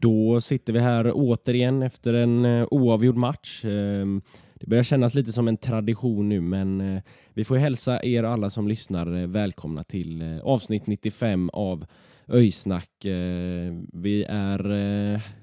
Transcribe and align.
Då 0.00 0.40
sitter 0.40 0.72
vi 0.72 0.78
här 0.78 1.12
återigen 1.14 1.82
efter 1.82 2.14
en 2.14 2.44
eh, 2.44 2.66
oavgjord 2.70 3.16
match. 3.16 3.64
Ehm, 3.64 4.22
det 4.54 4.66
börjar 4.66 4.82
kännas 4.82 5.14
lite 5.14 5.32
som 5.32 5.48
en 5.48 5.56
tradition 5.56 6.28
nu, 6.28 6.40
men 6.40 6.80
eh, 6.80 7.02
vi 7.34 7.44
får 7.44 7.56
hälsa 7.56 8.02
er 8.04 8.22
alla 8.22 8.50
som 8.50 8.68
lyssnar 8.68 9.20
eh, 9.20 9.26
välkomna 9.26 9.84
till 9.84 10.40
avsnitt 10.44 10.86
95 10.86 11.50
av 11.52 11.86
Öjsnack. 12.28 13.04
Ehm, 13.04 13.86
vi 13.92 14.24
är 14.28 14.58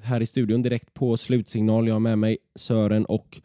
här 0.02 0.22
i 0.22 0.26
studion 0.26 0.62
direkt 0.62 0.94
på 0.94 1.18
slutsignal. 1.18 1.88
Jag 1.88 1.96
har 1.96 2.00
med 2.00 2.20
mig 2.20 2.38
Sören 2.56 3.06
och 3.06 3.42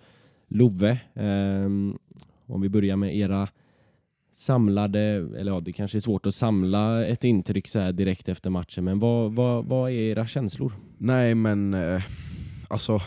Love. 0.48 0.98
Ehm, 1.14 1.98
om 2.46 2.60
vi 2.60 2.68
börjar 2.68 2.96
med 2.96 3.16
era 3.16 3.48
samlade, 4.32 5.00
eller 5.00 5.52
ja, 5.52 5.60
det 5.60 5.72
kanske 5.72 5.98
är 5.98 6.00
svårt 6.00 6.26
att 6.26 6.34
samla 6.34 7.06
ett 7.06 7.24
intryck 7.24 7.68
så 7.68 7.78
här 7.78 7.92
direkt 7.92 8.28
efter 8.28 8.50
matchen, 8.50 8.84
men 8.84 8.98
vad, 8.98 9.32
vad, 9.32 9.64
vad 9.64 9.90
är 9.90 9.94
era 9.94 10.26
känslor? 10.26 10.72
Nej 10.98 11.34
men 11.34 11.74
eh, 11.74 12.02
alltså 12.68 13.00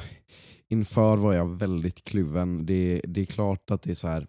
inför 0.67 1.17
var 1.17 1.33
jag 1.33 1.57
väldigt 1.59 2.03
kluven. 2.03 2.65
Det, 2.65 3.01
det 3.03 3.21
är 3.21 3.25
klart 3.25 3.71
att 3.71 3.81
det 3.81 3.91
är 3.91 3.95
så 3.95 4.07
här 4.07 4.27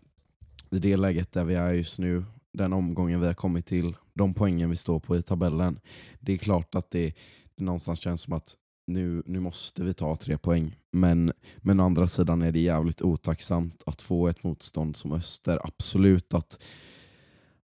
i 0.70 0.78
det 0.78 0.96
läget 0.96 1.32
där 1.32 1.44
vi 1.44 1.54
är 1.54 1.72
just 1.72 1.98
nu, 1.98 2.24
den 2.52 2.72
omgången 2.72 3.20
vi 3.20 3.26
har 3.26 3.34
kommit 3.34 3.66
till, 3.66 3.96
de 4.14 4.34
poängen 4.34 4.70
vi 4.70 4.76
står 4.76 5.00
på 5.00 5.16
i 5.16 5.22
tabellen. 5.22 5.80
Det 6.20 6.32
är 6.32 6.36
klart 6.36 6.74
att 6.74 6.90
det, 6.90 7.14
det 7.56 7.64
någonstans 7.64 8.00
känns 8.00 8.20
som 8.20 8.32
att 8.32 8.54
nu, 8.86 9.22
nu 9.26 9.40
måste 9.40 9.82
vi 9.82 9.94
ta 9.94 10.16
tre 10.16 10.38
poäng. 10.38 10.76
Men, 10.92 11.32
men 11.56 11.80
å 11.80 11.84
andra 11.84 12.08
sidan 12.08 12.42
är 12.42 12.52
det 12.52 12.60
jävligt 12.60 13.02
otacksamt 13.02 13.82
att 13.86 14.02
få 14.02 14.28
ett 14.28 14.44
motstånd 14.44 14.96
som 14.96 15.12
Öster. 15.12 15.60
Absolut 15.64 16.34
att, 16.34 16.62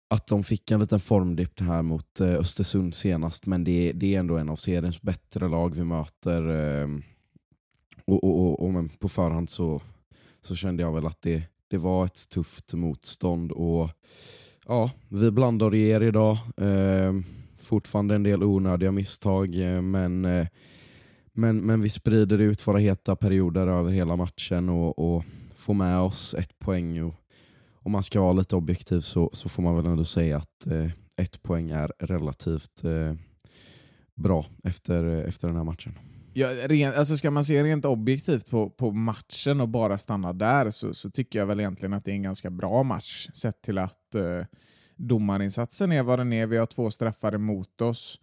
att 0.08 0.26
de 0.26 0.44
fick 0.44 0.70
en 0.70 0.80
liten 0.80 1.00
formdipp 1.00 1.60
här 1.60 1.82
mot 1.82 2.20
eh, 2.20 2.34
Östersund 2.34 2.94
senast, 2.94 3.46
men 3.46 3.64
det, 3.64 3.92
det 3.92 4.14
är 4.14 4.18
ändå 4.18 4.36
en 4.36 4.48
av 4.48 4.56
seriens 4.56 5.02
bättre 5.02 5.48
lag 5.48 5.74
vi 5.74 5.84
möter. 5.84 6.48
Ehm, 6.48 7.02
och, 8.04 8.24
och, 8.24 8.40
och, 8.40 8.60
och 8.60 8.72
men 8.72 8.88
på 8.88 9.08
förhand 9.08 9.50
så, 9.50 9.82
så 10.40 10.54
kände 10.54 10.82
jag 10.82 10.92
väl 10.92 11.06
att 11.06 11.22
det, 11.22 11.42
det 11.68 11.78
var 11.78 12.04
ett 12.04 12.28
tufft 12.28 12.74
motstånd. 12.74 13.52
Och 13.52 13.90
ja, 14.66 14.90
Vi 15.08 15.30
blandar 15.30 15.66
och 15.66 15.76
ger 15.76 16.00
idag. 16.00 16.38
Ehm, 16.56 17.24
fortfarande 17.58 18.14
en 18.14 18.22
del 18.22 18.42
onödiga 18.42 18.92
misstag, 18.92 19.60
eh, 19.60 19.82
men, 19.82 20.24
eh, 20.24 20.46
men, 21.38 21.56
men 21.56 21.80
vi 21.80 21.88
sprider 21.88 22.40
ut 22.40 22.66
våra 22.66 22.78
heta 22.78 23.16
perioder 23.16 23.66
över 23.66 23.92
hela 23.92 24.16
matchen 24.16 24.68
och, 24.68 24.98
och 24.98 25.24
får 25.56 25.74
med 25.74 25.98
oss 25.98 26.34
ett 26.34 26.58
poäng. 26.58 27.02
Och, 27.02 27.14
om 27.72 27.92
man 27.92 28.02
ska 28.02 28.20
vara 28.20 28.32
lite 28.32 28.56
objektiv 28.56 29.00
så, 29.00 29.30
så 29.32 29.48
får 29.48 29.62
man 29.62 29.76
väl 29.76 29.86
ändå 29.86 30.04
säga 30.04 30.36
att 30.36 30.66
eh, 30.66 30.90
ett 31.16 31.42
poäng 31.42 31.70
är 31.70 31.92
relativt 31.98 32.84
eh, 32.84 33.14
bra 34.14 34.46
efter, 34.64 35.04
eh, 35.04 35.28
efter 35.28 35.48
den 35.48 35.56
här 35.56 35.64
matchen. 35.64 35.98
Ja, 36.32 36.48
ren, 36.68 36.94
alltså 36.96 37.16
ska 37.16 37.30
man 37.30 37.44
se 37.44 37.62
rent 37.62 37.84
objektivt 37.84 38.50
på, 38.50 38.70
på 38.70 38.90
matchen 38.90 39.60
och 39.60 39.68
bara 39.68 39.98
stanna 39.98 40.32
där 40.32 40.70
så, 40.70 40.94
så 40.94 41.10
tycker 41.10 41.38
jag 41.38 41.46
väl 41.46 41.60
egentligen 41.60 41.92
att 41.92 42.04
det 42.04 42.10
är 42.10 42.14
en 42.14 42.22
ganska 42.22 42.50
bra 42.50 42.82
match 42.82 43.28
sett 43.34 43.62
till 43.62 43.78
att 43.78 44.14
eh, 44.14 44.46
domarinsatsen 44.96 45.92
är 45.92 46.02
vad 46.02 46.18
den 46.18 46.32
är. 46.32 46.46
Vi 46.46 46.56
har 46.56 46.66
två 46.66 46.90
straffar 46.90 47.34
emot 47.34 47.80
oss 47.80 48.20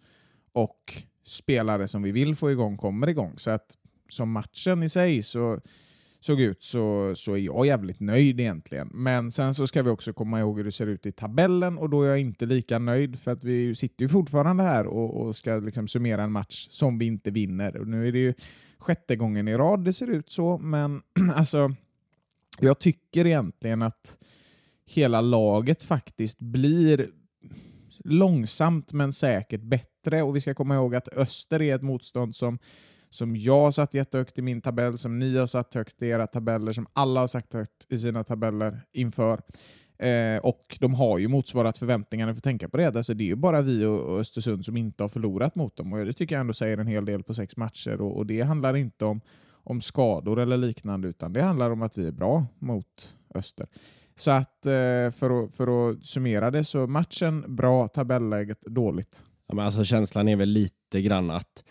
och 0.52 1.06
spelare 1.26 1.88
som 1.88 2.02
vi 2.02 2.12
vill 2.12 2.34
få 2.34 2.50
igång 2.50 2.76
kommer 2.76 3.08
igång. 3.08 3.32
Så 3.36 3.50
att 3.50 3.76
som 4.08 4.30
matchen 4.30 4.82
i 4.82 4.88
sig 4.88 5.22
så 5.22 5.60
såg 6.20 6.40
ut 6.40 6.62
så, 6.62 7.12
så 7.14 7.32
är 7.32 7.38
jag 7.38 7.66
jävligt 7.66 8.00
nöjd 8.00 8.40
egentligen. 8.40 8.88
Men 8.94 9.30
sen 9.30 9.54
så 9.54 9.66
ska 9.66 9.82
vi 9.82 9.90
också 9.90 10.12
komma 10.12 10.40
ihåg 10.40 10.56
hur 10.56 10.64
det 10.64 10.72
ser 10.72 10.86
ut 10.86 11.06
i 11.06 11.12
tabellen 11.12 11.78
och 11.78 11.90
då 11.90 12.02
är 12.02 12.08
jag 12.08 12.20
inte 12.20 12.46
lika 12.46 12.78
nöjd 12.78 13.18
för 13.18 13.30
att 13.30 13.44
vi 13.44 13.74
sitter 13.74 14.02
ju 14.02 14.08
fortfarande 14.08 14.62
här 14.62 14.86
och, 14.86 15.20
och 15.20 15.36
ska 15.36 15.56
liksom 15.56 15.88
summera 15.88 16.22
en 16.22 16.32
match 16.32 16.66
som 16.70 16.98
vi 16.98 17.06
inte 17.06 17.30
vinner. 17.30 17.76
Och 17.76 17.88
nu 17.88 18.08
är 18.08 18.12
det 18.12 18.18
ju 18.18 18.34
sjätte 18.78 19.16
gången 19.16 19.48
i 19.48 19.56
rad 19.56 19.84
det 19.84 19.92
ser 19.92 20.10
ut 20.10 20.30
så, 20.30 20.58
men 20.58 21.02
alltså 21.34 21.74
jag 22.60 22.78
tycker 22.78 23.26
egentligen 23.26 23.82
att 23.82 24.18
hela 24.86 25.20
laget 25.20 25.82
faktiskt 25.82 26.38
blir 26.38 27.10
långsamt 28.04 28.92
men 28.92 29.12
säkert 29.12 29.62
bättre 29.62 29.95
och 30.14 30.36
vi 30.36 30.40
ska 30.40 30.54
komma 30.54 30.74
ihåg 30.74 30.94
att 30.94 31.08
Öster 31.08 31.62
är 31.62 31.74
ett 31.74 31.82
motstånd 31.82 32.36
som 32.36 32.58
som 33.10 33.36
jag 33.36 33.60
har 33.60 33.70
satt 33.70 33.94
jättehögt 33.94 34.38
i 34.38 34.42
min 34.42 34.60
tabell, 34.60 34.98
som 34.98 35.18
ni 35.18 35.38
har 35.38 35.46
satt 35.46 35.74
högt 35.74 36.02
i 36.02 36.06
era 36.06 36.26
tabeller, 36.26 36.72
som 36.72 36.86
alla 36.92 37.20
har 37.20 37.26
sagt 37.26 37.52
högt 37.52 37.86
i 37.88 37.98
sina 37.98 38.24
tabeller 38.24 38.80
inför. 38.92 39.40
Eh, 39.98 40.36
och 40.42 40.76
de 40.80 40.94
har 40.94 41.18
ju 41.18 41.28
motsvarat 41.28 41.78
förväntningarna, 41.78 42.32
för 42.32 42.38
att 42.38 42.44
tänka 42.44 42.68
på 42.68 42.76
det. 42.76 42.86
Alltså, 42.86 43.14
det 43.14 43.24
är 43.24 43.26
ju 43.26 43.36
bara 43.36 43.62
vi 43.62 43.84
och 43.84 44.20
Östersund 44.20 44.64
som 44.64 44.76
inte 44.76 45.02
har 45.02 45.08
förlorat 45.08 45.54
mot 45.54 45.76
dem. 45.76 45.92
Och 45.92 46.04
Det 46.04 46.12
tycker 46.12 46.34
jag 46.34 46.40
ändå 46.40 46.52
säger 46.52 46.78
en 46.78 46.86
hel 46.86 47.04
del 47.04 47.22
på 47.22 47.34
sex 47.34 47.56
matcher. 47.56 48.00
Och, 48.00 48.16
och 48.16 48.26
Det 48.26 48.42
handlar 48.42 48.76
inte 48.76 49.04
om, 49.04 49.20
om 49.52 49.80
skador 49.80 50.40
eller 50.40 50.56
liknande, 50.56 51.08
utan 51.08 51.32
det 51.32 51.42
handlar 51.42 51.70
om 51.70 51.82
att 51.82 51.98
vi 51.98 52.06
är 52.06 52.12
bra 52.12 52.46
mot 52.58 53.16
Öster. 53.34 53.66
Så 54.16 54.30
att 54.30 54.66
eh, 54.66 55.10
för, 55.10 55.44
att, 55.44 55.54
för 55.54 55.90
att 55.90 56.06
summera 56.06 56.50
det, 56.50 56.64
så 56.64 56.86
matchen 56.86 57.56
bra, 57.56 57.88
tabelläget 57.88 58.60
dåligt. 58.60 59.24
Ja, 59.46 59.54
men 59.54 59.64
alltså 59.64 59.84
känslan 59.84 60.28
är 60.28 60.36
väl 60.36 60.48
lite 60.48 61.02
grann 61.02 61.30
att 61.30 61.64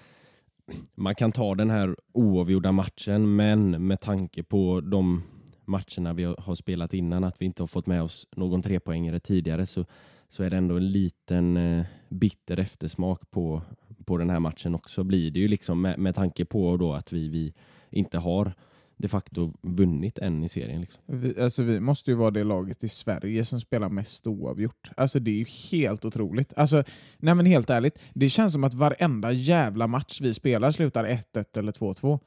man 0.96 1.16
kan 1.16 1.32
ta 1.32 1.56
den 1.56 1.70
här 1.70 1.96
oavgjorda 2.14 2.72
matchen, 2.72 3.36
men 3.36 3.88
med 3.88 4.02
tanke 4.02 4.44
på 4.44 4.82
de 4.82 5.24
matcherna 5.66 6.14
vi 6.14 6.24
har 6.24 6.56
spelat 6.56 6.94
innan, 6.94 7.24
att 7.24 7.42
vi 7.42 7.46
inte 7.46 7.62
har 7.62 7.68
fått 7.68 7.88
med 7.88 8.04
oss 8.04 8.28
någon 8.36 8.62
trepoängare 8.62 9.20
tidigare, 9.20 9.66
så, 9.66 9.86
så 10.30 10.44
är 10.44 10.50
det 10.50 10.58
ändå 10.58 10.78
en 10.78 10.92
liten 10.92 11.58
eh, 11.58 11.86
bitter 12.10 12.60
eftersmak 12.60 13.32
på, 13.32 13.62
på 14.06 14.18
den 14.18 14.30
här 14.30 14.40
matchen 14.40 14.76
också. 14.76 15.04
Blir 15.04 15.32
det 15.32 15.40
ju 15.40 15.48
liksom 15.48 15.82
med, 15.82 16.00
med 16.00 16.16
tanke 16.16 16.46
på 16.46 16.78
då 16.78 16.94
att 16.94 17.14
vi, 17.14 17.30
vi 17.30 17.54
inte 17.90 18.18
har 18.18 18.54
de 18.98 19.08
facto 19.08 19.54
vunnit 19.62 20.18
än 20.20 20.44
i 20.44 20.50
serien. 20.50 20.82
Liksom. 20.82 21.02
Vi, 21.06 21.42
alltså 21.42 21.64
vi 21.64 21.80
måste 21.80 22.12
ju 22.12 22.18
vara 22.18 22.32
det 22.32 22.44
laget 22.44 22.84
i 22.84 22.88
Sverige 22.88 23.46
som 23.46 23.60
spelar 23.60 23.90
mest 23.90 24.28
oavgjort. 24.28 24.92
Alltså 24.98 25.20
det 25.20 25.32
är 25.32 25.36
ju 25.36 25.46
helt 25.72 26.06
otroligt. 26.06 26.54
Alltså, 26.56 26.84
nej 27.18 27.36
men 27.36 27.46
helt 27.46 27.70
ärligt, 27.70 28.00
det 28.14 28.30
känns 28.30 28.54
som 28.54 28.64
att 28.64 28.74
varenda 28.74 29.32
jävla 29.32 29.88
match 29.88 30.22
vi 30.22 30.34
spelar 30.34 30.72
slutar 30.72 31.06
1-1 31.06 31.58
eller 31.60 31.72
2-2. 31.72 32.20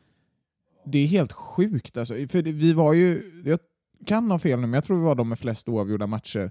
Det 0.87 0.99
är 0.99 1.07
helt 1.07 1.33
sjukt. 1.33 1.97
Alltså. 1.97 2.15
För 2.15 2.43
vi 2.43 2.73
var 2.73 2.93
ju, 2.93 3.23
jag 3.45 3.59
kan 4.07 4.31
ha 4.31 4.39
fel 4.39 4.61
nu, 4.61 4.67
men 4.67 4.75
jag 4.75 4.85
tror 4.85 4.97
vi 4.99 5.05
var 5.05 5.15
de 5.15 5.29
med 5.29 5.39
flest 5.39 5.69
oavgjorda 5.69 6.07
matcher 6.07 6.51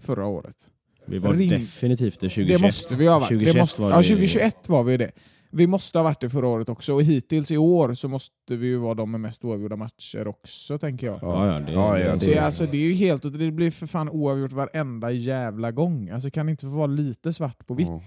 förra 0.00 0.26
året. 0.26 0.70
Vi 1.06 1.18
var 1.18 1.34
Rim- 1.34 1.50
definitivt 1.50 2.20
det 2.20 2.28
2021. 2.28 2.58
Det 2.60 2.66
måste 2.66 2.94
vi 2.96 3.06
ha 3.06 3.18
varit. 3.18 3.28
2021 3.28 3.54
det 3.54 3.60
måste, 3.60 3.82
var 3.82 3.90
ja, 3.90 3.96
det- 3.96 4.02
2021 4.02 4.68
var 4.68 4.84
vi 4.84 4.96
det. 4.96 5.12
Vi 5.56 5.66
måste 5.66 5.98
ha 5.98 6.02
varit 6.02 6.20
det 6.20 6.30
förra 6.30 6.46
året 6.46 6.68
också, 6.68 6.94
och 6.94 7.02
hittills 7.02 7.50
i 7.50 7.56
år 7.56 7.94
så 7.94 8.08
måste 8.08 8.56
vi 8.56 8.66
ju 8.66 8.76
vara 8.76 8.94
de 8.94 9.10
med 9.10 9.20
mest 9.20 9.44
oavgjorda 9.44 9.76
matcher 9.76 10.28
också, 10.28 10.78
tänker 10.78 11.06
jag. 11.06 11.18
Ja, 11.22 11.46
ja, 11.46 11.60
det, 11.60 11.72
Ja, 11.72 11.98
ja, 11.98 12.16
Det, 12.16 12.34
är, 12.34 12.42
alltså, 12.42 12.66
det 12.66 12.76
är 12.76 12.82
ju 12.82 12.92
helt, 12.92 13.22
det 13.22 13.50
blir 13.50 13.70
för 13.70 13.86
fan 13.86 14.08
oavgjort 14.08 14.52
varenda 14.52 15.10
jävla 15.10 15.72
gång. 15.72 16.10
Alltså 16.10 16.30
kan 16.30 16.46
det 16.46 16.50
inte 16.50 16.66
få 16.66 16.72
vara 16.72 16.86
lite 16.86 17.32
svart 17.32 17.66
på 17.66 17.74
vitt? 17.74 17.88
Ja. 17.88 18.02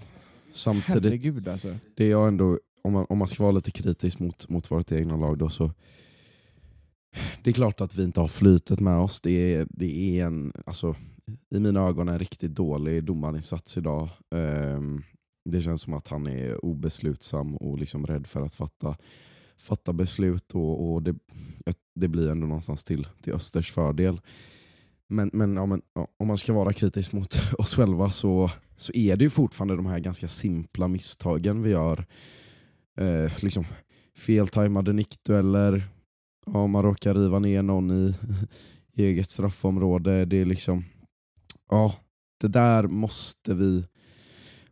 Samtidigt, 0.52 1.04
Herregud 1.04 1.48
alltså. 1.48 1.76
det 1.96 2.04
är 2.04 2.10
jag 2.10 2.28
ändå, 2.28 2.58
om 2.82 2.92
man, 2.92 3.06
om 3.08 3.18
man 3.18 3.28
ska 3.28 3.42
vara 3.42 3.52
lite 3.52 3.70
kritisk 3.70 4.18
mot, 4.18 4.48
mot 4.48 4.70
vårt 4.70 4.92
egna 4.92 5.16
lag 5.16 5.38
då 5.38 5.48
så 5.48 5.70
det 7.42 7.50
är 7.50 7.54
klart 7.54 7.80
att 7.80 7.94
vi 7.94 8.04
inte 8.04 8.20
har 8.20 8.28
flytet 8.28 8.80
med 8.80 8.98
oss. 8.98 9.20
Det 9.20 9.54
är, 9.54 9.66
det 9.70 10.20
är 10.20 10.26
en, 10.26 10.52
alltså, 10.66 10.94
i 11.54 11.60
mina 11.60 11.80
ögon 11.80 12.08
en 12.08 12.18
riktigt 12.18 12.54
dålig 12.54 13.04
domarinsats 13.04 13.76
idag. 13.76 14.08
Ehm, 14.34 15.02
det 15.50 15.60
känns 15.60 15.82
som 15.82 15.94
att 15.94 16.08
han 16.08 16.26
är 16.26 16.64
obeslutsam 16.64 17.56
och 17.56 17.78
liksom 17.78 18.06
rädd 18.06 18.26
för 18.26 18.42
att 18.42 18.54
fatta, 18.54 18.96
fatta 19.58 19.92
beslut 19.92 20.54
och, 20.54 20.92
och 20.92 21.02
det, 21.02 21.14
det 21.94 22.08
blir 22.08 22.30
ändå 22.30 22.46
någonstans 22.46 22.84
till, 22.84 23.06
till 23.22 23.32
Östers 23.32 23.72
fördel. 23.72 24.20
men, 25.08 25.30
men, 25.32 25.56
ja, 25.56 25.66
men 25.66 25.82
ja, 25.94 26.08
om 26.16 26.26
man 26.26 26.38
ska 26.38 26.52
vara 26.52 26.72
kritisk 26.72 27.12
mot 27.12 27.52
oss 27.58 27.74
själva 27.74 28.10
så, 28.10 28.50
så 28.76 28.92
är 28.94 29.16
det 29.16 29.24
ju 29.24 29.30
fortfarande 29.30 29.76
de 29.76 29.86
här 29.86 29.98
ganska 29.98 30.28
simpla 30.28 30.88
misstagen 30.88 31.62
vi 31.62 31.70
gör. 31.70 32.06
Eh, 32.96 33.32
liksom 33.42 33.64
feltajmade 34.16 34.92
nickdueller, 34.92 35.82
ja, 36.46 36.66
man 36.66 36.82
råkar 36.82 37.14
riva 37.14 37.38
ner 37.38 37.62
någon 37.62 37.90
i, 37.90 38.14
i 38.92 39.04
eget 39.04 39.30
straffområde. 39.30 40.24
Det 40.24 40.36
är 40.36 40.44
liksom, 40.44 40.84
ja, 41.70 41.94
det 42.40 42.48
där 42.48 42.82
måste 42.82 43.54
vi 43.54 43.84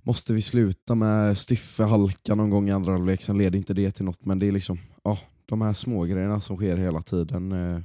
måste 0.06 0.32
vi 0.32 0.42
sluta 0.42 0.94
med 0.94 1.38
Styffe 1.38 1.84
halka 1.84 2.34
någon 2.34 2.50
gång 2.50 2.68
i 2.68 2.72
andra 2.72 2.92
halvlek, 2.92 3.22
sen 3.22 3.38
leder 3.38 3.58
inte 3.58 3.74
det 3.74 3.90
till 3.90 4.04
något. 4.04 4.24
Men 4.24 4.38
det 4.38 4.46
är 4.46 4.52
liksom, 4.52 4.78
ja, 5.04 5.18
de 5.46 5.62
här 5.62 5.72
små 5.72 6.04
grejerna 6.04 6.40
som 6.40 6.56
sker 6.56 6.76
hela 6.76 7.02
tiden. 7.02 7.52
Eh, 7.52 7.80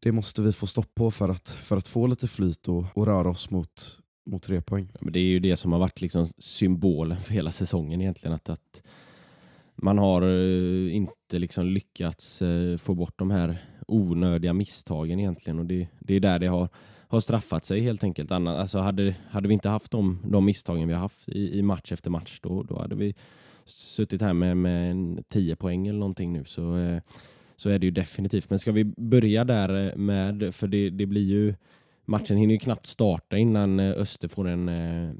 det 0.00 0.12
måste 0.12 0.42
vi 0.42 0.52
få 0.52 0.66
stopp 0.66 0.94
på 0.94 1.10
för 1.10 1.28
att, 1.28 1.48
för 1.48 1.76
att 1.76 1.88
få 1.88 2.06
lite 2.06 2.26
flyt 2.26 2.68
och, 2.68 2.84
och 2.94 3.06
röra 3.06 3.30
oss 3.30 3.50
mot, 3.50 4.00
mot 4.30 4.42
tre 4.42 4.60
poäng. 4.60 4.88
Ja, 4.92 4.98
men 5.00 5.12
det 5.12 5.20
är 5.20 5.24
ju 5.24 5.38
det 5.38 5.56
som 5.56 5.72
har 5.72 5.78
varit 5.78 6.00
liksom 6.00 6.26
symbolen 6.38 7.20
för 7.20 7.34
hela 7.34 7.52
säsongen 7.52 8.00
egentligen. 8.00 8.34
Att, 8.34 8.48
att 8.48 8.82
man 9.76 9.98
har 9.98 10.22
eh, 10.22 10.96
inte 10.96 11.38
liksom 11.38 11.66
lyckats 11.66 12.42
eh, 12.42 12.76
få 12.76 12.94
bort 12.94 13.18
de 13.18 13.30
här 13.30 13.58
onödiga 13.86 14.52
misstagen 14.52 15.20
egentligen. 15.20 15.58
Och 15.58 15.66
det, 15.66 15.88
det 15.98 16.14
är 16.14 16.20
där 16.20 16.38
det 16.38 16.46
har, 16.46 16.68
har 17.10 17.20
straffat 17.20 17.64
sig 17.64 17.80
helt 17.80 18.04
enkelt. 18.04 18.30
Annars, 18.30 18.58
alltså 18.58 18.78
hade, 18.78 19.14
hade 19.30 19.48
vi 19.48 19.54
inte 19.54 19.68
haft 19.68 19.90
de, 19.90 20.18
de 20.24 20.44
misstagen 20.44 20.88
vi 20.88 20.94
har 20.94 21.00
haft 21.00 21.28
i, 21.28 21.58
i 21.58 21.62
match 21.62 21.92
efter 21.92 22.10
match, 22.10 22.40
då, 22.42 22.62
då 22.62 22.78
hade 22.78 22.94
vi 22.94 23.14
suttit 23.64 24.22
här 24.22 24.32
med, 24.32 24.56
med 24.56 24.90
en 24.90 25.24
10 25.28 25.56
poäng 25.56 25.86
eller 25.86 25.98
någonting 25.98 26.32
nu. 26.32 26.44
Så, 26.44 26.76
eh, 26.76 27.02
så 27.56 27.70
är 27.70 27.78
det 27.78 27.86
ju 27.86 27.90
definitivt. 27.90 28.50
Men 28.50 28.58
ska 28.58 28.72
vi 28.72 28.84
börja 28.84 29.44
där 29.44 29.88
eh, 29.88 29.96
med, 29.96 30.54
för 30.54 30.66
det, 30.68 30.90
det 30.90 31.06
blir 31.06 31.24
ju, 31.24 31.54
matchen 32.04 32.36
hinner 32.36 32.54
ju 32.54 32.58
knappt 32.58 32.86
starta 32.86 33.36
innan 33.36 33.80
eh, 33.80 33.90
Öster 33.90 34.28
får 34.28 34.48
en, 34.48 34.68
eh, 34.68 35.12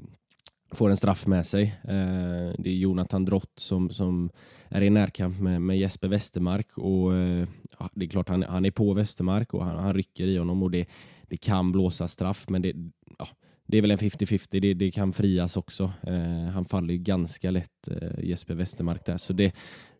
får 0.71 0.89
en 0.89 0.97
straff 0.97 1.27
med 1.27 1.45
sig. 1.45 1.63
Eh, 1.83 2.53
det 2.57 2.69
är 2.69 2.75
Jonathan 2.75 3.25
Drott 3.25 3.53
som, 3.55 3.89
som 3.89 4.29
är 4.69 4.81
i 4.81 4.89
närkamp 4.89 5.39
med, 5.39 5.61
med 5.61 5.79
Jesper 5.79 6.07
Westermark 6.07 6.77
och 6.77 7.15
eh, 7.15 7.47
ja, 7.79 7.89
det 7.93 8.05
är 8.05 8.09
klart 8.09 8.29
han, 8.29 8.43
han 8.43 8.65
är 8.65 8.71
på 8.71 8.93
Westermark 8.93 9.53
och 9.53 9.65
han, 9.65 9.79
han 9.79 9.93
rycker 9.93 10.27
i 10.27 10.37
honom 10.37 10.63
och 10.63 10.71
det, 10.71 10.85
det 11.31 11.37
kan 11.37 11.71
blåsa 11.71 12.07
straff 12.07 12.49
men 12.49 12.61
det, 12.61 12.73
ja, 13.17 13.27
det 13.65 13.77
är 13.77 13.81
väl 13.81 13.91
en 13.91 13.97
50-50, 13.97 14.59
det, 14.59 14.73
det 14.73 14.91
kan 14.91 15.13
frias 15.13 15.57
också. 15.57 15.93
Eh, 16.03 16.43
han 16.53 16.65
faller 16.65 16.93
ju 16.93 16.99
ganska 16.99 17.51
lätt 17.51 17.87
eh, 17.87 18.23
Jesper 18.23 18.55
Westermark 18.55 19.05
där 19.05 19.17
så 19.17 19.33
det, 19.33 19.55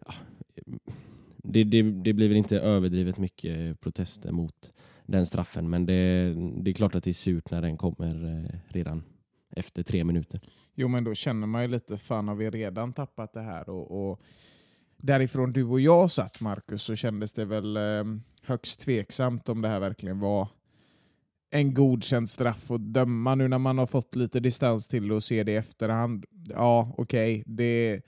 ja, 0.06 0.13
det, 1.38 1.63
det, 1.63 1.81
det 1.81 2.13
blir 2.13 2.28
väl 2.28 2.38
inte 2.38 2.60
överdrivet 2.60 3.18
mycket 3.18 3.81
protester 3.81 4.31
mot 4.31 4.74
den 5.06 5.25
straffen 5.25 5.69
men 5.69 5.86
det, 5.86 6.33
det 6.63 6.72
är 6.72 6.74
klart 6.74 6.95
att 6.95 7.04
det 7.04 7.12
är 7.12 7.13
surt 7.13 7.51
när 7.51 7.62
den 7.62 7.77
kommer 7.77 8.25
eh, 8.25 8.60
redan 8.68 9.04
efter 9.56 9.84
tre 9.84 10.04
minuter. 10.04 10.39
Jo, 10.75 10.88
men 10.88 11.04
då 11.04 11.13
känner 11.13 11.48
man 11.48 11.62
ju 11.62 11.68
lite, 11.68 11.98
fan 11.98 12.27
har 12.27 12.36
vi 12.36 12.50
redan 12.50 12.94
tappat 12.94 13.34
det 13.34 13.42
här? 13.42 13.69
Och, 13.69 14.12
och 14.12 14.22
därifrån 14.98 15.54
du 15.54 15.63
och 15.63 15.80
jag 15.80 16.12
satt, 16.12 16.42
Marcus, 16.42 16.84
så 16.84 16.95
kändes 16.95 17.34
det 17.34 17.45
väl 17.45 17.77
eh, 17.77 18.04
högst 18.44 18.80
tveksamt 18.80 19.50
om 19.50 19.62
det 19.62 19.68
här 19.68 19.80
verkligen 19.80 20.19
var 20.19 20.48
en 21.51 21.74
godkänd 21.74 22.30
straff 22.30 22.71
att 22.71 22.94
döma 22.94 23.36
nu 23.36 23.48
när 23.48 23.57
man 23.57 23.77
har 23.77 23.86
fått 23.86 24.15
lite 24.15 24.39
distans 24.39 24.88
till 24.88 25.07
det 25.07 25.15
och 25.15 25.24
ser 25.24 25.44
det 25.44 25.51
i 25.51 25.56
efterhand. 25.56 26.25
Ja, 26.50 26.94
okej, 26.98 27.42
okay, 27.42 27.44
det, 27.56 28.01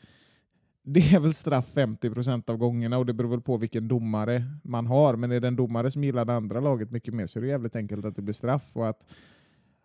det 0.83 0.99
är 0.99 1.19
väl 1.19 1.33
straff 1.33 1.75
50% 1.75 2.49
av 2.49 2.57
gångerna 2.57 2.97
och 2.97 3.05
det 3.05 3.13
beror 3.13 3.29
väl 3.29 3.41
på 3.41 3.57
vilken 3.57 3.87
domare 3.87 4.43
man 4.63 4.87
har. 4.87 5.15
Men 5.15 5.31
är 5.31 5.39
det 5.39 5.47
en 5.47 5.55
domare 5.55 5.91
som 5.91 6.03
gillar 6.03 6.25
det 6.25 6.33
andra 6.33 6.59
laget 6.59 6.91
mycket 6.91 7.13
mer 7.13 7.25
så 7.25 7.39
är 7.39 7.41
det 7.41 7.49
jävligt 7.49 7.75
enkelt 7.75 8.05
att 8.05 8.15
det 8.15 8.21
blir 8.21 8.33
straff. 8.33 8.71
Och 8.73 8.89
att 8.89 9.05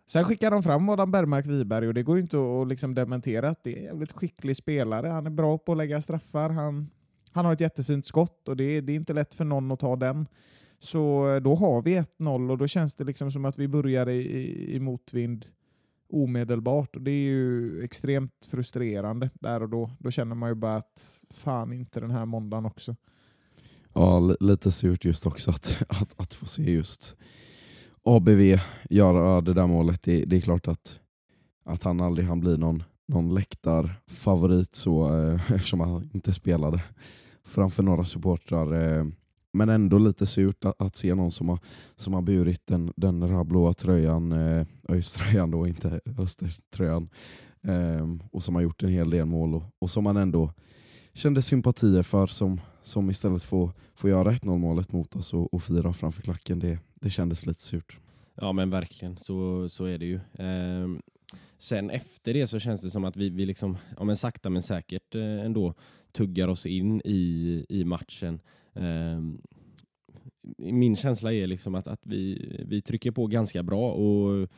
Sen 0.09 0.23
skickar 0.23 0.51
de 0.51 0.63
fram 0.63 0.89
Adam 0.89 1.11
Bergmark 1.11 1.47
Wiberg 1.47 1.87
och 1.87 1.93
det 1.93 2.03
går 2.03 2.15
ju 2.15 2.21
inte 2.21 2.37
att 2.37 2.67
liksom 2.67 2.95
dementera 2.95 3.49
att 3.49 3.63
det 3.63 3.73
är 3.73 3.77
en 3.77 3.83
jävligt 3.83 4.11
skicklig 4.11 4.57
spelare. 4.57 5.07
Han 5.07 5.25
är 5.25 5.29
bra 5.29 5.57
på 5.57 5.71
att 5.71 5.77
lägga 5.77 6.01
straffar. 6.01 6.49
Han, 6.49 6.89
han 7.31 7.45
har 7.45 7.53
ett 7.53 7.61
jättefint 7.61 8.05
skott 8.05 8.47
och 8.47 8.57
det, 8.57 8.81
det 8.81 8.91
är 8.91 8.95
inte 8.95 9.13
lätt 9.13 9.35
för 9.35 9.45
någon 9.45 9.71
att 9.71 9.79
ta 9.79 9.95
den. 9.95 10.27
Så 10.79 11.29
eh, 11.29 11.41
då 11.41 11.55
har 11.55 11.81
vi 11.81 11.99
1-0 11.99 12.51
och 12.51 12.57
då 12.57 12.67
känns 12.67 12.95
det 12.95 13.03
liksom 13.03 13.31
som 13.31 13.45
att 13.45 13.59
vi 13.59 13.67
börjar 13.67 14.09
i, 14.09 14.17
i, 14.17 14.75
i 14.75 14.79
motvind 14.79 15.45
omedelbart. 16.09 16.95
Och 16.95 17.01
det 17.01 17.11
är 17.11 17.23
ju 17.23 17.83
extremt 17.83 18.47
frustrerande 18.51 19.29
där 19.33 19.63
och 19.63 19.69
då. 19.69 19.91
Då 19.99 20.11
känner 20.11 20.35
man 20.35 20.49
ju 20.49 20.55
bara 20.55 20.75
att 20.75 21.25
fan 21.29 21.73
inte 21.73 21.99
den 21.99 22.11
här 22.11 22.25
måndagen 22.25 22.65
också. 22.65 22.95
Ja, 23.93 24.35
lite 24.39 24.71
surt 24.71 25.05
just 25.05 25.25
också 25.25 25.51
att, 25.51 25.83
att, 25.89 26.21
att 26.21 26.33
få 26.33 26.45
se 26.45 26.71
just 26.71 27.15
ABV 28.03 28.59
göra 28.89 29.41
det 29.41 29.53
där 29.53 29.67
målet. 29.67 30.03
Det, 30.03 30.25
det 30.25 30.37
är 30.37 30.41
klart 30.41 30.67
att, 30.67 30.99
att 31.63 31.83
han 31.83 32.01
aldrig 32.01 32.27
han 32.27 32.39
blir 32.39 32.57
någon, 32.57 32.83
någon 33.05 33.33
läktarfavorit 33.33 34.75
så, 34.75 35.17
eh, 35.17 35.33
eftersom 35.51 35.79
han 35.79 36.09
inte 36.13 36.33
spelade 36.33 36.81
framför 37.45 37.83
några 37.83 38.05
supportrar. 38.05 38.97
Eh, 38.97 39.05
men 39.51 39.69
ändå 39.69 39.97
lite 39.97 40.25
surt 40.25 40.65
att, 40.65 40.81
att, 40.81 40.95
se 40.95 41.15
någon 41.15 41.31
som 41.31 41.49
har, 41.49 41.59
som 41.95 42.13
har 42.13 42.21
burit 42.21 42.67
den, 42.67 42.93
den 42.95 43.27
rödblåa 43.27 43.73
tröjan, 43.73 44.31
eh, 44.31 44.65
ÖIS-tröjan 44.89 45.51
då, 45.51 45.67
inte 45.67 45.99
Östertröjan, 46.17 47.09
eh, 47.61 48.07
och 48.31 48.43
som 48.43 48.55
har 48.55 48.61
gjort 48.61 48.83
en 48.83 48.89
hel 48.89 49.09
del 49.09 49.25
mål 49.25 49.55
och, 49.55 49.63
och 49.79 49.89
som 49.89 50.03
man 50.03 50.17
ändå 50.17 50.53
kände 51.13 51.41
sympatier 51.41 52.03
för 52.03 52.27
som, 52.27 52.61
som 52.81 53.09
istället 53.09 53.43
får, 53.43 53.71
får 53.95 54.09
göra 54.09 54.31
1-0 54.31 54.57
målet 54.57 54.91
mot 54.91 55.15
oss 55.15 55.33
och, 55.33 55.53
och 55.53 55.63
fira 55.63 55.93
framför 55.93 56.21
klacken. 56.21 56.59
Det, 56.59 56.79
det 56.95 57.09
kändes 57.09 57.45
lite 57.45 57.61
surt. 57.61 57.97
Ja 58.35 58.51
men 58.51 58.69
verkligen, 58.69 59.17
så, 59.17 59.69
så 59.69 59.85
är 59.85 59.97
det 59.97 60.05
ju. 60.05 60.19
Ehm, 60.33 61.01
sen 61.57 61.89
efter 61.89 62.33
det 62.33 62.47
så 62.47 62.59
känns 62.59 62.81
det 62.81 62.89
som 62.89 63.05
att 63.05 63.17
vi, 63.17 63.29
vi 63.29 63.45
liksom, 63.45 63.77
ja, 63.97 64.03
men 64.03 64.17
sakta 64.17 64.49
men 64.49 64.61
säkert 64.61 65.15
eh, 65.15 65.45
ändå 65.45 65.73
tuggar 66.11 66.47
oss 66.47 66.65
in 66.65 67.01
i, 67.05 67.65
i 67.69 67.85
matchen. 67.85 68.39
Ehm, 68.73 69.41
min 70.57 70.95
känsla 70.95 71.33
är 71.33 71.47
liksom 71.47 71.75
att, 71.75 71.87
att 71.87 72.01
vi, 72.03 72.51
vi 72.67 72.81
trycker 72.81 73.11
på 73.11 73.27
ganska 73.27 73.63
bra 73.63 73.91
och 73.91 74.49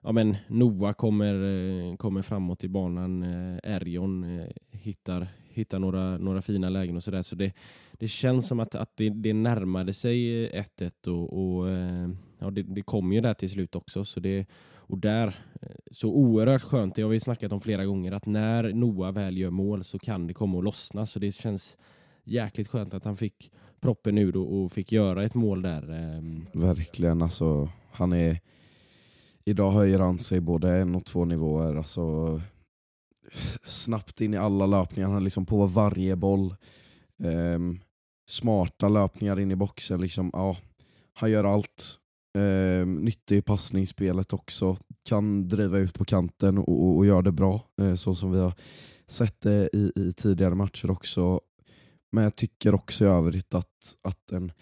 ja, 0.00 0.12
men 0.12 0.36
Noah 0.46 0.92
kommer, 0.92 1.34
eh, 1.34 1.96
kommer 1.96 2.22
framåt 2.22 2.64
i 2.64 2.68
banan. 2.68 3.22
Eh, 3.22 3.58
Erjon 3.62 4.38
eh, 4.38 4.46
hittar, 4.70 5.28
hittar 5.50 5.78
några, 5.78 6.18
några 6.18 6.42
fina 6.42 6.68
lägen 6.68 6.96
och 6.96 7.02
sådär. 7.02 7.22
Så 7.22 7.36
det, 7.36 7.54
det 7.92 8.08
känns 8.08 8.46
som 8.48 8.60
att, 8.60 8.74
att 8.74 8.96
det, 8.96 9.10
det 9.10 9.32
närmade 9.32 9.94
sig 9.94 10.48
1-1 10.50 11.08
och, 11.08 11.32
och 11.32 11.68
ja, 12.38 12.50
det, 12.50 12.62
det 12.62 12.82
kom 12.82 13.12
ju 13.12 13.20
där 13.20 13.34
till 13.34 13.50
slut 13.50 13.76
också. 13.76 14.04
Så 14.04 14.20
det, 14.20 14.46
och 14.74 14.98
där, 14.98 15.34
så 15.90 16.08
oerhört 16.08 16.62
skönt, 16.62 16.94
det 16.94 17.02
har 17.02 17.08
vi 17.08 17.20
snackat 17.20 17.52
om 17.52 17.60
flera 17.60 17.84
gånger, 17.84 18.12
att 18.12 18.26
när 18.26 18.72
Noah 18.72 19.12
väl 19.12 19.38
gör 19.38 19.50
mål 19.50 19.84
så 19.84 19.98
kan 19.98 20.26
det 20.26 20.34
komma 20.34 20.58
att 20.58 20.64
lossna. 20.64 21.06
Så 21.06 21.18
det 21.18 21.32
känns 21.32 21.76
jäkligt 22.24 22.68
skönt 22.68 22.94
att 22.94 23.04
han 23.04 23.16
fick 23.16 23.52
proppen 23.80 24.18
ur 24.18 24.36
och, 24.36 24.62
och 24.62 24.72
fick 24.72 24.92
göra 24.92 25.24
ett 25.24 25.34
mål 25.34 25.62
där. 25.62 25.90
Ehm. 25.90 26.46
Verkligen, 26.52 27.22
alltså 27.22 27.68
han 27.92 28.12
är 28.12 28.40
Idag 29.44 29.72
höjer 29.72 29.98
han 29.98 30.18
sig 30.18 30.40
både 30.40 30.72
en 30.72 30.94
och 30.94 31.04
två 31.04 31.24
nivåer. 31.24 31.76
Alltså, 31.76 32.40
snabbt 33.62 34.20
in 34.20 34.34
i 34.34 34.36
alla 34.36 34.66
löpningar, 34.66 35.08
han 35.08 35.16
är 35.16 35.20
liksom 35.20 35.46
på 35.46 35.66
varje 35.66 36.16
boll. 36.16 36.54
Um, 37.18 37.80
smarta 38.28 38.88
löpningar 38.88 39.40
in 39.40 39.50
i 39.50 39.56
boxen. 39.56 40.00
Liksom, 40.00 40.30
ja, 40.32 40.56
han 41.12 41.30
gör 41.30 41.44
allt. 41.44 41.96
Um, 42.38 42.94
nyttig 42.94 43.36
i 43.36 43.42
passningsspelet 43.42 44.32
också. 44.32 44.76
Kan 45.08 45.48
driva 45.48 45.78
ut 45.78 45.94
på 45.94 46.04
kanten 46.04 46.58
och, 46.58 46.68
och, 46.68 46.96
och 46.96 47.06
göra 47.06 47.22
det 47.22 47.32
bra, 47.32 47.62
uh, 47.82 47.94
så 47.94 48.14
som 48.14 48.32
vi 48.32 48.38
har 48.38 48.54
sett 49.06 49.40
det 49.40 49.70
i, 49.72 49.92
i 49.96 50.12
tidigare 50.12 50.54
matcher 50.54 50.90
också. 50.90 51.40
Men 52.12 52.24
jag 52.24 52.36
tycker 52.36 52.74
också 52.74 53.04
i 53.04 53.08
övrigt 53.08 53.54
att, 53.54 53.96
att 54.02 54.32
en 54.32 54.52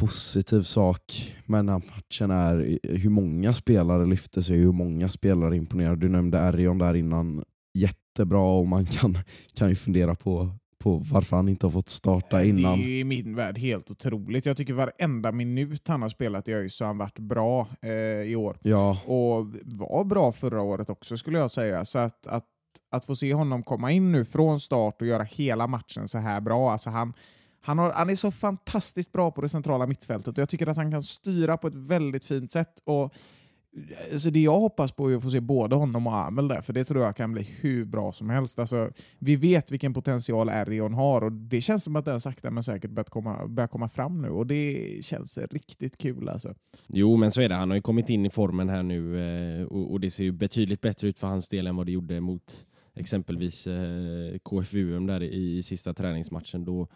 positiv 0.00 0.62
sak 0.62 1.34
med 1.46 1.58
den 1.58 1.68
här 1.68 1.82
matchen 1.96 2.30
är 2.30 2.78
hur 2.82 3.10
många 3.10 3.54
spelare 3.54 4.06
lyfter 4.06 4.40
sig, 4.40 4.56
hur 4.56 4.72
många 4.72 5.08
spelare 5.08 5.56
imponerar. 5.56 5.96
Du 5.96 6.08
nämnde 6.08 6.38
Erion 6.38 6.78
där 6.78 6.94
innan, 6.94 7.44
jättebra 7.78 8.40
och 8.40 8.68
man 8.68 8.86
kan, 8.86 9.18
kan 9.54 9.68
ju 9.68 9.74
fundera 9.74 10.14
på, 10.14 10.50
på 10.78 11.02
varför 11.10 11.36
han 11.36 11.48
inte 11.48 11.66
har 11.66 11.70
fått 11.70 11.88
starta 11.88 12.44
innan. 12.44 12.78
Det 12.78 12.84
är 12.84 13.00
i 13.00 13.04
min 13.04 13.34
värld 13.34 13.58
helt 13.58 13.90
otroligt. 13.90 14.46
Jag 14.46 14.56
tycker 14.56 14.74
varenda 14.74 15.32
minut 15.32 15.88
han 15.88 16.02
har 16.02 16.08
spelat 16.08 16.48
i 16.48 16.52
ÖIS 16.52 16.74
så 16.74 16.84
har 16.84 16.86
han 16.86 16.98
varit 16.98 17.18
bra 17.18 17.68
eh, 17.82 17.90
i 18.30 18.36
år. 18.36 18.58
Ja. 18.62 18.98
Och 19.04 19.46
var 19.64 20.04
bra 20.04 20.32
förra 20.32 20.62
året 20.62 20.90
också 20.90 21.16
skulle 21.16 21.38
jag 21.38 21.50
säga. 21.50 21.84
Så 21.84 21.98
att, 21.98 22.26
att, 22.26 22.44
att 22.94 23.04
få 23.04 23.14
se 23.14 23.34
honom 23.34 23.62
komma 23.62 23.90
in 23.90 24.12
nu 24.12 24.24
från 24.24 24.60
start 24.60 25.00
och 25.00 25.06
göra 25.06 25.22
hela 25.22 25.66
matchen 25.66 26.08
så 26.08 26.18
här 26.18 26.40
bra, 26.40 26.72
alltså 26.72 26.90
han 26.90 27.12
han, 27.66 27.78
har, 27.78 27.92
han 27.92 28.10
är 28.10 28.14
så 28.14 28.30
fantastiskt 28.30 29.12
bra 29.12 29.30
på 29.30 29.40
det 29.40 29.48
centrala 29.48 29.86
mittfältet 29.86 30.28
och 30.28 30.38
jag 30.38 30.48
tycker 30.48 30.68
att 30.68 30.76
han 30.76 30.90
kan 30.90 31.02
styra 31.02 31.56
på 31.56 31.68
ett 31.68 31.74
väldigt 31.74 32.26
fint 32.26 32.52
sätt. 32.52 32.82
Och 32.84 33.14
Alltså 34.12 34.30
det 34.30 34.40
jag 34.40 34.60
hoppas 34.60 34.92
på 34.92 35.10
är 35.10 35.16
att 35.16 35.22
få 35.22 35.30
se 35.30 35.40
både 35.40 35.76
honom 35.76 36.06
och 36.06 36.16
Amel 36.16 36.48
där, 36.48 36.60
för 36.60 36.72
det 36.72 36.84
tror 36.84 37.04
jag 37.04 37.16
kan 37.16 37.32
bli 37.32 37.48
hur 37.60 37.84
bra 37.84 38.12
som 38.12 38.30
helst. 38.30 38.58
Alltså, 38.58 38.90
vi 39.18 39.36
vet 39.36 39.72
vilken 39.72 39.94
potential 39.94 40.48
Erion 40.48 40.94
har 40.94 41.24
och 41.24 41.32
det 41.32 41.60
känns 41.60 41.84
som 41.84 41.96
att 41.96 42.04
den 42.04 42.20
sakta 42.20 42.50
men 42.50 42.62
säkert 42.62 42.90
börjat 42.90 43.10
komma, 43.10 43.46
börjar 43.46 43.68
komma 43.68 43.88
fram 43.88 44.22
nu 44.22 44.28
och 44.28 44.46
det 44.46 44.98
känns 45.04 45.38
riktigt 45.38 45.98
kul. 45.98 46.28
Alltså. 46.28 46.54
Jo, 46.86 47.16
men 47.16 47.32
så 47.32 47.40
är 47.40 47.48
det. 47.48 47.54
Han 47.54 47.70
har 47.70 47.76
ju 47.76 47.82
kommit 47.82 48.08
in 48.08 48.26
i 48.26 48.30
formen 48.30 48.68
här 48.68 48.82
nu 48.82 49.18
eh, 49.60 49.66
och 49.66 50.00
det 50.00 50.10
ser 50.10 50.24
ju 50.24 50.32
betydligt 50.32 50.80
bättre 50.80 51.08
ut 51.08 51.18
för 51.18 51.26
hans 51.26 51.48
del 51.48 51.66
än 51.66 51.76
vad 51.76 51.86
det 51.86 51.92
gjorde 51.92 52.20
mot 52.20 52.64
exempelvis 52.94 53.66
eh, 53.66 54.38
KFUM 54.38 55.06
där 55.06 55.22
i, 55.22 55.56
i 55.56 55.62
sista 55.62 55.94
träningsmatchen. 55.94 56.64
Då, 56.64 56.88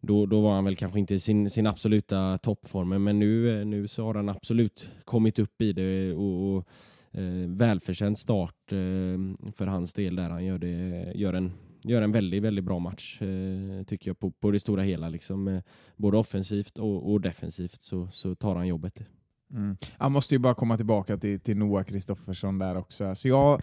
då, 0.00 0.26
då 0.26 0.40
var 0.40 0.54
han 0.54 0.64
väl 0.64 0.76
kanske 0.76 0.98
inte 0.98 1.14
i 1.14 1.18
sin, 1.18 1.50
sin 1.50 1.66
absoluta 1.66 2.38
toppform, 2.38 3.04
men 3.04 3.18
nu, 3.18 3.60
eh, 3.60 3.66
nu 3.66 3.88
så 3.88 4.04
har 4.04 4.14
han 4.14 4.28
absolut 4.28 4.90
kommit 5.04 5.38
upp 5.38 5.62
i 5.62 5.72
det 5.72 6.12
och, 6.12 6.56
och 6.56 6.68
eh, 7.12 7.48
välförtjänt 7.48 8.18
start 8.18 8.72
eh, 8.72 9.52
för 9.52 9.66
hans 9.66 9.92
del 9.92 10.16
där. 10.16 10.30
Han 10.30 10.44
gör, 10.44 10.58
det, 10.58 11.12
gör, 11.14 11.32
en, 11.32 11.52
gör 11.82 12.02
en 12.02 12.12
väldigt, 12.12 12.42
väldigt 12.42 12.64
bra 12.64 12.78
match 12.78 13.22
eh, 13.22 13.84
tycker 13.84 14.10
jag 14.10 14.18
på, 14.18 14.30
på 14.30 14.50
det 14.50 14.60
stora 14.60 14.82
hela. 14.82 15.08
Liksom, 15.08 15.48
eh, 15.48 15.62
både 15.96 16.16
offensivt 16.16 16.78
och, 16.78 17.12
och 17.12 17.20
defensivt 17.20 17.82
så, 17.82 18.08
så 18.12 18.34
tar 18.34 18.56
han 18.56 18.66
jobbet. 18.66 19.02
Mm. 19.50 19.76
Han 19.98 20.12
måste 20.12 20.34
ju 20.34 20.38
bara 20.38 20.54
komma 20.54 20.76
tillbaka 20.76 21.16
till, 21.16 21.40
till 21.40 21.56
Noah 21.56 21.84
Kristoffersson 21.84 22.58
där 22.58 22.76
också. 22.76 23.14
Så 23.14 23.28
jag 23.28 23.62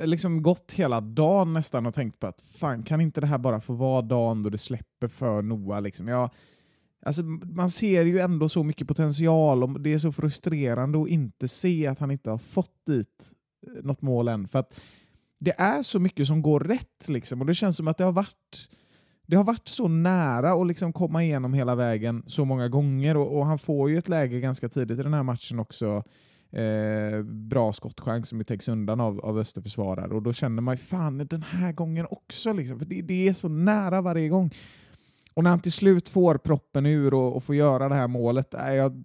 liksom 0.00 0.42
gått 0.42 0.72
hela 0.72 1.00
dagen 1.00 1.52
nästan 1.52 1.86
och 1.86 1.94
tänkt 1.94 2.20
på 2.20 2.26
att 2.26 2.40
fan, 2.40 2.82
kan 2.82 3.00
inte 3.00 3.20
det 3.20 3.26
här 3.26 3.38
bara 3.38 3.60
få 3.60 3.72
vara 3.72 4.02
dagen 4.02 4.42
då 4.42 4.50
det 4.50 4.58
släpper 4.58 5.08
för 5.08 5.42
Noah? 5.42 5.82
Liksom? 5.82 6.08
Jag, 6.08 6.30
alltså, 7.06 7.22
man 7.22 7.70
ser 7.70 8.04
ju 8.04 8.18
ändå 8.18 8.48
så 8.48 8.62
mycket 8.62 8.88
potential 8.88 9.62
och 9.62 9.80
det 9.80 9.92
är 9.92 9.98
så 9.98 10.12
frustrerande 10.12 11.02
att 11.02 11.08
inte 11.08 11.48
se 11.48 11.86
att 11.86 11.98
han 11.98 12.10
inte 12.10 12.30
har 12.30 12.38
fått 12.38 12.86
dit 12.86 13.32
eh, 13.66 13.84
något 13.84 14.02
mål 14.02 14.28
än. 14.28 14.48
För 14.48 14.58
att 14.58 14.80
det 15.40 15.60
är 15.60 15.82
så 15.82 16.00
mycket 16.00 16.26
som 16.26 16.42
går 16.42 16.60
rätt 16.60 17.08
liksom, 17.08 17.40
och 17.40 17.46
det 17.46 17.54
känns 17.54 17.76
som 17.76 17.88
att 17.88 17.98
det 17.98 18.04
har 18.04 18.12
varit 18.12 18.68
det 19.26 19.36
har 19.36 19.44
varit 19.44 19.68
så 19.68 19.88
nära 19.88 20.52
att 20.52 20.66
liksom 20.66 20.92
komma 20.92 21.24
igenom 21.24 21.54
hela 21.54 21.74
vägen 21.74 22.22
så 22.26 22.44
många 22.44 22.68
gånger 22.68 23.16
och, 23.16 23.38
och 23.38 23.46
han 23.46 23.58
får 23.58 23.90
ju 23.90 23.98
ett 23.98 24.08
läge 24.08 24.40
ganska 24.40 24.68
tidigt 24.68 24.98
i 24.98 25.02
den 25.02 25.14
här 25.14 25.22
matchen 25.22 25.58
också 25.58 26.02
eh, 26.52 27.22
bra 27.22 27.72
skottchans 27.72 28.28
som 28.28 28.44
täcks 28.44 28.68
undan 28.68 29.00
av, 29.00 29.20
av 29.20 29.38
österförsvarare. 29.38 30.14
Och 30.14 30.22
då 30.22 30.32
känner 30.32 30.62
man 30.62 30.74
ju 30.74 30.78
fan 30.78 31.18
den 31.18 31.42
här 31.42 31.72
gången 31.72 32.06
också. 32.10 32.52
Liksom, 32.52 32.78
för 32.78 32.86
det, 32.86 33.02
det, 33.02 33.28
är 33.28 33.32
så 33.32 33.48
nära 33.48 34.00
varje 34.00 34.28
gång. 34.28 34.50
Och 35.34 35.42
när 35.42 35.50
han 35.50 35.60
till 35.60 35.72
slut 35.72 36.08
får 36.08 36.38
proppen 36.38 36.86
ur 36.86 37.14
och, 37.14 37.36
och 37.36 37.44
får 37.44 37.54
göra 37.54 37.88
det 37.88 37.94
här 37.94 38.08
målet, 38.08 38.54
äh, 38.54 38.74
jag 38.74 39.02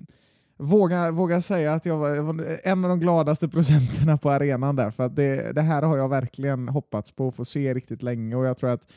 vågar, 0.57 1.11
vågar 1.11 1.39
säga 1.39 1.73
att 1.73 1.85
jag 1.85 1.97
var, 1.97 2.09
jag 2.09 2.23
var, 2.23 2.59
en 2.63 2.85
av 2.85 2.89
de 2.89 2.99
gladaste 2.99 3.47
procenterna 3.47 4.17
på 4.17 4.29
arenan 4.29 4.75
där. 4.75 4.91
För 4.91 5.05
att 5.05 5.15
det, 5.15 5.51
det 5.55 5.61
här 5.61 5.81
har 5.81 5.97
jag 5.97 6.09
verkligen 6.09 6.67
hoppats 6.67 7.11
på 7.11 7.27
att 7.27 7.35
få 7.35 7.45
se 7.45 7.73
riktigt 7.73 8.03
länge 8.03 8.35
och 8.35 8.45
jag 8.45 8.57
tror 8.57 8.69
att 8.69 8.91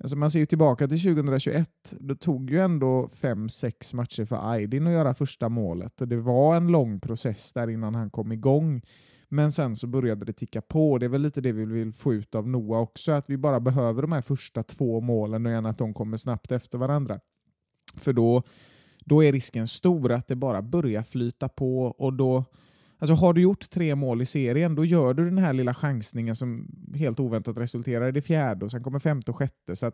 Alltså 0.00 0.16
man 0.16 0.30
ser 0.30 0.40
ju 0.40 0.46
tillbaka 0.46 0.88
till 0.88 1.02
2021. 1.02 1.70
då 2.00 2.14
tog 2.14 2.50
ju 2.50 2.60
ändå 2.60 3.08
fem 3.08 3.48
sex 3.48 3.94
matcher 3.94 4.24
för 4.24 4.50
Aydin 4.52 4.86
att 4.86 4.92
göra 4.92 5.14
första 5.14 5.48
målet. 5.48 6.00
Och 6.00 6.08
det 6.08 6.16
var 6.16 6.56
en 6.56 6.66
lång 6.66 7.00
process 7.00 7.52
där 7.52 7.70
innan 7.70 7.94
han 7.94 8.10
kom 8.10 8.32
igång. 8.32 8.82
Men 9.28 9.52
sen 9.52 9.76
så 9.76 9.86
började 9.86 10.24
det 10.24 10.32
ticka 10.32 10.60
på. 10.60 10.98
Det 10.98 11.06
är 11.06 11.10
väl 11.10 11.22
lite 11.22 11.40
det 11.40 11.52
vi 11.52 11.64
vill 11.64 11.92
få 11.92 12.14
ut 12.14 12.34
av 12.34 12.48
Noah 12.48 12.80
också. 12.80 13.12
Att 13.12 13.30
vi 13.30 13.36
bara 13.36 13.60
behöver 13.60 14.02
de 14.02 14.12
här 14.12 14.20
första 14.20 14.62
två 14.62 15.00
målen 15.00 15.46
och 15.46 15.52
gärna 15.52 15.68
att 15.68 15.78
de 15.78 15.94
kommer 15.94 16.16
snabbt 16.16 16.52
efter 16.52 16.78
varandra. 16.78 17.20
För 17.96 18.12
då, 18.12 18.42
då 19.04 19.24
är 19.24 19.32
risken 19.32 19.66
stor 19.66 20.12
att 20.12 20.28
det 20.28 20.36
bara 20.36 20.62
börjar 20.62 21.02
flyta 21.02 21.48
på 21.48 21.82
och 21.82 22.12
då 22.12 22.44
Alltså 22.98 23.14
har 23.14 23.32
du 23.32 23.40
gjort 23.40 23.70
tre 23.70 23.94
mål 23.94 24.22
i 24.22 24.26
serien, 24.26 24.74
då 24.74 24.84
gör 24.84 25.14
du 25.14 25.24
den 25.24 25.38
här 25.38 25.52
lilla 25.52 25.74
chansningen 25.74 26.34
som 26.34 26.66
helt 26.94 27.20
oväntat 27.20 27.56
resulterar 27.56 28.08
i 28.08 28.12
det 28.12 28.22
fjärde 28.22 28.64
och 28.64 28.70
sen 28.70 28.82
kommer 28.82 28.98
femte 28.98 29.30
och 29.30 29.36
sjätte. 29.36 29.76
Så 29.76 29.92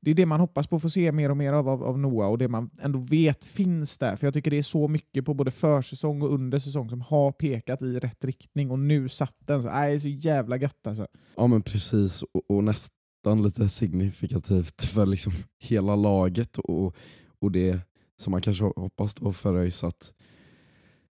det 0.00 0.10
är 0.10 0.14
det 0.14 0.26
man 0.26 0.40
hoppas 0.40 0.66
på 0.66 0.76
att 0.76 0.82
få 0.82 0.90
se 0.90 1.12
mer 1.12 1.30
och 1.30 1.36
mer 1.36 1.52
av, 1.52 1.68
av, 1.68 1.84
av 1.84 1.98
Noah 1.98 2.30
och 2.30 2.38
det 2.38 2.48
man 2.48 2.70
ändå 2.80 2.98
vet 2.98 3.44
finns 3.44 3.98
där. 3.98 4.16
För 4.16 4.26
jag 4.26 4.34
tycker 4.34 4.50
det 4.50 4.58
är 4.58 4.62
så 4.62 4.88
mycket 4.88 5.24
på 5.24 5.34
både 5.34 5.50
försäsong 5.50 6.22
och 6.22 6.34
undersäsong 6.34 6.88
som 6.88 7.00
har 7.00 7.32
pekat 7.32 7.82
i 7.82 7.98
rätt 7.98 8.24
riktning 8.24 8.70
och 8.70 8.78
nu 8.78 9.08
satt 9.08 9.36
den. 9.46 9.62
Så, 9.62 9.68
äh, 9.68 9.98
så 9.98 10.08
jävla 10.08 10.56
gött 10.56 10.86
alltså. 10.86 11.06
Ja 11.36 11.46
men 11.46 11.62
precis, 11.62 12.22
och, 12.22 12.50
och 12.50 12.64
nästan 12.64 13.42
lite 13.42 13.68
signifikativt 13.68 14.82
för 14.82 15.06
liksom 15.06 15.32
hela 15.58 15.96
laget 15.96 16.58
och, 16.58 16.96
och 17.38 17.52
det 17.52 17.80
som 18.20 18.30
man 18.30 18.40
kanske 18.40 18.64
hoppas 18.64 19.14
då 19.14 19.32
för 19.32 19.56
ÖIS 19.56 19.84
att 19.84 20.12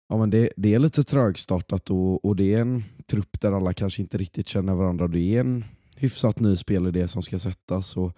Ja, 0.09 0.17
men 0.17 0.29
det, 0.29 0.49
det 0.57 0.73
är 0.73 0.79
lite 0.79 1.03
trögstartat 1.03 1.89
och, 1.89 2.25
och 2.25 2.35
det 2.35 2.53
är 2.53 2.61
en 2.61 2.83
trupp 3.05 3.41
där 3.41 3.51
alla 3.51 3.73
kanske 3.73 4.01
inte 4.01 4.17
riktigt 4.17 4.47
känner 4.47 4.73
varandra. 4.73 5.07
Det 5.07 5.35
är 5.35 5.39
en 5.39 5.65
hyfsat 5.95 6.39
ny 6.39 6.57
spelidé 6.57 7.07
som 7.07 7.21
ska 7.21 7.39
sättas 7.39 7.97
och 7.97 8.17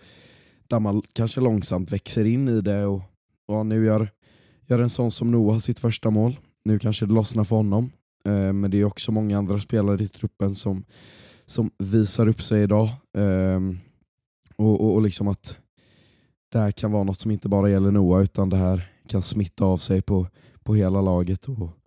där 0.67 0.79
man 0.79 1.01
kanske 1.13 1.41
långsamt 1.41 1.91
växer 1.91 2.25
in 2.25 2.47
i 2.47 2.61
det. 2.61 2.85
Och, 2.85 3.01
och 3.47 3.65
nu 3.65 3.85
gör, 3.85 4.09
gör 4.67 4.79
en 4.79 4.89
sån 4.89 5.11
som 5.11 5.31
Noah 5.31 5.57
sitt 5.57 5.79
första 5.79 6.09
mål. 6.09 6.39
Nu 6.63 6.79
kanske 6.79 7.05
det 7.05 7.13
lossnar 7.13 7.43
för 7.43 7.55
honom. 7.55 7.91
Eh, 8.25 8.53
men 8.53 8.71
det 8.71 8.79
är 8.79 8.85
också 8.85 9.11
många 9.11 9.37
andra 9.37 9.59
spelare 9.59 10.03
i 10.03 10.07
truppen 10.07 10.55
som, 10.55 10.85
som 11.45 11.71
visar 11.77 12.27
upp 12.27 12.41
sig 12.41 12.63
idag. 12.63 12.89
Eh, 13.17 13.59
och, 14.55 14.81
och, 14.81 14.93
och 14.93 15.01
liksom 15.01 15.27
att 15.27 15.57
det 16.51 16.59
här 16.59 16.71
kan 16.71 16.91
vara 16.91 17.03
något 17.03 17.19
som 17.19 17.31
inte 17.31 17.49
bara 17.49 17.69
gäller 17.69 17.91
Noah 17.91 18.23
utan 18.23 18.49
det 18.49 18.57
här 18.57 18.91
kan 19.07 19.21
smitta 19.21 19.65
av 19.65 19.77
sig 19.77 20.01
på, 20.01 20.27
på 20.63 20.75
hela 20.75 21.01
laget. 21.01 21.45
Och, 21.45 21.80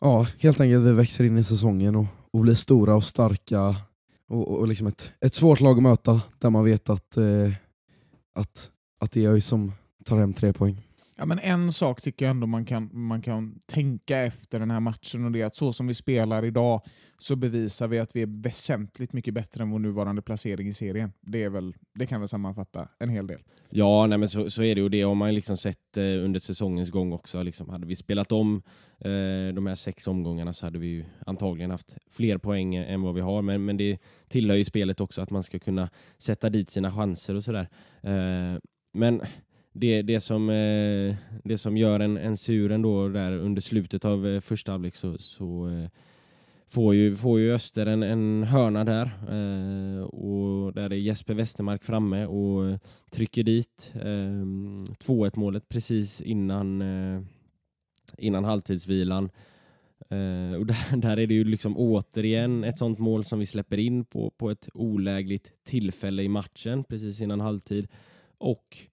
ja, 0.00 0.26
helt 0.38 0.60
enkelt 0.60 0.84
vi 0.84 0.92
växer 0.92 1.24
in 1.24 1.38
i 1.38 1.44
säsongen 1.44 1.96
och, 1.96 2.06
och 2.30 2.40
blir 2.40 2.54
stora 2.54 2.94
och 2.94 3.04
starka. 3.04 3.76
Och, 4.28 4.48
och 4.48 4.68
liksom 4.68 4.86
ett, 4.86 5.12
ett 5.20 5.34
svårt 5.34 5.60
lag 5.60 5.76
att 5.76 5.82
möta 5.82 6.20
där 6.38 6.50
man 6.50 6.64
vet 6.64 6.90
att, 6.90 7.16
eh, 7.16 7.52
att, 8.34 8.70
att 9.00 9.12
det 9.12 9.20
är 9.20 9.24
jag 9.24 9.42
som 9.42 9.72
tar 10.04 10.18
hem 10.18 10.32
tre 10.32 10.52
poäng. 10.52 10.89
Ja, 11.20 11.26
men 11.26 11.38
en 11.38 11.72
sak 11.72 12.00
tycker 12.00 12.24
jag 12.24 12.30
ändå 12.30 12.46
man 12.46 12.64
kan, 12.64 12.90
man 12.92 13.22
kan 13.22 13.60
tänka 13.66 14.18
efter 14.18 14.60
den 14.60 14.70
här 14.70 14.80
matchen 14.80 15.24
och 15.24 15.32
det 15.32 15.40
är 15.40 15.46
att 15.46 15.54
så 15.54 15.72
som 15.72 15.86
vi 15.86 15.94
spelar 15.94 16.44
idag 16.44 16.82
så 17.18 17.36
bevisar 17.36 17.88
vi 17.88 17.98
att 17.98 18.16
vi 18.16 18.22
är 18.22 18.42
väsentligt 18.42 19.12
mycket 19.12 19.34
bättre 19.34 19.62
än 19.62 19.70
vår 19.70 19.78
nuvarande 19.78 20.22
placering 20.22 20.68
i 20.68 20.72
serien. 20.72 21.12
Det, 21.20 21.42
är 21.42 21.48
väl, 21.48 21.74
det 21.94 22.06
kan 22.06 22.20
väl 22.20 22.28
sammanfatta 22.28 22.88
en 22.98 23.08
hel 23.08 23.26
del. 23.26 23.40
Ja, 23.70 24.06
nej, 24.06 24.18
men 24.18 24.28
så, 24.28 24.50
så 24.50 24.62
är 24.62 24.74
det 24.74 24.80
ju. 24.80 24.88
det 24.88 25.02
har 25.02 25.14
man 25.14 25.34
liksom 25.34 25.56
sett 25.56 25.96
eh, 25.96 26.02
under 26.02 26.40
säsongens 26.40 26.90
gång 26.90 27.12
också. 27.12 27.42
Liksom, 27.42 27.68
hade 27.68 27.86
vi 27.86 27.96
spelat 27.96 28.32
om 28.32 28.62
eh, 28.98 29.54
de 29.54 29.66
här 29.66 29.74
sex 29.74 30.06
omgångarna 30.06 30.52
så 30.52 30.66
hade 30.66 30.78
vi 30.78 31.06
antagligen 31.26 31.70
haft 31.70 31.96
fler 32.10 32.38
poäng 32.38 32.74
än 32.74 33.02
vad 33.02 33.14
vi 33.14 33.20
har. 33.20 33.42
Men, 33.42 33.64
men 33.64 33.76
det 33.76 33.98
tillhör 34.28 34.56
ju 34.56 34.64
spelet 34.64 35.00
också 35.00 35.22
att 35.22 35.30
man 35.30 35.42
ska 35.42 35.58
kunna 35.58 35.88
sätta 36.18 36.50
dit 36.50 36.70
sina 36.70 36.92
chanser 36.92 37.34
och 37.34 37.44
sådär. 37.44 37.68
Eh, 38.02 38.60
men 38.92 39.22
det, 39.72 40.02
det, 40.02 40.20
som, 40.20 40.50
eh, 40.50 41.14
det 41.44 41.58
som 41.58 41.76
gör 41.76 42.00
en, 42.00 42.16
en 42.16 42.36
sur 42.36 42.72
ändå 42.72 43.08
där 43.08 43.32
under 43.32 43.62
slutet 43.62 44.04
av 44.04 44.26
eh, 44.26 44.40
första 44.40 44.72
halvlek 44.72 44.94
så, 44.94 45.18
så 45.18 45.68
eh, 45.68 45.88
får, 46.68 46.94
ju, 46.94 47.16
får 47.16 47.40
ju 47.40 47.54
Öster 47.54 47.86
en, 47.86 48.02
en 48.02 48.42
hörna 48.42 48.84
där 48.84 49.10
eh, 49.30 50.02
och 50.02 50.72
där 50.72 50.92
är 50.92 50.96
Jesper 50.96 51.34
Westermark 51.34 51.84
framme 51.84 52.26
och 52.26 52.78
trycker 53.10 53.42
dit 53.42 53.92
eh, 53.94 54.44
2-1 55.04 55.32
målet 55.34 55.68
precis 55.68 56.20
innan, 56.20 56.82
eh, 56.82 57.22
innan 58.18 58.44
halvtidsvilan. 58.44 59.30
och 60.58 60.66
där, 60.66 60.96
där, 60.96 61.16
är 61.16 61.26
det 61.26 61.34
ju 61.34 61.44
liksom 61.44 61.76
återigen 61.76 62.64
ett 62.64 62.78
sånt 62.78 62.98
mål 62.98 63.24
som 63.24 63.38
vi 63.38 63.46
släpper 63.46 63.78
in 63.78 64.04
på, 64.04 64.30
på 64.30 64.50
ett 64.50 64.68
olägligt 64.74 65.52
tillfälle 65.64 66.22
i 66.22 66.28
matchen 66.28 66.84
precis 66.84 67.20
innan 67.20 67.40
halvtid 67.40 67.88
och 68.38 68.89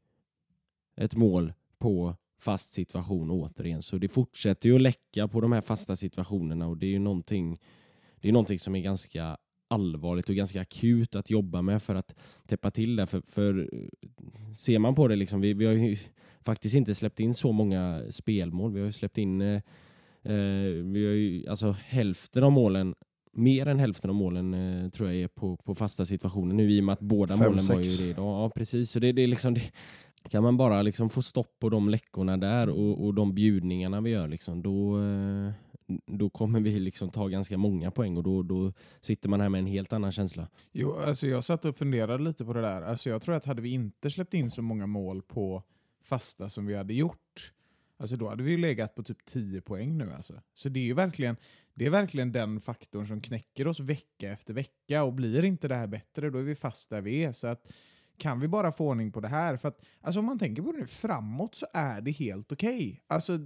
ett 0.98 1.16
mål 1.16 1.54
på 1.77 2.16
fast 2.39 2.74
situation 2.74 3.32
återigen. 3.32 3.82
Så 3.82 3.98
det 3.98 4.08
fortsätter 4.08 4.70
ju 4.70 4.75
att 4.75 4.82
läcka 4.82 5.27
på 5.27 5.42
de 5.42 5.51
här 5.51 5.62
fasta 5.62 5.96
situationerna 5.96 6.68
och 6.68 6.77
det 6.77 6.86
är 6.86 6.89
ju 6.89 7.00
någonting, 7.00 7.60
det 8.22 8.27
är 8.27 8.32
någonting 8.32 8.60
som 8.60 8.75
är 8.75 8.80
ganska 8.80 9.38
allvarligt 9.68 10.30
och 10.30 10.36
ganska 10.36 10.62
akut 10.62 11.16
att 11.16 11.30
jobba 11.30 11.62
med 11.62 11.84
för 11.84 11.96
att 11.96 12.16
täppa 12.48 12.72
till 12.72 12.96
det. 12.96 13.06
För, 13.06 13.22
för 13.27 13.70
ser 14.56 14.80
man 14.80 14.96
på 14.96 15.08
det, 15.08 15.16
liksom, 15.16 15.42
vi, 15.42 15.54
vi 15.54 15.66
har 15.66 15.74
ju 15.74 15.98
faktiskt 16.42 16.75
inte 16.75 16.96
släppt 16.96 17.20
in 17.20 17.34
så 17.34 17.51
många 17.51 18.01
spelmål. 18.10 18.74
Vi 18.74 18.80
har 18.80 18.86
ju 18.86 18.92
släppt 18.92 19.18
in 19.18 19.42
eh, 19.42 19.62
eh 20.24 20.34
vi 20.84 21.06
har 21.06 21.13
ju, 21.13 21.48
alltså, 21.48 21.72
hälften 21.72 22.44
av 22.44 22.51
målen 22.51 22.96
mer 23.38 23.66
än 23.66 23.80
hälften 23.80 24.10
av 24.10 24.16
målen 24.16 24.54
eh, 24.54 24.89
tror 24.89 25.10
jag 25.12 25.22
är 25.22 25.27
på, 25.27 25.58
på 25.58 25.75
fasta 25.75 26.06
situationer 26.06 26.56
nu 26.56 26.72
i 26.72 26.80
och 26.80 26.84
med 26.84 26.94
att 26.94 27.00
båda 27.00 27.38
Fem, 27.38 27.46
målen 27.46 27.60
sex. 27.60 27.70
var 27.70 27.80
ju 27.80 28.06
det 28.06 28.10
idag. 28.10 28.44
Ja, 28.44 28.50
precis. 28.50 28.92
Så 28.92 29.00
det, 29.00 29.12
det, 29.12 29.22
är 29.22 29.27
liksom, 29.27 29.54
det, 29.54 29.62
kan 30.29 30.43
man 30.43 30.57
bara 30.57 30.81
liksom 30.81 31.10
få 31.10 31.22
stopp 31.22 31.60
på 31.60 31.69
de 31.69 31.89
läckorna 31.89 32.38
där 32.38 32.69
och, 32.69 33.05
och 33.05 33.13
de 33.13 33.36
bjudningarna 33.36 34.01
vi 34.01 34.10
gör, 34.10 34.27
liksom, 34.27 34.62
då, 34.62 35.00
eh, 35.01 35.51
då 36.05 36.29
kommer 36.29 36.60
vi 36.60 36.79
liksom 36.79 37.10
ta 37.10 37.27
ganska 37.27 37.57
många 37.57 37.91
poäng 37.91 38.17
och 38.17 38.24
då, 38.24 38.43
då 38.43 38.74
sitter 39.01 39.29
man 39.29 39.41
här 39.41 39.50
med 39.50 39.60
en 39.60 39.67
helt 39.67 39.93
annan 39.93 40.12
känsla. 40.12 40.48
Jo, 40.72 40.98
alltså 40.98 41.27
jag 41.27 41.43
satt 41.43 41.65
och 41.65 41.75
funderade 41.75 42.24
lite 42.24 42.46
på 42.46 42.53
det 42.53 42.62
där. 42.62 42.81
Alltså 42.81 43.10
jag 43.10 43.22
tror 43.22 43.36
att 43.36 43.46
hade 43.46 43.62
vi 43.62 43.69
inte 43.69 44.10
släppt 44.10 44.34
in 44.34 44.51
så 44.51 44.62
många 44.62 44.88
mål 44.88 45.22
på 45.22 45.63
fasta 46.03 46.50
som 46.50 46.65
vi 46.65 46.75
hade 46.75 46.93
gjort, 46.93 47.51
Alltså 48.00 48.15
då 48.15 48.29
hade 48.29 48.43
vi 48.43 48.51
ju 48.51 48.57
legat 48.57 48.96
på 48.96 49.03
typ 49.03 49.25
10 49.25 49.62
poäng 49.62 49.98
nu. 49.98 50.13
Alltså. 50.13 50.41
Så 50.53 50.69
det 50.69 50.79
är 50.79 50.84
ju 50.84 50.93
verkligen, 50.93 51.38
det 51.74 51.86
är 51.86 51.89
verkligen 51.89 52.31
den 52.31 52.60
faktorn 52.60 53.05
som 53.05 53.22
knäcker 53.22 53.67
oss 53.67 53.79
vecka 53.79 54.31
efter 54.31 54.53
vecka. 54.53 55.03
Och 55.03 55.13
blir 55.13 55.46
inte 55.46 55.67
det 55.67 55.75
här 55.75 55.88
bättre, 55.88 56.29
då 56.29 56.39
är 56.39 56.43
vi 56.43 56.55
fast 56.55 56.89
där 56.89 57.01
vi 57.01 57.24
är. 57.24 57.31
Så 57.31 57.48
att, 57.48 57.72
kan 58.17 58.39
vi 58.39 58.47
bara 58.47 58.71
få 58.71 58.88
ordning 58.88 59.12
på 59.12 59.19
det 59.19 59.27
här? 59.27 59.57
För 59.57 59.67
att, 59.67 59.86
alltså 60.01 60.19
om 60.19 60.25
man 60.25 60.39
tänker 60.39 60.62
på 60.63 60.71
det 60.71 60.79
nu, 60.79 60.88
framåt 60.88 61.55
så 61.55 61.65
är 61.74 62.01
det 62.01 62.12
helt 62.12 62.51
okej. 62.51 62.75
Okay. 62.75 63.00
Alltså, 63.07 63.39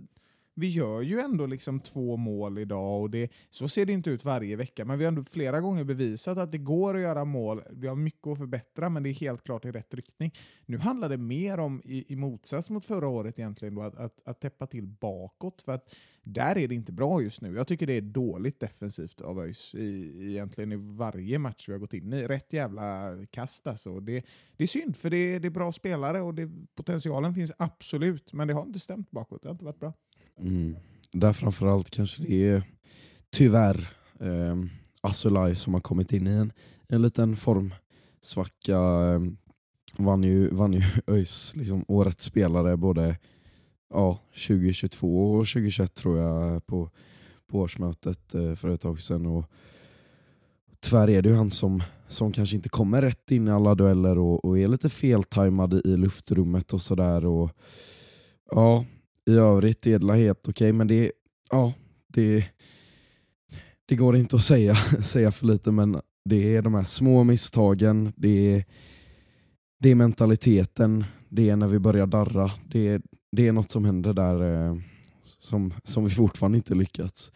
vi 0.56 0.68
gör 0.68 1.02
ju 1.02 1.20
ändå 1.20 1.46
liksom 1.46 1.80
två 1.80 2.18
mål 2.18 2.58
idag 2.58 3.02
och 3.02 3.10
det, 3.10 3.32
så 3.50 3.68
ser 3.68 3.86
det 3.86 3.94
inte 3.94 4.10
ut 4.10 4.26
varje 4.26 4.56
vecka. 4.56 4.86
Men 4.86 4.98
vi 4.98 5.06
har 5.06 5.08
ändå 5.08 5.24
flera 5.24 5.62
gånger 5.62 5.84
bevisat 5.84 6.38
att 6.38 6.52
det 6.52 6.58
går 6.58 6.96
att 6.96 7.02
göra 7.02 7.26
mål. 7.26 7.62
Vi 7.72 7.88
har 7.88 7.96
mycket 7.96 8.28
att 8.28 8.38
förbättra 8.38 8.90
men 8.90 9.04
det 9.04 9.10
är 9.10 9.14
helt 9.14 9.44
klart 9.44 9.66
i 9.66 9.72
rätt 9.72 9.94
riktning. 9.94 10.32
Nu 10.66 10.78
handlar 10.78 11.10
det 11.10 11.18
mer 11.18 11.60
om, 11.60 11.82
i, 11.86 12.14
i 12.14 12.16
motsats 12.16 12.70
mot 12.70 12.86
förra 12.86 13.08
året 13.08 13.40
egentligen, 13.40 13.76
då, 13.76 13.82
att, 13.82 13.96
att, 13.96 14.20
att 14.26 14.40
täppa 14.40 14.68
till 14.68 14.88
bakåt. 14.88 15.62
För 15.62 15.72
att 15.72 15.96
där 16.24 16.58
är 16.58 16.68
det 16.68 16.76
inte 16.76 16.92
bra 16.92 17.22
just 17.22 17.42
nu. 17.42 17.56
Jag 17.56 17.68
tycker 17.68 17.88
det 17.88 17.98
är 17.98 18.02
dåligt 18.02 18.60
defensivt 18.60 19.22
av 19.22 19.40
ÖIS 19.40 19.76
i, 19.76 20.14
egentligen 20.30 20.72
i 20.72 20.76
varje 20.76 21.40
match 21.40 21.70
vi 21.70 21.72
har 21.72 21.80
gått 21.80 21.94
in 21.94 22.14
i. 22.14 22.28
Rätt 22.28 22.54
jävla 22.54 23.16
kast 23.30 23.68
alltså. 23.68 24.00
Det, 24.00 24.26
det 24.58 24.64
är 24.64 24.68
synd 24.68 24.98
för 24.98 25.10
det, 25.10 25.40
det 25.40 25.48
är 25.48 25.50
bra 25.50 25.72
spelare 25.72 26.22
och 26.22 26.34
det, 26.34 26.52
potentialen 26.76 27.36
finns 27.36 27.52
absolut 27.58 28.34
men 28.34 28.48
det 28.48 28.54
har 28.54 28.64
inte 28.64 28.80
stämt 28.80 29.12
bakåt. 29.12 29.42
Det 29.42 29.50
har 29.50 29.54
inte 29.54 29.66
varit 29.66 29.80
bra. 29.80 29.94
Mm. 30.40 30.76
Där 31.12 31.34
framförallt 31.34 31.90
kanske 31.90 32.24
det 32.24 32.50
är 32.50 32.64
tyvärr 33.32 33.90
eh, 34.20 34.56
Asulaj 35.02 35.56
som 35.56 35.74
har 35.74 35.82
kommit 35.82 36.14
in 36.14 36.28
i 36.28 36.32
en, 36.32 36.52
en 36.88 37.02
liten 37.02 37.36
formsvacka. 37.36 38.78
Eh, 38.78 39.22
vann 39.98 40.24
ju, 40.24 40.50
vann 40.50 40.74
ju 40.74 40.82
ÖIS 41.08 41.56
liksom, 41.56 41.86
årets 41.88 42.26
spelare 42.26 42.78
både 42.78 43.18
ja, 43.90 44.20
2022 44.48 45.32
och 45.32 45.48
2021 45.48 45.94
tror 45.94 46.18
jag 46.18 46.66
på, 46.66 46.90
på 47.48 47.60
årsmötet 47.60 48.36
eh, 48.36 48.56
för 48.56 48.70
ett 48.70 48.82
tag 48.82 49.02
sedan. 49.02 49.26
Och, 49.26 49.46
tyvärr 50.80 51.10
är 51.10 51.22
det 51.22 51.30
ju 51.30 51.36
han 51.36 51.52
som, 51.52 51.84
som 52.08 52.32
kanske 52.32 52.56
inte 52.56 52.70
kommer 52.70 53.02
rätt 53.02 53.32
in 53.32 53.48
i 53.48 53.52
alla 53.52 53.76
dueller 53.76 54.18
och, 54.18 54.46
och 54.46 54.60
är 54.60 54.68
lite 54.68 54.90
feltajmad 54.90 55.74
i 55.74 55.98
luftrummet 55.98 56.74
och 56.74 56.82
sådär. 56.82 57.22
Ja, 58.52 58.86
i 59.30 59.34
övrigt 59.34 59.88
Edla 59.88 60.14
helt 60.14 60.40
okej, 60.40 60.52
okay, 60.52 60.74
men 60.74 60.88
det, 60.88 61.12
ja, 61.52 61.74
det, 62.08 62.46
det 63.86 63.96
går 63.96 64.16
inte 64.16 64.36
att 64.36 64.44
säga, 64.44 64.76
säga 65.04 65.32
för 65.32 65.46
lite, 65.46 65.72
men 65.72 66.02
det 66.30 66.56
är 66.56 66.62
de 66.62 66.74
här 66.74 66.84
små 66.84 67.24
misstagen, 67.24 68.14
det 68.16 68.56
är, 68.56 68.66
det 69.80 69.90
är 69.90 69.96
mentaliteten, 69.96 71.06
det 71.30 71.50
är 71.50 71.56
när 71.56 71.68
vi 71.68 71.80
börjar 71.80 72.08
darra, 72.08 72.52
det 72.68 72.88
är, 72.88 73.02
det 73.32 73.48
är 73.48 73.52
något 73.52 73.72
som 73.72 73.86
händer 73.86 74.14
där 74.14 74.68
eh, 74.70 74.78
som, 75.24 75.74
som 75.84 76.04
vi 76.04 76.10
fortfarande 76.10 76.58
inte 76.58 76.76
lyckats 76.76 77.32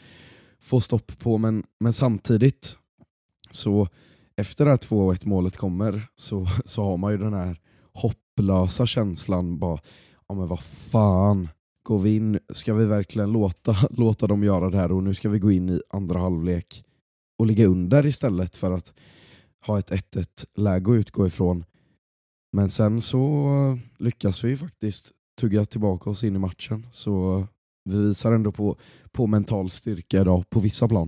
få 0.66 0.82
stopp 0.82 1.20
på. 1.20 1.38
Men, 1.38 1.64
men 1.80 1.94
samtidigt, 1.94 2.78
så 3.52 3.88
efter 4.38 4.66
det 4.66 4.72
här 4.72 4.78
2-1 4.78 5.28
målet 5.28 5.58
kommer 5.58 6.08
så, 6.16 6.48
så 6.66 6.84
har 6.84 6.98
man 6.98 7.12
ju 7.12 7.18
den 7.18 7.34
här 7.34 7.58
hopplösa 7.94 8.86
känslan. 8.86 9.60
bara, 9.60 9.80
ja 10.28 10.36
men 10.36 10.48
vad 10.48 10.64
fan, 10.64 11.50
går 11.86 12.00
vi 12.00 12.16
in, 12.16 12.40
ska 12.50 12.74
vi 12.74 12.86
verkligen 12.86 13.32
låta, 13.32 13.76
låta 13.90 14.28
dem 14.28 14.44
göra 14.44 14.70
det 14.70 14.78
här 14.78 14.92
och 14.92 15.04
nu 15.04 15.14
ska 15.14 15.30
vi 15.30 15.40
gå 15.40 15.52
in 15.52 15.70
i 15.70 15.82
andra 15.90 16.20
halvlek 16.20 16.84
och 17.40 17.46
ligga 17.46 17.66
under 17.66 18.06
istället 18.06 18.56
för 18.56 18.72
att 18.72 18.94
ha 19.66 19.80
ett 19.80 19.92
1-1 19.92 20.26
läge 20.56 20.92
att 20.92 20.96
utgå 20.96 21.28
ifrån. 21.28 21.66
Men 22.54 22.70
sen 22.70 23.02
så 23.02 23.80
lyckas 23.98 24.44
vi 24.44 24.58
faktiskt 24.58 25.12
tugga 25.40 25.66
tillbaka 25.66 26.10
oss 26.10 26.24
in 26.24 26.36
i 26.36 26.40
matchen. 26.40 26.88
Så 26.92 27.46
vi 27.90 27.98
visar 27.98 28.32
ändå 28.32 28.52
på, 28.52 28.78
på 29.12 29.28
mental 29.28 29.70
styrka 29.70 30.22
idag 30.22 30.50
på 30.50 30.60
vissa 30.60 30.88
plan. 30.88 31.08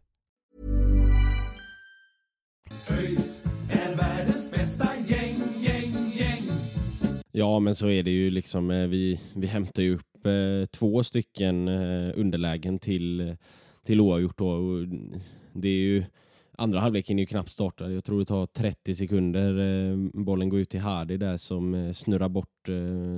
ÖIS 2.99 3.45
är 3.69 3.95
världens 3.95 4.51
bästa 4.51 4.87
gäng, 5.07 5.39
gäng, 5.59 5.93
gäng. 6.13 6.43
Ja, 7.31 7.59
men 7.59 7.75
så 7.75 7.89
är 7.89 8.03
det 8.03 8.11
ju 8.11 8.29
liksom. 8.29 8.71
Eh, 8.71 8.87
vi, 8.87 9.19
vi 9.35 9.47
hämtar 9.47 9.83
ju 9.83 9.95
upp 9.95 10.25
eh, 10.25 10.65
två 10.65 11.03
stycken 11.03 11.67
eh, 11.67 12.11
underlägen 12.15 12.79
till, 12.79 13.19
eh, 13.19 13.35
till 13.85 14.01
oavgjort. 14.01 14.37
Då. 14.37 14.49
Och 14.49 14.87
det 15.53 15.67
är 15.67 15.81
ju, 15.81 16.03
andra 16.57 16.79
halvleken 16.79 17.19
är 17.19 17.23
ju 17.23 17.27
knappt 17.27 17.49
startad. 17.49 17.93
Jag 17.93 18.03
tror 18.03 18.19
det 18.19 18.25
tar 18.25 18.45
30 18.45 18.95
sekunder. 18.95 19.59
Eh, 19.59 19.97
bollen 20.13 20.49
går 20.49 20.59
ut 20.59 20.69
till 20.69 20.79
Hardy 20.79 21.17
där 21.17 21.37
som 21.37 21.93
snurrar 21.93 22.29
bort 22.29 22.47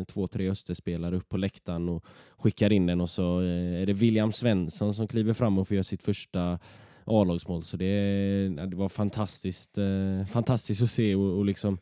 två, 0.07 0.27
tre 0.27 0.49
Österspelare 0.49 1.15
upp 1.15 1.29
på 1.29 1.38
läktaren 1.38 1.89
och 1.89 2.05
skickar 2.38 2.73
in 2.73 2.86
den. 2.86 3.01
Och 3.01 3.09
så 3.09 3.39
är 3.39 3.86
det 3.86 3.93
William 3.93 4.31
Svensson 4.31 4.93
som 4.93 5.07
kliver 5.07 5.33
fram 5.33 5.57
och 5.57 5.67
får 5.67 5.75
göra 5.75 5.83
sitt 5.83 6.03
första 6.03 6.59
A-lagsmål. 7.05 7.63
Så 7.63 7.77
det, 7.77 8.47
det 8.49 8.75
var 8.75 8.89
fantastiskt, 8.89 9.77
eh, 9.77 10.25
fantastiskt 10.31 10.81
att 10.81 10.91
se 10.91 11.15
och, 11.15 11.37
och 11.37 11.45
liksom 11.45 11.77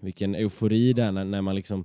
vilken 0.00 0.34
eufori 0.34 0.92
där 0.92 1.12
när, 1.12 1.24
när 1.24 1.42
man 1.42 1.54
liksom 1.54 1.84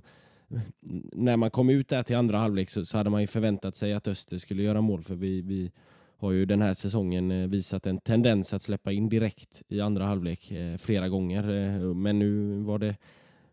när 1.12 1.36
man 1.36 1.50
kom 1.50 1.70
ut 1.70 1.88
där 1.88 2.02
till 2.02 2.16
andra 2.16 2.38
halvlek 2.38 2.70
så, 2.70 2.84
så 2.84 2.96
hade 2.96 3.10
man 3.10 3.20
ju 3.20 3.26
förväntat 3.26 3.76
sig 3.76 3.92
att 3.92 4.08
Öster 4.08 4.38
skulle 4.38 4.62
göra 4.62 4.80
mål 4.80 5.02
för 5.02 5.14
vi, 5.14 5.42
vi 5.42 5.72
har 6.18 6.32
ju 6.32 6.44
den 6.46 6.62
här 6.62 6.74
säsongen 6.74 7.30
eh, 7.30 7.48
visat 7.48 7.86
en 7.86 7.98
tendens 7.98 8.54
att 8.54 8.62
släppa 8.62 8.92
in 8.92 9.08
direkt 9.08 9.62
i 9.68 9.80
andra 9.80 10.04
halvlek 10.04 10.50
eh, 10.50 10.76
flera 10.76 11.08
gånger. 11.08 11.48
Eh, 11.50 11.94
men 11.94 12.18
nu 12.18 12.60
var 12.60 12.78
det, 12.78 12.96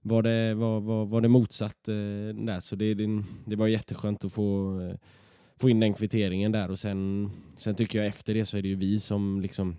var 0.02 0.24
det, 0.24 0.54
var, 0.54 0.80
var, 0.80 1.06
var 1.06 1.22
det 1.22 1.28
motsatt 1.28 1.88
eh, 1.88 1.94
där 2.46 2.60
så 2.60 2.76
det, 2.76 2.94
det, 2.94 3.24
det 3.46 3.56
var 3.56 3.68
jätteskönt 3.68 4.26
att 4.26 4.34
få, 4.34 4.80
eh, 4.82 4.96
få 5.64 5.70
in 5.70 5.80
den 5.80 5.94
kvitteringen 5.94 6.52
där 6.52 6.72
och 6.72 6.80
sen, 6.80 7.32
sen 7.58 7.76
tycker 7.76 8.00
jag 8.00 8.08
efter 8.08 8.34
det 8.34 8.46
så 8.46 8.58
är 8.58 8.62
det 8.62 8.68
ju 8.68 8.76
vi 8.76 9.00
som 9.00 9.42
liksom 9.42 9.76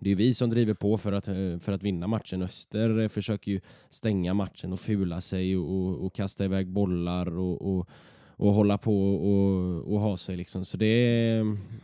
det 0.00 0.10
är 0.10 0.14
vi 0.14 0.34
som 0.34 0.50
driver 0.50 0.74
på 0.74 0.98
för 0.98 1.12
att, 1.12 1.28
eh, 1.28 1.58
för 1.60 1.72
att 1.72 1.82
vinna 1.82 2.06
matchen. 2.06 2.42
Öster 2.42 2.98
eh, 2.98 3.08
försöker 3.08 3.52
ju 3.52 3.60
stänga 3.88 4.34
matchen 4.34 4.72
och 4.72 4.80
fula 4.80 5.20
sig 5.20 5.56
och, 5.56 5.70
och, 5.70 6.06
och 6.06 6.14
kasta 6.14 6.44
iväg 6.44 6.68
bollar 6.68 7.38
och, 7.38 7.62
och, 7.78 7.88
och 8.36 8.52
hålla 8.52 8.78
på 8.78 9.14
och, 9.14 9.92
och 9.94 10.00
ha 10.00 10.16
sig. 10.16 10.36
Liksom. 10.36 10.64
Så 10.64 10.76
det 10.76 10.86
är, 10.86 11.36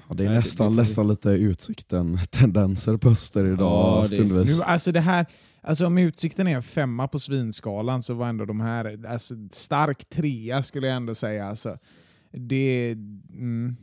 Ja, 0.08 0.14
det 0.14 0.24
är 0.24 0.28
Nej, 0.28 0.36
nästan, 0.36 0.76
det 0.76 0.82
nästan 0.82 1.08
lite 1.08 1.28
utsikten, 1.30 2.18
tendenser 2.30 2.96
på 2.96 3.08
Öster 3.08 3.44
idag 3.46 3.58
Ja, 3.96 4.00
det- 4.02 4.08
stundvis. 4.16 4.58
Nu, 4.58 4.62
alltså 4.64 4.92
det 4.92 5.00
här, 5.00 5.26
alltså 5.60 5.86
om 5.86 5.98
utsikten 5.98 6.46
är 6.46 6.54
en 6.54 6.62
femma 6.62 7.08
på 7.08 7.18
svinskalan 7.18 8.02
så 8.02 8.14
var 8.14 8.28
ändå 8.28 8.44
de 8.44 8.60
här, 8.60 9.06
alltså 9.08 9.34
stark 9.52 10.04
trea 10.08 10.62
skulle 10.62 10.86
jag 10.86 10.96
ändå 10.96 11.14
säga. 11.14 11.46
Alltså, 11.48 11.76
det, 12.30 12.92
mm, 13.32 13.76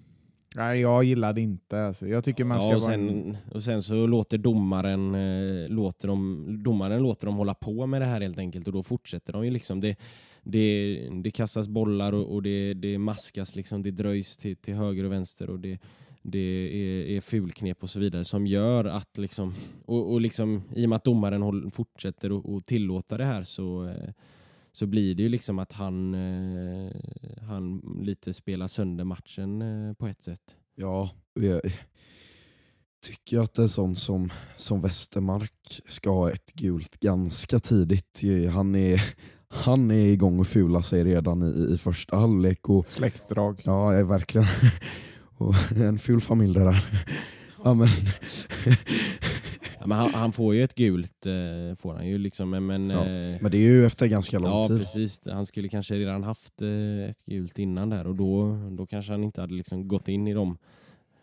nej, 0.55 0.81
jag 0.81 1.03
gillar 1.03 1.33
det 1.33 1.41
inte. 1.41 1.85
Alltså. 1.85 2.07
Jag 2.07 2.23
tycker 2.23 2.43
man 2.43 2.61
ska 2.61 2.69
ja, 2.69 2.75
och, 2.75 2.81
vara... 2.81 2.93
en- 2.93 3.09
sen, 3.09 3.37
och 3.51 3.63
sen 3.63 3.83
så 3.83 4.07
låter 4.07 4.37
domaren, 4.37 5.15
eh, 5.15 5.69
låter 5.69 6.07
dem, 6.07 6.45
domaren 6.63 7.03
låter 7.03 7.25
dem 7.25 7.35
hålla 7.35 7.53
på 7.53 7.85
med 7.85 8.01
det 8.01 8.05
här 8.05 8.21
helt 8.21 8.37
enkelt 8.37 8.67
och 8.67 8.73
då 8.73 8.83
fortsätter 8.83 9.33
de 9.33 9.45
ju 9.45 9.51
liksom. 9.51 9.79
Det, 9.79 9.97
det, 10.43 11.09
det 11.23 11.31
kastas 11.31 11.67
bollar 11.67 12.13
och, 12.13 12.33
och 12.33 12.43
det, 12.43 12.73
det 12.73 12.97
maskas, 12.97 13.55
liksom, 13.55 13.83
det 13.83 13.91
dröjs 13.91 14.37
till, 14.37 14.57
till 14.57 14.73
höger 14.73 15.03
och 15.03 15.11
vänster 15.11 15.49
och 15.49 15.59
det, 15.59 15.79
det 16.21 16.39
är, 16.39 17.05
är 17.17 17.21
fulknep 17.21 17.83
och 17.83 17.89
så 17.89 17.99
vidare 17.99 18.23
som 18.23 18.47
gör 18.47 18.85
att 18.85 19.17
liksom, 19.17 19.53
och, 19.85 20.13
och 20.13 20.21
liksom, 20.21 20.61
i 20.75 20.85
och 20.85 20.89
med 20.89 20.95
att 20.95 21.03
domaren 21.03 21.41
håll, 21.41 21.71
fortsätter 21.71 22.31
och 22.31 22.65
tillåta 22.65 23.17
det 23.17 23.25
här 23.25 23.43
så, 23.43 23.87
eh, 23.87 24.09
så 24.75 24.85
blir 24.85 25.15
det 25.15 25.23
ju 25.23 25.29
liksom 25.29 25.59
att 25.59 25.71
han, 25.71 26.13
eh, 26.13 26.91
han 27.47 27.81
lite 28.01 28.33
spelar 28.33 28.67
sönder 28.67 29.03
matchen 29.03 29.61
eh, 29.61 29.93
på 29.93 30.07
ett 30.07 30.23
sätt. 30.23 30.55
Ja, 30.75 31.09
jag 31.33 31.61
tycker 33.03 33.39
att 33.39 33.57
en 33.57 33.69
sån 33.69 33.95
som, 33.95 34.29
som 34.57 34.81
Westermark 34.81 35.81
ska 35.87 36.09
ha 36.09 36.31
ett 36.31 36.53
gult 36.53 36.99
ganska 36.99 37.59
tidigt. 37.59 38.21
Han 38.53 38.75
är, 38.75 39.01
han 39.47 39.91
är 39.91 40.07
igång 40.07 40.39
och 40.39 40.47
fular 40.47 40.81
sig 40.81 41.03
redan 41.03 41.43
i, 41.43 41.73
i 41.73 41.77
första 41.77 42.15
halvlek. 42.17 42.69
Och, 42.69 42.87
Släktdrag. 42.87 43.61
ja, 43.65 43.93
är 43.93 44.03
verkligen 44.03 44.47
och 45.37 45.55
en 45.71 45.99
ful 45.99 46.21
familj 46.21 46.53
det 46.53 46.63
där. 46.63 47.05
Ja, 47.63 47.73
men, 47.73 47.87
Ja, 49.79 49.87
men 49.87 49.97
han, 49.97 50.13
han 50.13 50.31
får 50.31 50.55
ju 50.55 50.63
ett 50.63 50.75
gult, 50.75 51.25
eh, 51.25 51.75
får 51.75 51.93
han 51.93 52.07
ju 52.07 52.17
liksom, 52.17 52.49
men... 52.49 52.65
men 52.65 52.89
Ja, 52.89 52.99
eh, 53.05 53.37
men 53.41 53.51
det 53.51 53.57
är 53.57 53.61
ju 53.71 53.85
efter 53.85 54.07
ganska 54.07 54.39
lång 54.39 54.51
Ja 54.51 54.67
tid. 54.67 54.77
precis, 54.79 55.21
han 55.25 55.45
skulle 55.45 55.69
kanske 55.69 55.95
redan 55.95 56.23
haft 56.23 56.61
eh, 56.61 57.09
ett 57.09 57.25
gult 57.25 57.59
innan 57.59 57.89
där 57.89 58.07
och 58.07 58.15
då, 58.15 58.57
då 58.77 58.85
kanske 58.85 59.11
han 59.11 59.23
inte 59.23 59.41
hade 59.41 59.53
liksom 59.53 59.87
gått 59.87 60.07
in 60.07 60.27
i 60.27 60.33
de 60.33 60.57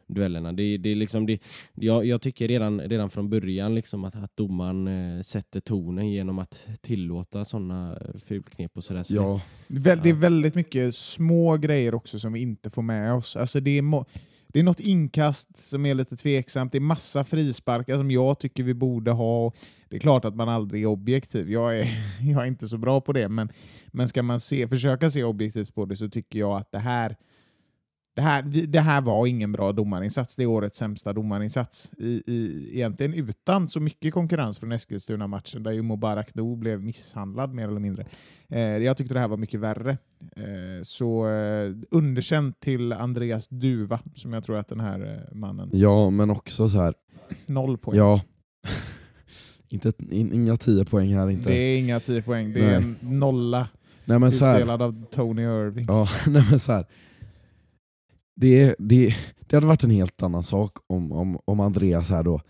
duellerna. 0.06 0.52
Det, 0.52 0.76
det 0.76 0.88
är 0.90 0.94
liksom 0.94 1.26
det, 1.26 1.38
jag, 1.74 2.06
jag 2.06 2.22
tycker 2.22 2.48
redan, 2.48 2.80
redan 2.80 3.10
från 3.10 3.30
början 3.30 3.74
liksom 3.74 4.04
att, 4.04 4.16
att 4.16 4.36
domaren 4.36 4.88
eh, 5.18 5.22
sätter 5.22 5.60
tonen 5.60 6.08
genom 6.10 6.38
att 6.38 6.66
tillåta 6.80 7.44
sådana 7.44 7.98
fulknep 8.26 8.76
och 8.76 8.84
sådär. 8.84 9.02
Så 9.02 9.12
det- 9.12 9.16
Ja, 9.16 9.40
Väl- 9.66 10.00
Det 10.02 10.08
är 10.08 10.14
väldigt 10.14 10.54
mycket 10.54 10.94
små 10.94 11.56
grejer 11.56 11.94
också 11.94 12.18
som 12.18 12.32
vi 12.32 12.40
inte 12.40 12.70
får 12.70 12.82
med 12.82 13.14
oss. 13.14 13.36
Alltså 13.36 13.60
det, 13.60 13.78
är 13.78 13.82
det 14.52 14.58
är 14.58 14.62
något 14.62 14.80
inkast 14.80 15.58
som 15.58 15.86
är 15.86 15.94
lite 15.94 16.16
tveksamt. 16.16 16.72
Det 16.72 16.78
är 16.78 16.80
massa 16.80 17.24
frisparkar 17.24 17.96
som 17.96 18.10
jag 18.10 18.38
tycker 18.38 18.62
vi 18.62 18.74
borde 18.74 19.10
ha. 19.10 19.52
Det 19.88 19.96
är 19.96 20.00
klart 20.00 20.24
att 20.24 20.36
man 20.36 20.48
aldrig 20.48 20.82
är 20.82 20.86
objektiv. 20.86 21.50
Jag 21.50 21.78
är, 21.78 21.86
jag 22.32 22.42
är 22.42 22.46
inte 22.46 22.68
så 22.68 22.78
bra 22.78 23.00
på 23.00 23.12
det, 23.12 23.28
men, 23.28 23.52
men 23.86 24.08
ska 24.08 24.22
man 24.22 24.40
se, 24.40 24.68
försöka 24.68 25.10
se 25.10 25.24
objektivt 25.24 25.74
på 25.74 25.84
det 25.84 25.96
så 25.96 26.08
tycker 26.08 26.38
jag 26.38 26.56
att 26.56 26.72
det 26.72 26.78
här 26.78 27.16
det 28.20 28.24
här, 28.24 28.42
det 28.66 28.80
här 28.80 29.00
var 29.00 29.26
ingen 29.26 29.52
bra 29.52 29.72
domarinsats. 29.72 30.36
Det 30.36 30.42
är 30.42 30.46
årets 30.46 30.78
sämsta 30.78 31.12
domarinsats. 31.12 31.92
I, 31.98 32.22
i, 32.26 32.68
egentligen 32.72 33.14
utan 33.14 33.68
så 33.68 33.80
mycket 33.80 34.12
konkurrens 34.12 34.58
från 34.58 34.72
Eskilstuna-matchen 34.72 35.62
där 35.62 35.70
ju 35.70 35.82
Mubarak 35.82 36.34
Noor 36.34 36.56
blev 36.56 36.82
misshandlad 36.82 37.54
mer 37.54 37.68
eller 37.68 37.80
mindre. 37.80 38.06
Eh, 38.48 38.60
jag 38.60 38.96
tyckte 38.96 39.14
det 39.14 39.20
här 39.20 39.28
var 39.28 39.36
mycket 39.36 39.60
värre. 39.60 39.90
Eh, 40.36 40.82
så 40.82 41.28
eh, 41.28 41.72
underkänt 41.90 42.60
till 42.60 42.92
Andreas 42.92 43.48
Duva, 43.48 44.00
som 44.14 44.32
jag 44.32 44.44
tror 44.44 44.56
att 44.56 44.68
den 44.68 44.80
här 44.80 45.26
eh, 45.30 45.36
mannen... 45.36 45.70
ja, 45.72 46.10
men 46.10 46.30
också 46.30 46.68
så 46.68 46.78
här. 46.78 46.94
Noll 47.46 47.78
poäng. 47.78 47.98
Ja, 47.98 48.20
inte, 49.70 49.92
in, 50.10 50.32
inga 50.32 50.56
tio 50.56 50.84
poäng 50.84 51.16
här 51.16 51.30
inte. 51.30 51.48
Det 51.48 51.56
är 51.56 51.78
inga 51.78 52.00
10 52.00 52.22
poäng. 52.22 52.52
Det 52.52 52.60
är 52.60 52.76
en 52.76 52.96
nolla 53.00 53.68
Nej, 54.04 54.18
men 54.18 54.32
så 54.32 54.44
här, 54.44 54.56
utdelad 54.56 54.82
av 54.82 55.04
Tony 55.10 55.42
Irving. 55.42 55.84
Ja, 55.88 56.08
nej 56.26 56.44
men 56.50 56.58
så 56.58 56.72
här. 56.72 56.86
Det, 58.40 58.74
det, 58.78 59.14
det 59.46 59.56
hade 59.56 59.66
varit 59.66 59.84
en 59.84 59.90
helt 59.90 60.22
annan 60.22 60.42
sak 60.42 60.78
om, 60.86 61.12
om, 61.12 61.38
om 61.44 61.60
Andreas 61.60 62.10
här 62.10 62.22
då 62.22 62.40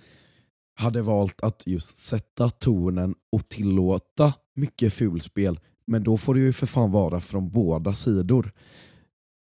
hade 0.74 1.02
valt 1.02 1.40
att 1.40 1.66
just 1.66 1.96
sätta 1.96 2.50
tonen 2.50 3.14
och 3.32 3.48
tillåta 3.48 4.34
mycket 4.54 4.92
fulspel. 4.94 5.60
Men 5.86 6.02
då 6.02 6.16
får 6.16 6.34
det 6.34 6.40
ju 6.40 6.52
för 6.52 6.66
fan 6.66 6.90
vara 6.90 7.20
från 7.20 7.50
båda 7.50 7.94
sidor. 7.94 8.52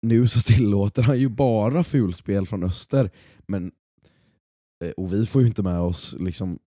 Nu 0.02 0.28
så 0.28 0.40
tillåter 0.52 1.02
han 1.02 1.18
ju 1.18 1.28
bara 1.28 1.84
fulspel 1.84 2.46
från 2.46 2.64
öster. 2.64 3.10
Men, 3.46 3.72
eh, 4.84 4.90
och 4.90 5.12
vi 5.12 5.26
får 5.26 5.42
ju 5.42 5.48
inte 5.48 5.62
med 5.62 5.80
oss 5.80 6.16
liksom 6.20 6.58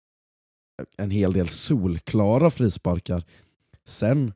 en 0.98 1.12
hel 1.12 1.34
del 1.34 1.48
solklara 1.48 2.50
frisparkar. 2.50 3.24
Sen 3.86 4.34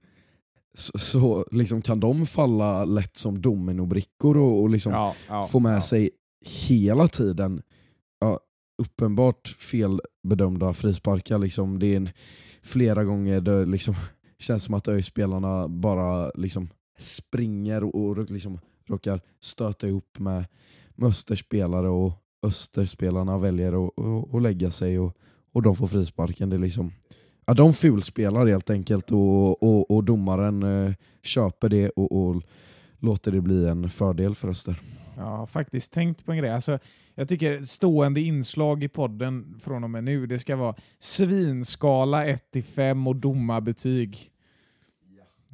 så, 0.74 0.98
så 1.00 1.46
liksom 1.52 1.82
kan 1.82 2.00
de 2.00 2.26
falla 2.26 2.86
lätt 2.86 3.18
som 3.18 3.42
dominobrickor 3.42 4.38
och, 4.38 4.62
och 4.62 4.70
liksom 4.70 4.92
Ja, 4.92 5.16
ja, 5.28 5.44
få 5.44 5.60
med 5.60 5.76
ja. 5.76 5.82
sig 5.82 6.10
hela 6.46 7.08
tiden 7.08 7.62
ja, 8.20 8.40
uppenbart 8.82 9.48
felbedömda 9.48 10.74
frisparkar. 10.74 11.38
Liksom. 11.38 11.80
Det 11.80 11.88
är 11.88 11.98
en, 11.98 12.10
flera 12.62 13.04
gånger 13.04 13.42
det 13.42 13.66
liksom, 13.66 13.96
känns 14.40 14.64
som 14.64 14.74
att 14.74 14.88
ÖIS-spelarna 14.88 15.68
bara 15.68 16.32
liksom, 16.36 16.70
springer 17.00 17.84
och, 17.84 17.96
och 17.96 18.30
liksom, 18.30 18.60
råkar 18.88 19.22
stöta 19.42 19.88
ihop 19.88 20.20
med, 20.20 20.46
med 20.96 21.10
Östers 21.10 21.40
spelare 21.40 21.90
och 21.90 22.14
Österspelarna 22.46 23.38
väljer 23.38 23.88
att 24.36 24.42
lägga 24.42 24.72
sig 24.72 25.00
och, 25.00 25.18
och 25.54 25.62
de 25.62 25.76
får 25.76 25.88
frisparken. 25.88 26.50
Det 26.50 26.56
är 26.56 26.60
liksom, 26.60 26.92
ja, 27.46 27.54
de 27.54 27.74
fulspelar 27.74 28.48
helt 28.48 28.70
enkelt 28.70 29.12
och, 29.12 29.64
och, 29.64 29.92
och 29.92 30.04
domaren 30.04 30.64
eh, 30.64 30.94
köper 31.22 31.70
det 31.70 31.90
och, 31.90 32.12
och 32.12 32.44
låter 33.00 33.32
det 33.32 33.42
bli 33.42 33.68
en 33.68 33.90
fördel 33.90 34.36
för 34.36 34.48
Öster. 34.48 34.76
Jag 35.18 35.24
har 35.24 35.48
faktiskt 35.48 35.92
tänkt 35.92 36.26
på 36.26 36.32
en 36.32 36.38
grej. 36.38 36.50
Alltså, 36.50 36.80
jag 37.16 37.30
tycker 37.30 37.64
stående 37.64 38.22
inslag 38.22 38.84
i 38.84 38.88
podden 38.88 39.60
från 39.60 39.84
och 39.84 39.90
med 39.90 40.04
nu, 40.04 40.26
det 40.26 40.40
ska 40.40 40.56
vara 40.56 40.76
svinskala 41.00 42.26
1-5 42.26 43.08
och 43.08 43.16
domarbetyg. 43.16 44.30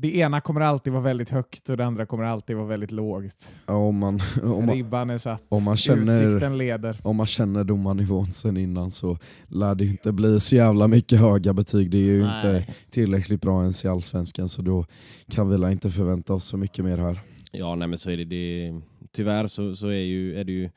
Det 0.02 0.16
ena 0.18 0.42
kommer 0.42 0.62
alltid 0.62 0.94
vara 0.94 1.04
väldigt 1.04 1.30
högt 1.30 1.70
och 1.70 1.78
det 1.78 1.86
andra 1.86 2.06
kommer 2.06 2.24
alltid 2.24 2.56
vara 2.56 2.66
väldigt 2.66 2.92
lågt. 2.92 3.56
Ja, 3.66 3.74
Om 3.74 3.98
man, 3.98 4.20
om 4.44 4.66
man, 4.66 4.76
Ribban 4.76 5.10
är 5.10 5.18
satt. 5.18 5.44
om 5.50 5.64
man 5.64 5.78
känner- 5.78 6.24
Utsikten 6.26 6.58
leder. 6.58 6.98
om 7.04 7.16
man 7.16 7.26
känner 7.26 7.64
domarnivån 7.64 8.32
sen 8.32 8.58
innan 8.58 8.92
så 8.92 9.18
lär 9.48 9.76
det 9.76 9.86
inte 9.86 10.12
bli 10.12 10.40
så 10.40 10.56
jävla 10.56 10.88
mycket 10.88 11.20
höga 11.20 11.54
betyg. 11.54 11.92
Det 11.92 11.98
är 11.98 12.02
ju 12.02 12.22
inte 12.36 12.52
Nej. 12.52 12.70
tillräckligt 12.90 13.42
bra 13.42 13.62
ens 13.62 13.86
i 13.86 13.88
Allsvenskan 13.88 14.50
så 14.50 14.62
då 14.62 14.86
kan 15.32 15.50
vi 15.50 15.58
väl 15.58 15.72
inte 15.72 15.90
förvänta 15.90 16.34
oss 16.34 16.46
så 16.46 16.58
mycket 16.58 16.86
mer 16.86 16.98
här. 16.98 17.20
Ja, 17.52 17.76
nej 17.76 17.88
men 17.88 17.98
så 17.98 18.10
är 18.10 18.18
det. 18.18 18.26
det 18.26 18.82
tyvärr 19.12 19.48
så, 19.48 19.76
så 19.76 19.88
är, 19.88 19.94
ju, 19.94 20.36
är 20.40 20.44
det 20.44 20.52
ju 20.52 20.70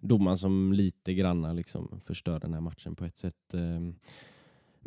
domaren 0.00 0.38
som 0.38 0.72
lite 0.72 1.14
granna 1.14 1.52
liksom 1.52 2.00
förstör 2.04 2.40
den 2.40 2.54
här 2.54 2.60
matchen 2.60 2.94
på 2.94 3.04
ett 3.04 3.16
sätt. 3.18 3.34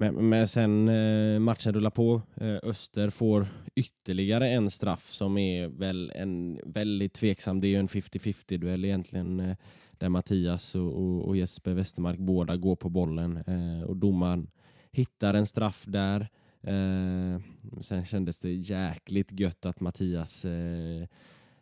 Men, 0.02 0.30
men 0.30 0.48
sen 0.48 0.90
eh, 0.90 1.40
matchen 1.40 1.74
rullar 1.74 1.90
på. 1.90 2.22
Eh, 2.36 2.58
Öster 2.64 3.10
får 3.10 3.48
ytterligare 3.76 4.50
en 4.50 4.70
straff 4.72 5.12
som 5.12 5.38
är 5.38 5.68
väl 5.68 6.12
en 6.16 6.60
väldigt 6.66 7.14
tveksam. 7.14 7.62
Det 7.62 7.68
är 7.68 7.70
ju 7.70 7.76
en 7.76 7.88
50-50 7.88 8.58
duell 8.58 8.86
egentligen. 8.86 9.40
eh, 9.40 9.56
Där 9.92 10.10
Mattias 10.10 10.76
och, 10.76 10.94
och, 11.02 11.28
och 11.28 11.38
Jesper 11.38 11.74
Westermark 11.74 12.20
båda 12.20 12.58
går 12.58 12.76
på 12.76 12.90
bollen. 12.90 13.38
Eh, 13.48 13.84
Och 13.90 13.98
domaren 13.98 14.48
hittar 14.92 15.34
en 15.34 15.48
straff 15.48 15.84
där. 15.88 16.22
Eh, 16.64 17.42
sen 17.82 18.06
kändes 18.06 18.40
det 18.40 18.52
jäkligt 18.54 19.40
gött 19.40 19.66
att 19.66 19.80
Mattias 19.80 20.46
eh, 20.46 21.08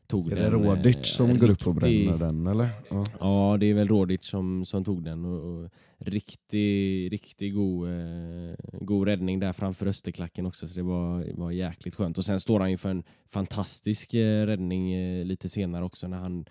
tog 0.10 0.32
Är 0.32 0.36
den. 0.36 0.44
det 0.64 0.70
Rodic 0.70 0.96
eh, 0.96 1.02
som 1.02 1.38
går 1.38 1.50
upp 1.50 1.68
och 1.68 1.82
riktig- 1.82 2.08
bränner 2.08 2.26
den 2.26 2.48
eller? 2.48 2.70
Ja. 2.90 3.04
Ja, 3.20 3.58
det 3.60 3.66
är 3.66 3.74
väl 3.74 3.88
Rodic 3.88 4.26
som, 4.26 4.66
som 4.66 4.84
tog 4.84 5.04
den. 5.04 5.26
Och, 5.26 5.64
och 5.64 5.70
riktig, 5.98 7.12
riktig 7.14 7.54
god, 7.56 7.90
eh, 7.90 8.56
god 8.82 9.08
räddning 9.08 9.40
där 9.40 9.54
framför 9.54 9.86
Österklacken 9.88 10.46
också, 10.46 10.68
så 10.68 10.76
det 10.76 10.84
var, 10.84 11.38
var 11.38 11.52
jäkligt 11.52 11.96
skönt. 11.96 12.18
Och 12.18 12.26
sen 12.26 12.40
står 12.40 12.60
han 12.60 12.72
ju 12.72 12.78
för 12.78 12.90
en 12.90 13.04
fantastisk 13.30 14.14
eh, 14.14 14.46
räddning 14.46 14.94
eh, 14.94 15.26
lite 15.26 15.50
senare 15.50 15.86
också 15.86 16.08
när 16.08 16.18
han 16.18 16.46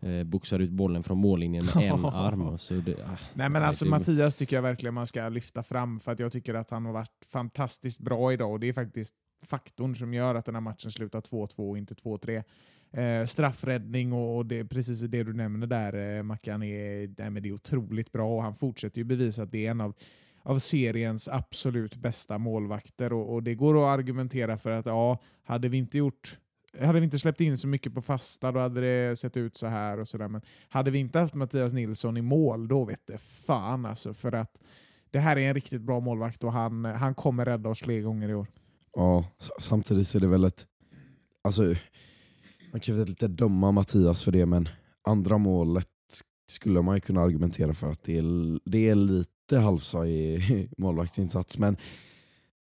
eh, 0.00 0.24
boxar 0.24 0.58
ut 0.58 0.70
bollen 0.70 1.02
från 1.02 1.18
mållinjen 1.18 1.64
med 1.74 1.84
en 1.92 2.04
arm. 2.04 2.58
Så 2.58 2.74
det, 2.74 2.92
ah, 2.94 3.18
Nej 3.34 3.48
men 3.48 3.62
alltså 3.62 3.84
det- 3.84 3.90
Mattias 3.90 4.34
tycker 4.34 4.56
jag 4.56 4.62
verkligen 4.62 4.94
man 4.94 5.06
ska 5.06 5.28
lyfta 5.28 5.62
fram 5.62 5.98
för 5.98 6.12
att 6.12 6.18
jag 6.20 6.32
tycker 6.32 6.54
att 6.54 6.70
han 6.70 6.84
har 6.84 6.92
varit 6.92 7.26
fantastiskt 7.32 8.00
bra 8.00 8.32
idag 8.32 8.52
och 8.52 8.60
det 8.60 8.68
är 8.68 8.72
faktiskt 8.72 9.14
faktorn 9.46 9.94
som 9.96 10.14
gör 10.14 10.34
att 10.34 10.44
den 10.44 10.54
här 10.54 10.62
matchen 10.62 10.90
slutar 10.90 11.20
2-2 11.20 11.70
och 11.70 11.78
inte 11.78 11.94
2-3. 11.94 12.42
Eh, 12.92 13.24
straffräddning 13.24 14.12
och, 14.12 14.36
och 14.36 14.46
det 14.46 14.64
precis 14.64 15.00
det 15.00 15.22
du 15.24 15.32
nämner 15.32 15.66
där 15.66 16.16
eh, 16.16 16.22
Mackan, 16.22 16.62
är, 16.62 17.14
nej, 17.18 17.30
men 17.30 17.42
det 17.42 17.48
är 17.48 17.52
otroligt 17.52 18.12
bra 18.12 18.36
och 18.36 18.42
han 18.42 18.54
fortsätter 18.54 18.98
ju 18.98 19.04
bevisa 19.04 19.42
att 19.42 19.52
det 19.52 19.66
är 19.66 19.70
en 19.70 19.80
av 19.80 19.94
av 20.42 20.58
seriens 20.58 21.28
absolut 21.28 21.94
bästa 21.94 22.38
målvakter 22.38 23.12
och, 23.12 23.34
och 23.34 23.42
det 23.42 23.54
går 23.54 23.76
att 23.82 23.98
argumentera 23.98 24.56
för 24.56 24.70
att 24.70 24.86
ja, 24.86 25.18
hade 25.42 25.68
vi 25.68 25.78
inte 25.78 25.98
gjort 25.98 26.38
hade 26.78 26.98
vi 26.98 27.04
inte 27.04 27.18
släppt 27.18 27.40
in 27.40 27.56
så 27.56 27.68
mycket 27.68 27.94
på 27.94 28.00
fasta, 28.00 28.52
då 28.52 28.60
hade 28.60 28.80
det 28.80 29.16
sett 29.16 29.36
ut 29.36 29.56
så 29.56 29.66
här 29.66 30.00
och 30.00 30.08
sådär. 30.08 30.28
Men 30.28 30.42
hade 30.68 30.90
vi 30.90 30.98
inte 30.98 31.18
haft 31.18 31.34
Mattias 31.34 31.72
Nilsson 31.72 32.16
i 32.16 32.22
mål, 32.22 32.68
då 32.68 32.84
vet 32.84 33.06
det 33.06 33.18
fan 33.18 33.86
alltså. 33.86 34.14
För 34.14 34.32
att 34.32 34.60
det 35.10 35.18
här 35.18 35.36
är 35.36 35.48
en 35.48 35.54
riktigt 35.54 35.82
bra 35.82 36.00
målvakt 36.00 36.44
och 36.44 36.52
han, 36.52 36.84
han 36.84 37.14
kommer 37.14 37.44
rädda 37.44 37.68
oss 37.68 37.80
fler 37.80 38.00
gånger 38.00 38.28
i 38.28 38.34
år. 38.34 38.46
Ja, 38.94 39.24
samtidigt 39.58 40.08
så 40.08 40.18
är 40.18 40.20
det 40.20 40.28
väl 40.28 40.44
ett... 40.44 40.66
Alltså, 41.42 41.74
man 42.70 42.80
kan 42.80 42.98
väl 42.98 43.08
inte 43.08 43.28
döma 43.28 43.72
Mattias 43.72 44.24
för 44.24 44.32
det, 44.32 44.46
men 44.46 44.68
andra 45.02 45.38
målet 45.38 45.88
skulle 46.50 46.82
man 46.82 46.94
ju 46.94 47.00
kunna 47.00 47.20
argumentera 47.20 47.74
för 47.74 47.90
att 47.90 48.02
det 48.02 48.18
är, 48.18 48.60
det 48.70 48.88
är 48.88 48.94
lite 48.94 49.58
halvsaj 49.58 50.68
målvaktsinsats. 50.78 51.58
Men, 51.58 51.76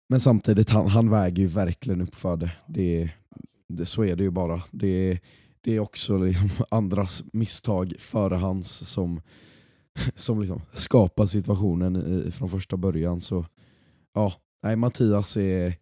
men 0.08 0.20
samtidigt, 0.20 0.70
han, 0.70 0.88
han 0.88 1.10
väger 1.10 1.42
ju 1.42 1.46
verkligen 1.46 2.00
upp 2.00 2.14
för 2.14 2.36
det. 2.36 2.50
det, 2.66 3.10
det 3.68 3.86
så 3.86 4.04
är 4.04 4.16
det 4.16 4.24
ju 4.24 4.30
bara. 4.30 4.62
Det, 4.70 5.20
det 5.60 5.76
är 5.76 5.80
också 5.80 6.18
liksom 6.18 6.50
andras 6.70 7.24
misstag 7.32 7.92
före 7.98 8.34
hans 8.34 8.88
som, 8.88 9.20
som 10.14 10.40
liksom 10.40 10.62
skapar 10.72 11.26
situationen 11.26 11.96
i, 11.96 12.30
från 12.30 12.48
första 12.48 12.76
början. 12.76 13.20
Så 13.20 13.46
ja, 14.14 14.32
nej, 14.62 14.76
Mattias 14.76 15.36
är 15.36 15.74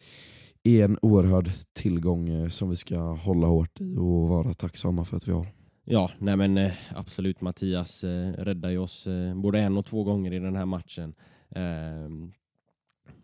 är 0.64 0.84
en 0.84 0.98
oerhörd 1.02 1.50
tillgång 1.72 2.28
eh, 2.28 2.48
som 2.48 2.70
vi 2.70 2.76
ska 2.76 2.98
hålla 2.98 3.46
hårt 3.46 3.80
i 3.80 3.96
och 3.96 4.28
vara 4.28 4.54
tacksamma 4.54 5.04
för 5.04 5.16
att 5.16 5.28
vi 5.28 5.32
har. 5.32 5.46
Ja, 5.84 6.10
nej 6.18 6.36
men 6.36 6.58
eh, 6.58 6.72
absolut. 6.94 7.40
Mattias 7.40 8.04
eh, 8.04 8.32
räddar 8.32 8.70
ju 8.70 8.78
oss 8.78 9.06
eh, 9.06 9.34
både 9.34 9.60
en 9.60 9.76
och 9.76 9.86
två 9.86 10.04
gånger 10.04 10.32
i 10.32 10.38
den 10.38 10.56
här 10.56 10.66
matchen. 10.66 11.14
Ehm, 11.54 12.32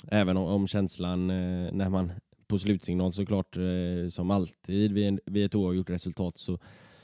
även 0.08 0.36
om, 0.36 0.44
om 0.44 0.66
känslan 0.66 1.30
eh, 1.30 1.72
när 1.72 1.90
man 1.90 2.12
på 2.48 2.58
slutsignal 2.58 3.12
såklart, 3.12 3.56
eh, 3.56 4.08
som 4.10 4.30
alltid 4.30 4.92
vid, 4.92 5.20
vid 5.26 5.44
ett 5.44 5.54
oavgjort 5.54 5.90
resultat, 5.90 6.38
så, 6.38 6.58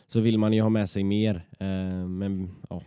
så 0.06 0.20
vill 0.20 0.38
man 0.38 0.52
ju 0.52 0.62
ha 0.62 0.68
med 0.68 0.90
sig 0.90 1.04
mer. 1.04 1.48
Ehm, 1.58 2.18
men 2.18 2.50
ja, 2.70 2.82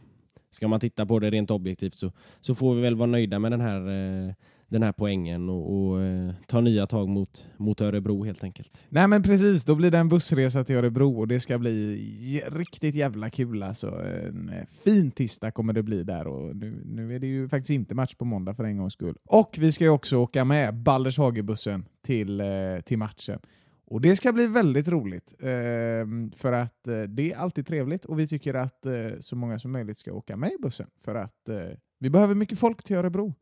ska 0.50 0.68
man 0.68 0.80
titta 0.80 1.06
på 1.06 1.20
det 1.20 1.30
rent 1.30 1.52
objektivt 1.52 1.94
så, 1.94 2.12
så 2.42 2.56
får 2.56 2.76
vi 2.76 2.82
väl 2.82 2.96
vara 2.96 3.10
nöjda 3.10 3.40
med 3.40 3.52
den 3.52 3.62
här, 3.62 3.88
eh, 3.88 4.34
den 4.70 4.84
här 4.84 4.92
poängen 4.92 5.50
och, 5.50 5.90
och 5.90 6.02
eh, 6.02 6.34
ta 6.48 6.62
nya 6.62 6.88
tag 6.88 7.10
mot, 7.10 7.48
mot 7.58 7.82
Örebro 7.82 8.24
helt 8.24 8.44
enkelt. 8.44 8.78
Nej 8.90 9.08
men 9.08 9.24
precis, 9.24 9.66
då 9.66 9.76
blir 9.76 9.92
det 9.92 9.98
en 9.98 10.10
bussresa 10.10 10.64
till 10.64 10.76
Örebro 10.76 11.20
och 11.20 11.28
det 11.28 11.40
ska 11.40 11.58
bli 11.58 12.44
riktigt 12.48 12.96
jävla 12.96 13.30
kul 13.30 13.64
alltså. 13.64 13.88
En 14.28 14.50
eh, 14.50 14.66
fin 14.84 15.12
tisdag 15.12 15.52
kommer 15.52 15.74
det 15.74 15.84
bli 15.84 16.04
där 16.04 16.28
och 16.28 16.56
nu, 16.56 16.82
nu 16.86 17.16
är 17.16 17.20
det 17.20 17.28
ju 17.28 17.50
faktiskt 17.50 17.72
inte 17.72 17.96
match 17.96 18.16
på 18.16 18.26
måndag 18.26 18.54
för 18.54 18.64
en 18.64 18.78
gångs 18.78 18.94
skull. 18.94 19.16
Och 19.26 19.58
vi 19.60 19.72
ska 19.72 19.84
ju 19.84 19.90
också 19.90 20.18
åka 20.18 20.46
med 20.46 20.76
Balders 20.76 21.18
Hagebussen 21.18 21.86
till, 22.06 22.42
eh, 22.42 22.48
till 22.86 22.98
matchen. 22.98 23.40
Och 23.90 24.02
det 24.02 24.16
ska 24.16 24.34
bli 24.34 24.48
väldigt 24.48 24.88
roligt, 24.88 25.34
eh, 25.40 25.48
för 26.36 26.52
att 26.54 26.88
eh, 26.88 27.02
det 27.02 27.32
är 27.32 27.38
alltid 27.38 27.68
trevligt 27.68 28.06
och 28.06 28.20
vi 28.20 28.28
tycker 28.28 28.54
att 28.54 28.86
eh, 28.86 28.94
så 29.20 29.36
många 29.36 29.60
som 29.60 29.72
möjligt 29.72 30.00
ska 30.00 30.14
åka 30.14 30.38
med 30.38 30.50
i 30.50 30.62
bussen. 30.62 30.88
För 31.06 31.16
att 31.16 31.50
eh, 31.50 31.58
vi 32.00 32.10
behöver 32.10 32.36
mycket 32.36 32.60
folk 32.60 32.84
till 32.84 32.96
Örebro. 32.96 33.34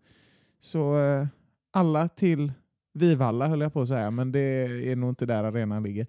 Så 0.59 0.99
eh, 0.99 1.27
alla 1.73 2.07
till 2.07 2.53
Vivalla 2.93 3.47
höll 3.47 3.61
jag 3.61 3.73
på 3.73 3.81
att 3.81 3.87
säga, 3.87 4.11
men 4.11 4.31
det 4.31 4.39
är 4.91 4.95
nog 4.95 5.09
inte 5.09 5.25
där 5.25 5.43
arenan 5.43 5.83
ligger. 5.83 6.07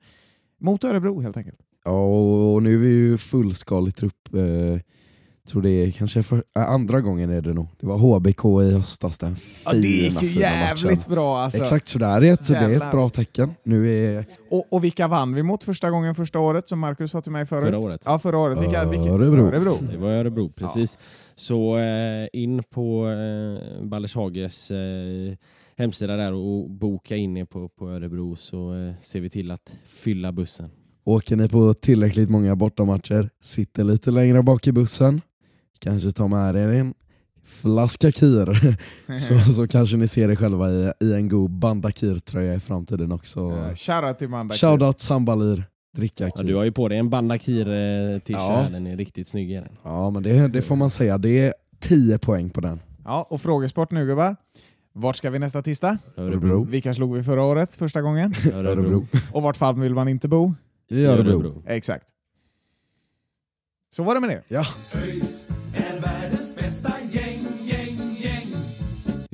Mot 0.59 0.85
Örebro 0.85 1.21
helt 1.21 1.37
enkelt. 1.37 1.59
Ja, 1.85 2.05
och 2.55 2.63
nu 2.63 2.75
är 2.75 2.79
vi 2.79 2.89
ju 2.89 3.19
fullskalig 3.19 3.97
trupp. 3.97 4.35
Eh, 4.35 4.81
tror 5.47 5.63
det 5.63 5.71
är 5.71 5.91
kanske 5.91 6.23
för, 6.23 6.45
äh, 6.57 6.63
andra 6.63 7.01
gången 7.01 7.31
är 7.31 7.41
det 7.41 7.53
nog. 7.53 7.67
Det 7.81 7.87
var 7.87 7.99
HBK 7.99 8.63
i 8.63 8.73
höstas, 8.73 9.19
den 9.19 9.37
Ja, 9.65 9.71
fina, 9.71 9.83
det 9.83 9.89
gick 9.89 10.23
ju 10.23 10.41
jävligt 10.41 10.85
matchen. 10.85 11.15
bra 11.15 11.39
alltså. 11.39 11.63
Exakt 11.63 11.89
sådär, 11.89 12.21
det 12.21 12.29
är, 12.29 12.33
ett, 12.33 12.49
det 12.49 12.57
är 12.57 12.77
ett 12.77 12.91
bra 12.91 13.09
tecken. 13.09 13.55
Nu 13.65 13.93
är 13.93 14.25
Och, 14.51 14.65
och 14.71 14.85
vilka 14.85 15.09
vann 15.09 15.35
vi 15.35 15.43
mot 15.43 15.65
första 15.65 15.91
gången 15.91 16.15
första 16.15 16.39
året 16.39 16.69
som 16.69 16.79
Marcus 16.79 17.11
sa 17.11 17.23
till 17.23 17.33
mig 17.33 17.47
förut? 17.47 17.65
Förra 17.65 17.79
året. 17.79 18.03
Ja, 18.05 18.19
förra 18.19 18.39
året. 18.39 18.63
Vilka, 18.63 18.85
vilka? 18.85 19.11
Örebro. 19.11 19.47
Örebro. 19.47 19.79
Det 19.91 19.97
var 19.97 20.09
Örebro, 20.09 20.49
precis. 20.49 20.99
Så 21.35 21.79
eh, 21.79 22.29
in 22.33 22.63
på 22.63 23.09
eh, 23.09 23.85
Baldershages 23.87 24.71
eh, 24.71 25.37
hemsida 25.79 26.17
där 26.17 26.33
och 26.33 26.71
boka 26.71 27.17
in 27.17 27.37
er 27.37 27.45
på, 27.45 27.69
på 27.69 27.91
Örebro 27.91 28.37
så 28.37 28.75
eh, 28.75 28.93
ser 29.03 29.21
vi 29.21 29.31
till 29.31 29.51
att 29.51 29.73
fylla 29.87 30.33
bussen. 30.33 30.71
Åker 31.05 31.37
ni 31.37 31.49
på 31.49 31.75
tillräckligt 31.75 32.31
många 32.31 32.57
bortamatcher, 32.57 33.31
sitter 33.43 33.85
lite 33.85 34.11
längre 34.11 34.43
bak 34.43 34.67
i 34.67 34.73
bussen, 34.73 35.21
kanske 35.81 36.13
tar 36.13 36.29
med 36.29 36.57
er 36.57 36.69
en 36.69 36.95
flaska 37.45 38.11
kir, 38.13 38.77
så, 39.19 39.53
så 39.53 39.67
kanske 39.69 39.97
ni 39.97 40.07
ser 40.09 40.29
er 40.31 40.37
själva 40.37 40.71
i, 40.71 40.93
i 41.01 41.13
en 41.15 41.29
god 41.29 41.51
Bandakir-tröja 41.51 42.55
i 42.55 42.61
framtiden 42.61 43.13
också. 43.13 43.41
Ja, 43.41 43.75
Shoutout 43.75 44.19
till 44.19 44.29
Manda. 44.29 44.55
Shoutout 44.55 45.01
Sambalir, 45.01 45.65
dricka 45.97 46.31
Ja, 46.37 46.43
du 46.43 46.55
har 46.55 46.65
ju 46.65 46.73
på 46.73 46.89
dig 46.89 46.99
en 46.99 47.11
Bandakir 47.11 47.69
eh, 47.69 48.19
t-shirt, 48.19 48.29
Ja. 48.41 48.69
den 48.73 48.87
är 48.87 48.97
riktigt 48.97 49.29
snygg. 49.29 49.55
den. 49.55 49.77
Ja 49.83 50.11
men 50.11 50.23
det, 50.23 50.49
det 50.49 50.63
får 50.63 50.77
man 50.77 50.91
säga, 50.91 51.19
det 51.19 51.39
är 51.47 51.55
10 51.81 52.19
poäng 52.19 52.51
på 52.51 52.61
den. 52.61 52.81
Ja, 53.05 53.27
och 53.31 53.41
frågesport 53.41 53.91
nu 53.91 54.07
gubbar. 54.07 54.37
Vart 54.93 55.17
ska 55.17 55.31
vi 55.31 55.39
nästa 55.39 55.63
tisdag? 55.63 55.99
Örebro. 56.17 56.65
Vilka 56.65 56.95
slog 56.95 57.17
vi 57.17 57.23
förra 57.23 57.43
året 57.43 57.77
första 57.77 58.03
gången? 58.03 58.35
Örebro. 58.53 59.07
Och 59.33 59.43
vart 59.43 59.57
fan 59.57 59.81
vill 59.81 59.95
man 59.95 60.09
inte 60.09 60.29
bo? 60.29 60.55
I 60.91 61.05
Örebro. 61.05 61.63
Exakt. 61.67 62.07
Så 63.91 64.03
var 64.03 64.15
det 64.15 64.21
med 64.21 64.31
det. 64.31 64.43
Ja. 64.49 64.65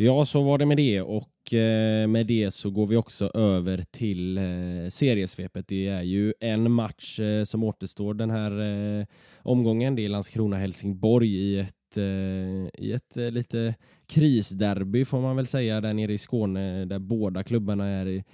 Ja, 0.05 0.25
så 0.25 0.43
var 0.43 0.59
det 0.59 0.67
med 0.67 0.77
det 0.77 1.01
och 1.01 1.55
eh, 1.55 2.07
med 2.09 2.27
det 2.27 2.51
så 2.51 2.71
går 2.71 2.87
vi 2.87 2.97
också 2.97 3.31
över 3.35 3.83
till 3.91 4.39
eh, 4.39 4.89
seriesvepet. 4.89 5.69
Det 5.69 5.89
är 5.89 6.03
ju 6.03 6.35
en 6.41 6.73
match 6.73 7.21
eh, 7.21 7.45
som 7.45 7.65
återstår 7.65 8.15
den 8.15 8.31
här 8.31 8.61
eh, 8.61 9.07
omgången. 9.43 9.97
Det 9.97 10.05
är 10.05 10.09
Landskrona-Helsingborg 10.09 11.37
i 11.37 11.59
ett, 11.59 11.97
eh, 11.97 12.85
i 12.85 12.93
ett 12.93 13.17
eh, 13.17 13.31
lite 13.31 13.75
krisderby 14.07 15.05
får 15.05 15.21
man 15.21 15.37
väl 15.37 15.47
säga 15.47 15.81
där 15.81 15.95
nere 15.95 16.13
i 16.13 16.19
Skåne 16.19 16.85
där 16.85 16.99
båda 16.99 17.43
klubbarna 17.43 17.87
är 17.87 18.07
i, 18.07 18.17
är 18.17 18.25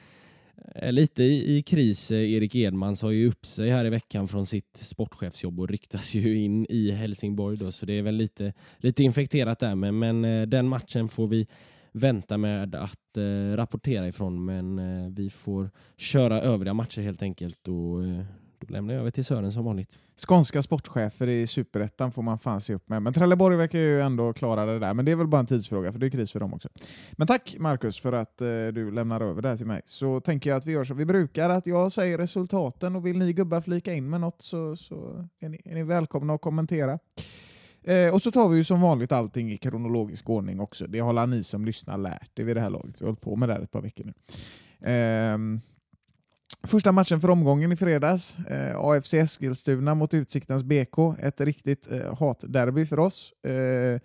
Eh, 0.74 0.92
lite 0.92 1.22
i, 1.22 1.56
i 1.56 1.62
kris. 1.62 2.10
Eh, 2.10 2.32
Erik 2.32 2.54
Edman 2.54 2.96
sa 2.96 3.12
ju 3.12 3.28
upp 3.28 3.46
sig 3.46 3.70
här 3.70 3.84
i 3.84 3.90
veckan 3.90 4.28
från 4.28 4.46
sitt 4.46 4.80
sportchefsjobb 4.82 5.60
och 5.60 5.68
ryktas 5.68 6.14
ju 6.14 6.44
in 6.44 6.66
i 6.68 6.90
Helsingborg 6.90 7.56
då, 7.56 7.72
så 7.72 7.86
det 7.86 7.92
är 7.92 8.02
väl 8.02 8.14
lite, 8.14 8.52
lite 8.78 9.02
infekterat 9.02 9.58
där. 9.58 9.74
Men, 9.74 9.98
men 9.98 10.24
eh, 10.24 10.46
den 10.46 10.68
matchen 10.68 11.08
får 11.08 11.26
vi 11.26 11.46
vänta 11.92 12.38
med 12.38 12.74
att 12.74 13.16
eh, 13.16 13.56
rapportera 13.56 14.08
ifrån, 14.08 14.44
men 14.44 14.78
eh, 14.78 15.10
vi 15.10 15.30
får 15.30 15.70
köra 15.96 16.42
övriga 16.42 16.74
matcher 16.74 17.02
helt 17.02 17.22
enkelt 17.22 17.68
och 17.68 18.04
eh, 18.04 18.24
då 18.60 18.72
lämnar 18.72 18.94
jag 18.94 19.00
över 19.00 19.10
till 19.10 19.24
Sören 19.24 19.52
som 19.52 19.64
vanligt. 19.64 19.98
Skånska 20.28 20.62
sportchefer 20.62 21.28
i 21.28 21.46
Superettan 21.46 22.12
får 22.12 22.22
man 22.22 22.38
fan 22.38 22.60
se 22.60 22.74
upp 22.74 22.88
med. 22.88 23.02
Men 23.02 23.12
Trelleborg 23.12 23.56
verkar 23.56 23.78
ju 23.78 24.02
ändå 24.02 24.32
klara 24.32 24.66
det 24.66 24.78
där. 24.78 24.94
Men 24.94 25.04
det 25.04 25.12
är 25.12 25.16
väl 25.16 25.26
bara 25.26 25.40
en 25.40 25.46
tidsfråga, 25.46 25.92
för 25.92 25.98
det 25.98 26.06
är 26.06 26.10
kris 26.10 26.32
för 26.32 26.40
dem 26.40 26.54
också. 26.54 26.68
Men 27.12 27.26
tack 27.26 27.56
Marcus 27.58 28.00
för 28.00 28.12
att 28.12 28.40
eh, 28.40 28.46
du 28.46 28.90
lämnar 28.90 29.20
över 29.20 29.42
det 29.42 29.48
här 29.48 29.56
till 29.56 29.66
mig. 29.66 29.82
Så 29.84 30.20
tänker 30.20 30.50
jag 30.50 30.56
att 30.56 30.66
vi 30.66 30.72
gör 30.72 30.84
som 30.84 30.96
vi 30.96 31.04
brukar, 31.04 31.50
att 31.50 31.66
jag 31.66 31.92
säger 31.92 32.18
resultaten 32.18 32.96
och 32.96 33.06
vill 33.06 33.18
ni 33.18 33.32
gubbar 33.32 33.60
flika 33.60 33.94
in 33.94 34.10
med 34.10 34.20
något 34.20 34.42
så, 34.42 34.76
så 34.76 35.28
är, 35.40 35.48
ni, 35.48 35.60
är 35.64 35.74
ni 35.74 35.82
välkomna 35.82 36.34
att 36.34 36.40
kommentera. 36.40 36.98
Eh, 37.84 38.14
och 38.14 38.22
så 38.22 38.30
tar 38.30 38.48
vi 38.48 38.56
ju 38.56 38.64
som 38.64 38.80
vanligt 38.80 39.12
allting 39.12 39.52
i 39.52 39.56
kronologisk 39.56 40.30
ordning 40.30 40.60
också. 40.60 40.86
Det 40.86 40.98
har 40.98 41.26
ni 41.26 41.42
som 41.42 41.64
lyssnar 41.64 41.98
lärt 41.98 42.38
er 42.38 42.44
vid 42.44 42.56
det 42.56 42.60
här 42.60 42.70
laget. 42.70 43.00
Vi 43.00 43.04
har 43.04 43.08
hållit 43.08 43.20
på 43.20 43.36
med 43.36 43.48
det 43.48 43.52
här 43.52 43.60
ett 43.60 43.70
par 43.70 43.82
veckor 43.82 44.04
nu. 44.04 44.12
Eh, 44.90 45.38
Första 46.68 46.92
matchen 46.92 47.20
för 47.20 47.30
omgången 47.30 47.72
i 47.72 47.76
fredags. 47.76 48.38
Eh, 48.38 48.76
AFC 48.76 49.14
Eskilstuna 49.14 49.94
mot 49.94 50.14
Utsiktens 50.14 50.64
BK. 50.64 50.98
Ett 51.18 51.40
riktigt 51.40 51.92
eh, 51.92 52.18
hatderby 52.18 52.86
för 52.86 52.98
oss. 52.98 53.32
Eh, 53.46 54.00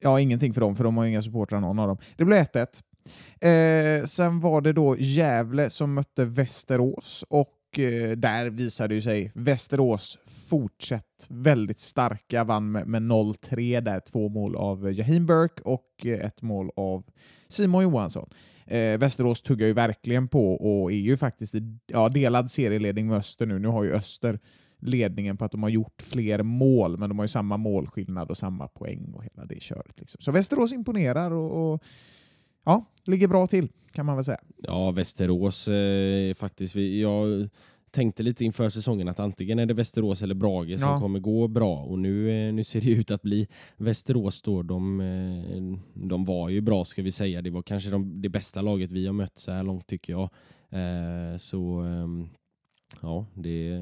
ja, 0.00 0.20
ingenting 0.20 0.54
för 0.54 0.60
dem, 0.60 0.76
för 0.76 0.84
de 0.84 0.96
har 0.96 1.04
inga 1.04 1.22
supportrar 1.22 1.60
någon 1.60 1.78
av 1.78 1.88
dem. 1.88 1.98
Det 2.16 2.24
blev 2.24 2.44
1-1. 2.44 4.00
Eh, 4.00 4.04
sen 4.04 4.40
var 4.40 4.60
det 4.60 4.72
då 4.72 4.96
Gävle 4.98 5.70
som 5.70 5.94
mötte 5.94 6.24
Västerås 6.24 7.24
och 7.28 7.48
eh, 7.78 8.10
där 8.10 8.50
visade 8.50 8.94
ju 8.94 9.00
sig 9.00 9.32
Västerås 9.34 10.18
fortsatt 10.50 11.26
väldigt 11.28 11.80
starka, 11.80 12.44
vann 12.44 12.72
med, 12.72 12.86
med 12.86 13.02
0-3 13.02 13.80
där. 13.80 14.00
Två 14.00 14.28
mål 14.28 14.56
av 14.56 14.92
Jaheim 14.92 15.26
Burke 15.26 15.62
och 15.62 16.06
ett 16.06 16.42
mål 16.42 16.70
av 16.76 17.04
Simon 17.48 17.82
Johansson. 17.82 18.30
Eh, 18.66 18.98
Västerås 18.98 19.42
tuggar 19.42 19.66
ju 19.66 19.72
verkligen 19.72 20.28
på 20.28 20.54
och 20.54 20.92
är 20.92 20.96
ju 20.96 21.16
faktiskt 21.16 21.54
i 21.54 21.78
ja, 21.86 22.08
delad 22.08 22.50
serieledning 22.50 23.06
med 23.06 23.16
Öster 23.16 23.46
nu. 23.46 23.58
Nu 23.58 23.68
har 23.68 23.84
ju 23.84 23.92
Öster 23.92 24.38
ledningen 24.82 25.36
på 25.36 25.44
att 25.44 25.52
de 25.52 25.62
har 25.62 25.70
gjort 25.70 26.02
fler 26.02 26.42
mål, 26.42 26.98
men 26.98 27.08
de 27.08 27.18
har 27.18 27.24
ju 27.24 27.28
samma 27.28 27.56
målskillnad 27.56 28.30
och 28.30 28.36
samma 28.36 28.68
poäng 28.68 29.12
och 29.14 29.24
hela 29.24 29.44
det 29.46 29.62
köret. 29.62 30.00
Liksom. 30.00 30.20
Så 30.20 30.32
Västerås 30.32 30.72
imponerar 30.72 31.30
och, 31.30 31.72
och 31.72 31.82
ja, 32.64 32.84
ligger 33.04 33.28
bra 33.28 33.46
till 33.46 33.68
kan 33.92 34.06
man 34.06 34.16
väl 34.16 34.24
säga. 34.24 34.40
Ja, 34.62 34.90
Västerås 34.90 35.68
eh, 35.68 36.34
faktiskt. 36.34 36.76
Vi, 36.76 37.00
jag 37.02 37.48
tänkte 37.90 38.22
lite 38.22 38.44
inför 38.44 38.68
säsongen 38.68 39.08
att 39.08 39.20
antingen 39.20 39.58
är 39.58 39.66
det 39.66 39.74
Västerås 39.74 40.22
eller 40.22 40.34
Brage 40.34 40.78
som 40.80 40.88
Ja. 40.90 40.98
kommer 41.00 41.20
gå 41.20 41.48
bra 41.48 41.76
och 41.82 41.98
nu, 41.98 42.30
eh, 42.48 42.54
nu 42.54 42.64
ser 42.64 42.80
det 42.80 42.90
ut 42.90 43.10
att 43.10 43.22
bli 43.22 43.48
Västerås 43.76 44.42
då. 44.42 44.62
De, 44.62 45.00
eh, 45.00 45.78
de 46.08 46.24
var 46.24 46.48
ju 46.48 46.60
bra 46.60 46.84
ska 46.84 47.02
vi 47.02 47.12
säga. 47.12 47.42
Det 47.42 47.50
var 47.50 47.62
kanske 47.62 47.90
de, 47.90 48.22
det 48.22 48.28
bästa 48.28 48.62
laget 48.62 48.90
vi 48.90 49.06
har 49.06 49.12
mött 49.12 49.38
så 49.38 49.52
här 49.52 49.62
långt 49.62 49.86
tycker 49.86 50.12
jag. 50.12 50.30
Eh, 50.70 51.36
så 51.36 51.80
ehm, 51.80 52.28
ja, 53.02 53.26
det, 53.34 53.78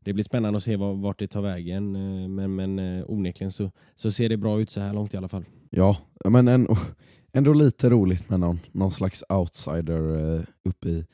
det 0.00 0.12
blir 0.12 0.24
spännande 0.24 0.56
att 0.56 0.62
se 0.62 0.76
var, 0.76 0.94
vart 0.94 1.18
det 1.18 1.28
tar 1.28 1.42
vägen. 1.42 1.96
Eh, 1.96 2.28
men 2.28 2.54
men 2.54 2.78
eh, 2.78 3.04
onekligen 3.08 3.52
så, 3.52 3.70
så 3.94 4.12
ser 4.12 4.28
det 4.28 4.36
bra 4.36 4.60
ut 4.60 4.70
så 4.70 4.80
här 4.80 4.92
långt 4.94 5.14
i 5.14 5.16
alla 5.16 5.28
fall. 5.28 5.44
Ja, 5.70 5.96
men 6.24 6.48
en, 6.48 6.68
ändå 7.38 7.52
lite 7.52 7.90
roligt 7.90 8.30
med 8.30 8.40
någon, 8.40 8.60
någon 8.72 8.90
slags 8.90 9.24
outsider 9.28 10.34
eh, 10.36 10.42
uppe 10.64 10.88
i, 10.88 11.06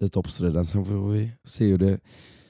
i 0.00 0.08
toppstriden. 0.08 0.66
Sen 0.66 0.84
får 0.84 1.10
vi 1.10 1.30
se 1.44 1.64
hur 1.66 1.78
det 1.78 2.00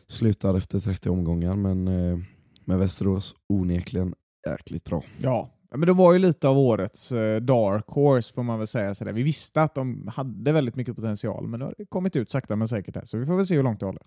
slutar 0.07 0.55
efter 0.55 0.81
30 0.81 1.09
omgångar. 1.09 1.57
Men 1.57 1.89
eh, 1.89 2.19
med 2.65 2.79
Västerås 2.79 3.35
onekligen 3.49 4.15
jäkligt 4.47 4.85
bra. 4.85 5.03
Ja, 5.19 5.51
men 5.71 5.87
det 5.87 5.93
var 5.93 6.13
ju 6.13 6.19
lite 6.19 6.49
av 6.49 6.59
årets 6.59 7.13
eh, 7.13 7.41
dark 7.41 7.85
horse 7.89 8.35
får 8.35 8.43
man 8.43 8.59
väl 8.59 8.67
säga. 8.67 8.95
Sådär. 8.95 9.13
Vi 9.13 9.23
visste 9.23 9.63
att 9.63 9.75
de 9.75 10.09
hade 10.15 10.53
väldigt 10.53 10.77
mycket 10.77 10.97
potential, 10.97 11.47
men 11.47 11.61
det 11.61 11.67
har 11.67 11.75
kommit 11.89 12.17
ut 12.17 12.31
sakta 12.31 12.57
men 12.57 12.69
säkert 12.69 12.97
här, 12.97 13.05
så 13.05 13.19
vi 13.19 13.27
får 13.27 13.37
väl 13.37 13.47
se 13.47 13.57
hur 13.57 13.63
långt 13.63 13.81
det 13.81 13.87
håller. 13.87 14.03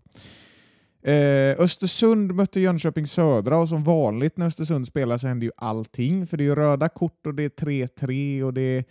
Eh, 1.01 1.55
Östersund 1.59 2.35
mötte 2.35 2.59
Jönköping 2.59 3.05
Södra 3.05 3.57
och 3.57 3.69
som 3.69 3.83
vanligt 3.83 4.37
när 4.37 4.45
Östersund 4.45 4.87
spelar 4.87 5.17
så 5.17 5.27
händer 5.27 5.45
ju 5.45 5.51
allting. 5.57 6.27
För 6.27 6.37
det 6.37 6.43
är 6.43 6.45
ju 6.45 6.55
röda 6.55 6.89
kort 6.89 7.27
och 7.27 7.33
det 7.33 7.43
är 7.43 7.49
3-3 7.49 8.43
och 8.43 8.53
det 8.53 8.61
är... 8.61 8.83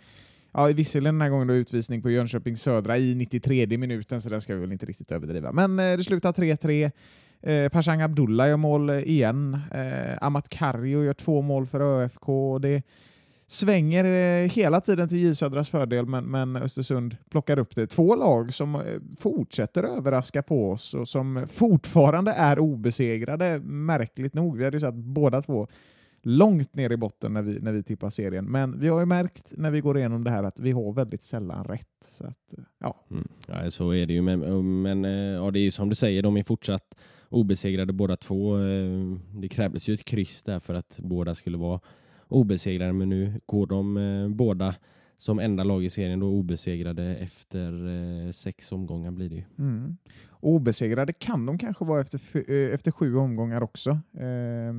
Ja, 0.53 0.65
visserligen 0.65 1.15
den 1.15 1.21
här 1.21 1.29
gången 1.29 1.47
då 1.47 1.53
utvisning 1.53 2.01
på 2.01 2.09
Jönköping 2.09 2.57
Södra 2.57 2.97
i 2.97 3.15
93 3.15 3.77
minuten, 3.77 4.21
så 4.21 4.29
den 4.29 4.41
ska 4.41 4.53
vi 4.55 4.61
väl 4.61 4.71
inte 4.71 4.85
riktigt 4.85 5.11
överdriva. 5.11 5.51
Men 5.51 5.79
eh, 5.79 5.97
det 5.97 6.03
slutar 6.03 6.33
3-3. 6.33 6.91
Eh, 7.41 7.69
Pashang 7.69 8.01
Abdullah 8.01 8.47
gör 8.49 8.57
mål 8.57 8.89
igen. 8.89 9.59
Eh, 9.73 10.17
Amat 10.21 10.49
Karjo 10.49 11.03
gör 11.03 11.13
två 11.13 11.41
mål 11.41 11.65
för 11.65 11.81
ÖFK. 11.81 12.29
Och 12.29 12.61
det 12.61 12.83
svänger 13.47 14.05
eh, 14.05 14.49
hela 14.49 14.81
tiden 14.81 15.09
till 15.09 15.17
J 15.17 15.35
Södras 15.35 15.69
fördel, 15.69 16.05
men, 16.05 16.25
men 16.25 16.55
Östersund 16.55 17.17
plockar 17.29 17.59
upp 17.59 17.75
det. 17.75 17.87
Två 17.87 18.15
lag 18.15 18.53
som 18.53 18.75
eh, 18.75 18.81
fortsätter 19.19 19.83
överraska 19.83 20.43
på 20.43 20.71
oss 20.71 20.93
och 20.93 21.07
som 21.07 21.47
fortfarande 21.49 22.31
är 22.31 22.59
obesegrade, 22.59 23.59
märkligt 23.59 24.33
nog. 24.33 24.57
Vi 24.57 24.63
hade 24.63 24.75
ju 24.75 24.81
satt 24.81 24.95
båda 24.95 25.41
två 25.41 25.67
långt 26.21 26.75
ner 26.75 26.91
i 26.91 26.97
botten 26.97 27.33
när 27.33 27.41
vi, 27.41 27.59
när 27.59 27.71
vi 27.71 27.83
tippar 27.83 28.09
serien. 28.09 28.45
Men 28.45 28.79
vi 28.79 28.87
har 28.87 28.99
ju 28.99 29.05
märkt 29.05 29.53
när 29.57 29.71
vi 29.71 29.81
går 29.81 29.97
igenom 29.97 30.23
det 30.23 30.31
här 30.31 30.43
att 30.43 30.59
vi 30.59 30.71
har 30.71 30.93
väldigt 30.93 31.21
sällan 31.21 31.63
rätt. 31.65 32.03
Så 32.03 32.23
att, 32.23 32.53
eh, 32.57 32.63
ja. 32.79 33.05
Mm. 33.11 33.27
Ja, 33.47 33.69
så 33.69 33.93
är 33.93 34.05
det 34.05 34.13
ju. 34.13 34.21
Men, 34.21 34.81
men 34.81 35.03
ja, 35.33 35.51
det 35.51 35.59
är 35.59 35.63
ju 35.63 35.71
som 35.71 35.89
du 35.89 35.95
säger, 35.95 36.23
de 36.23 36.37
är 36.37 36.43
fortsatt 36.43 36.95
obesegrade 37.29 37.93
båda 37.93 38.15
två. 38.15 38.57
Det 39.41 39.49
krävdes 39.49 39.89
ju 39.89 39.93
ett 39.93 40.05
kryss 40.05 40.43
där 40.43 40.59
för 40.59 40.73
att 40.73 40.99
båda 41.03 41.35
skulle 41.35 41.57
vara 41.57 41.79
obesegrade, 42.27 42.93
men 42.93 43.09
nu 43.09 43.41
går 43.45 43.67
de 43.67 43.97
eh, 43.97 44.29
båda 44.29 44.75
som 45.17 45.39
enda 45.39 45.63
lag 45.63 45.85
i 45.85 45.89
serien 45.89 46.19
då 46.19 46.27
obesegrade 46.27 47.15
efter 47.15 47.87
eh, 47.87 48.31
sex 48.31 48.71
omgångar 48.71 49.11
blir 49.11 49.29
det 49.29 49.35
ju. 49.35 49.43
Mm. 49.59 49.97
Obesegrade 50.39 51.13
kan 51.13 51.45
de 51.45 51.57
kanske 51.57 51.85
vara 51.85 52.01
efter, 52.01 52.51
eh, 52.51 52.73
efter 52.73 52.91
sju 52.91 53.15
omgångar 53.15 53.63
också. 53.63 53.89
Eh, 54.13 54.73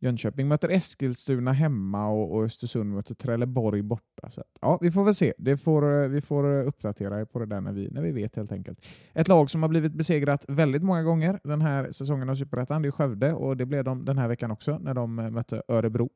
Jönköping 0.00 0.48
möter 0.48 0.68
Eskilstuna 0.68 1.52
hemma 1.52 2.08
och, 2.08 2.34
och 2.34 2.44
Östersund 2.44 2.94
möter 2.94 3.14
Trelleborg 3.14 3.82
borta. 3.82 4.30
Så 4.30 4.40
att, 4.40 4.58
ja, 4.60 4.78
vi 4.82 4.90
får 4.90 5.04
väl 5.04 5.14
se. 5.14 5.34
Det 5.38 5.56
får, 5.56 6.02
eh, 6.02 6.08
vi 6.08 6.20
får 6.20 6.60
eh, 6.60 6.68
uppdatera 6.68 7.20
er 7.20 7.24
på 7.24 7.38
det 7.38 7.46
där 7.46 7.60
när 7.60 7.72
vi, 7.72 7.88
när 7.90 8.02
vi 8.02 8.10
vet 8.10 8.36
helt 8.36 8.52
enkelt. 8.52 8.86
Ett 9.12 9.28
lag 9.28 9.50
som 9.50 9.62
har 9.62 9.68
blivit 9.68 9.92
besegrat 9.92 10.44
väldigt 10.48 10.82
många 10.82 11.02
gånger 11.02 11.40
den 11.44 11.60
här 11.60 11.92
säsongen 11.92 12.28
av 12.30 12.34
Superettan, 12.34 12.82
det 12.82 12.88
är 12.88 12.90
Skövde 12.90 13.32
och 13.32 13.56
det 13.56 13.66
blev 13.66 13.84
de 13.84 14.04
den 14.04 14.18
här 14.18 14.28
veckan 14.28 14.50
också 14.50 14.78
när 14.78 14.94
de 14.94 15.18
eh, 15.18 15.30
mötte 15.30 15.62
Örebro. 15.68 16.10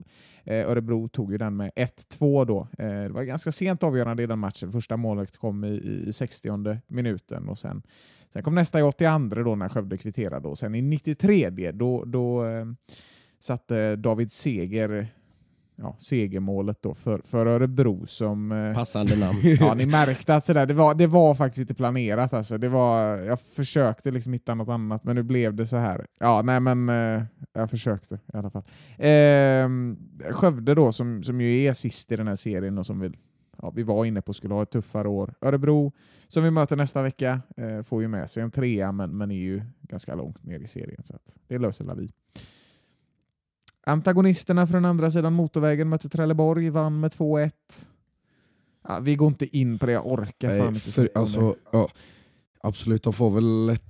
Eh, 0.44 0.70
Örebro 0.70 1.08
tog 1.08 1.32
ju 1.32 1.38
den 1.38 1.56
med 1.56 1.70
1-2 1.76 2.44
då. 2.44 2.68
Eh, 2.78 2.86
det 2.86 3.08
var 3.08 3.22
ganska 3.22 3.52
sent 3.52 3.82
avgörande 3.82 4.22
i 4.22 4.26
den 4.26 4.38
matchen. 4.38 4.72
Första 4.72 4.96
målet 4.96 5.36
kom 5.36 5.64
i, 5.64 6.04
i 6.06 6.12
60 6.12 6.80
minuten 6.86 7.48
och 7.48 7.58
sen, 7.58 7.82
sen 8.32 8.42
kom 8.42 8.54
nästa 8.54 8.80
i 8.80 8.82
82 8.82 9.42
då 9.42 9.54
när 9.54 9.68
Skövde 9.68 9.98
kvitterade 9.98 10.48
och 10.48 10.58
sen 10.58 10.74
i 10.74 10.82
93 10.82 11.70
då, 11.72 12.04
då 12.04 12.44
eh, 12.44 12.64
satte 13.42 13.96
David 13.96 14.32
Seger 14.32 15.08
ja, 15.76 15.96
segermålet 15.98 16.82
då 16.82 16.94
för, 16.94 17.18
för 17.18 17.46
Örebro 17.46 18.06
som... 18.06 18.52
eh, 18.52 18.74
Passande 18.74 19.16
namn. 19.16 19.38
Ja, 19.60 19.74
ni 19.74 19.86
märkte 19.86 20.34
att 20.34 20.44
sådär, 20.44 20.66
det, 20.66 20.74
var, 20.74 20.94
det 20.94 21.06
var 21.06 21.34
faktiskt 21.34 21.60
inte 21.60 21.74
planerat. 21.74 22.32
Alltså. 22.32 22.58
Det 22.58 22.68
var, 22.68 23.18
jag 23.18 23.40
försökte 23.40 24.10
liksom 24.10 24.32
hitta 24.32 24.54
något 24.54 24.68
annat, 24.68 25.04
men 25.04 25.16
nu 25.16 25.22
blev 25.22 25.54
det 25.54 25.66
så 25.66 25.76
här. 25.76 26.06
Ja, 26.20 26.42
nej 26.42 26.60
men 26.60 26.88
eh, 26.88 27.22
jag 27.52 27.70
försökte 27.70 28.14
i 28.14 28.36
alla 28.36 28.50
fall. 28.50 28.62
Eh, 28.98 29.68
Skövde 30.32 30.74
då, 30.74 30.92
som, 30.92 31.22
som 31.22 31.40
ju 31.40 31.62
är 31.64 31.72
sist 31.72 32.12
i 32.12 32.16
den 32.16 32.28
här 32.28 32.34
serien 32.34 32.78
och 32.78 32.86
som 32.86 33.00
vill, 33.00 33.16
ja, 33.62 33.70
vi 33.70 33.82
var 33.82 34.04
inne 34.04 34.22
på 34.22 34.32
skulle 34.32 34.54
ha 34.54 34.62
ett 34.62 34.70
tuffare 34.70 35.08
år. 35.08 35.34
Örebro, 35.40 35.92
som 36.28 36.44
vi 36.44 36.50
möter 36.50 36.76
nästa 36.76 37.02
vecka, 37.02 37.40
eh, 37.56 37.82
får 37.82 38.02
ju 38.02 38.08
med 38.08 38.30
sig 38.30 38.42
en 38.42 38.50
trea, 38.50 38.92
men, 38.92 39.16
men 39.18 39.30
är 39.30 39.36
ju 39.36 39.62
ganska 39.82 40.14
långt 40.14 40.44
ner 40.44 40.60
i 40.60 40.66
serien. 40.66 41.02
Så 41.04 41.14
det 41.48 41.58
löser 41.58 41.94
vi. 41.94 42.10
Antagonisterna 43.86 44.66
från 44.66 44.84
andra 44.84 45.10
sidan 45.10 45.32
motorvägen 45.32 45.88
mötte 45.88 46.08
Trelleborg, 46.08 46.70
vann 46.70 47.00
med 47.00 47.10
2-1. 47.10 47.50
Ja, 48.88 48.98
vi 49.00 49.16
går 49.16 49.28
inte 49.28 49.56
in 49.56 49.78
på 49.78 49.86
det, 49.86 49.92
jag 49.92 50.06
orkar 50.06 50.48
fan 50.48 50.58
Nej, 50.58 50.68
inte 50.68 50.80
för, 50.80 51.10
alltså, 51.14 51.54
ja, 51.72 51.88
absolut, 52.60 53.02
de 53.02 53.12
får 53.12 53.30
väl 53.30 53.68
ett, 53.68 53.84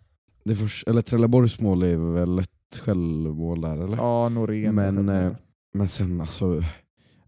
det 0.44 0.55
förs- 0.55 0.85
eller 0.87 1.02
Trelleborgs 1.02 1.61
mål 1.61 1.83
är 1.83 1.96
väl 1.96 2.38
ett 2.38 2.81
självmål 2.81 3.61
där 3.61 3.85
eller? 3.85 3.96
Ja, 3.96 4.28
Norén. 4.28 4.74
Men, 4.74 5.09
eh, 5.09 5.33
men 5.74 5.88
sen 5.88 6.20
alltså, 6.20 6.62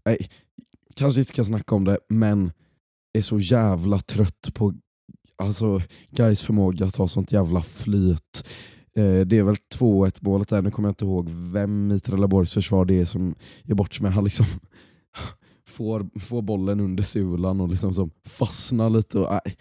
nej, 0.05 0.17
kanske 0.95 1.21
inte 1.21 1.29
ska 1.29 1.45
snacka 1.45 1.75
om 1.75 1.83
det, 1.85 1.97
men 2.09 2.51
är 3.13 3.21
så 3.21 3.39
jävla 3.39 3.99
trött 3.99 4.49
på 4.53 4.73
alltså, 5.35 5.81
Gais 6.09 6.41
förmåga 6.41 6.85
att 6.85 6.95
ha 6.95 7.07
sånt 7.07 7.31
jävla 7.31 7.61
flyt. 7.61 8.47
Eh, 8.95 9.19
det 9.19 9.37
är 9.37 9.43
väl 9.43 9.55
2-1 9.75 10.17
målet 10.21 10.49
där, 10.49 10.61
nu 10.61 10.71
kommer 10.71 10.87
jag 10.87 10.91
inte 10.91 11.05
ihåg 11.05 11.29
vem 11.29 11.91
i 11.91 11.99
Trelleborgs 11.99 12.53
försvar 12.53 12.85
det 12.85 13.01
är 13.01 13.05
som 13.05 13.35
gör 13.63 13.75
bort 13.75 13.93
sig, 13.93 14.03
men 14.03 14.11
han 14.11 14.23
liksom 14.23 14.45
får, 15.67 16.19
får 16.19 16.41
bollen 16.41 16.79
under 16.79 17.03
sulan 17.03 17.61
och 17.61 17.69
liksom 17.69 17.93
som 17.93 18.11
fastnar 18.25 18.89
lite. 18.89 19.19
Och, 19.19 19.33
äh, 19.33 19.53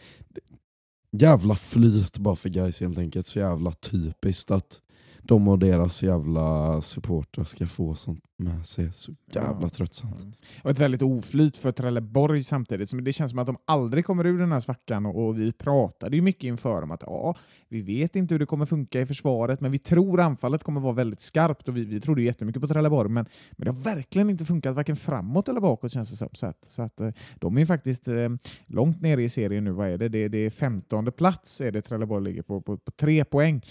jävla 1.12 1.54
flyt 1.54 2.18
bara 2.18 2.36
för 2.36 2.48
Gais 2.48 2.80
helt 2.80 2.98
enkelt, 2.98 3.26
så 3.26 3.38
jävla 3.38 3.72
typiskt 3.72 4.50
att 4.50 4.80
de 5.26 5.48
och 5.48 5.58
deras 5.58 6.02
jävla 6.02 6.80
supportrar 6.82 7.44
ska 7.44 7.66
få 7.66 7.94
sånt 7.94 8.24
med 8.36 8.66
sig. 8.66 8.92
Så 8.92 9.12
jävla 9.32 9.58
Ja. 9.62 9.68
tröttsamt. 9.68 10.26
Och 10.62 10.70
ett 10.70 10.78
väldigt 10.78 11.02
oflyt 11.02 11.56
för 11.56 11.72
Trelleborg 11.72 12.44
samtidigt. 12.44 13.04
Det 13.04 13.12
känns 13.12 13.30
som 13.30 13.38
att 13.38 13.46
de 13.46 13.56
aldrig 13.64 14.04
kommer 14.06 14.26
ur 14.26 14.38
den 14.38 14.52
här 14.52 14.60
svackan 14.60 15.06
och, 15.06 15.38
vi 15.38 15.52
pratade 15.52 16.16
ju 16.16 16.22
mycket 16.22 16.44
inför 16.44 16.82
om 16.82 16.90
att 16.90 17.02
ja, 17.06 17.34
vi 17.68 17.82
vet 17.82 18.16
inte 18.16 18.34
hur 18.34 18.38
det 18.38 18.46
kommer 18.46 18.66
funka 18.66 19.00
i 19.00 19.06
försvaret, 19.06 19.60
men 19.60 19.72
vi 19.72 19.78
tror 19.78 20.20
anfallet 20.20 20.62
kommer 20.62 20.80
vara 20.80 20.92
väldigt 20.92 21.20
skarpt 21.20 21.68
och 21.68 21.76
vi, 21.76 21.84
vi 21.84 22.00
trodde 22.00 22.22
jättemycket 22.22 22.62
på 22.62 22.68
Trelleborg, 22.68 23.10
men, 23.10 23.26
men 23.52 23.64
det 23.64 23.70
har 23.72 23.82
verkligen 23.94 24.30
inte 24.30 24.44
funkat 24.44 24.74
varken 24.76 24.96
framåt 24.96 25.48
eller 25.48 25.60
bakåt 25.60 25.92
känns 25.92 26.10
det 26.10 26.16
som. 26.16 26.28
Så 26.32 26.46
att, 26.46 26.64
så 26.68 26.82
att, 26.82 27.00
eh, 27.00 27.10
de 27.38 27.56
är 27.56 27.60
ju 27.60 27.66
faktiskt 27.66 28.08
eh, 28.08 28.28
långt 28.66 29.00
nere 29.02 29.22
i 29.22 29.28
serien 29.28 29.64
nu. 29.64 29.70
Vad 29.70 29.88
är 29.88 29.98
det? 29.98 30.08
Det, 30.08 30.28
det 30.28 30.38
är 30.38 30.50
femtonde 30.50 31.10
plats 31.10 31.60
är 31.60 31.72
det 31.72 31.82
Trelleborg 31.82 32.24
ligger 32.24 32.42
på, 32.42 32.60
på, 32.60 32.76
på 32.76 32.90
tre 32.90 33.24
poäng. 33.24 33.62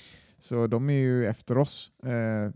Så 0.43 0.67
de 0.67 0.89
är 0.89 0.93
ju 0.93 1.27
efter 1.27 1.57
oss. 1.57 1.91
Eh, 2.03 2.53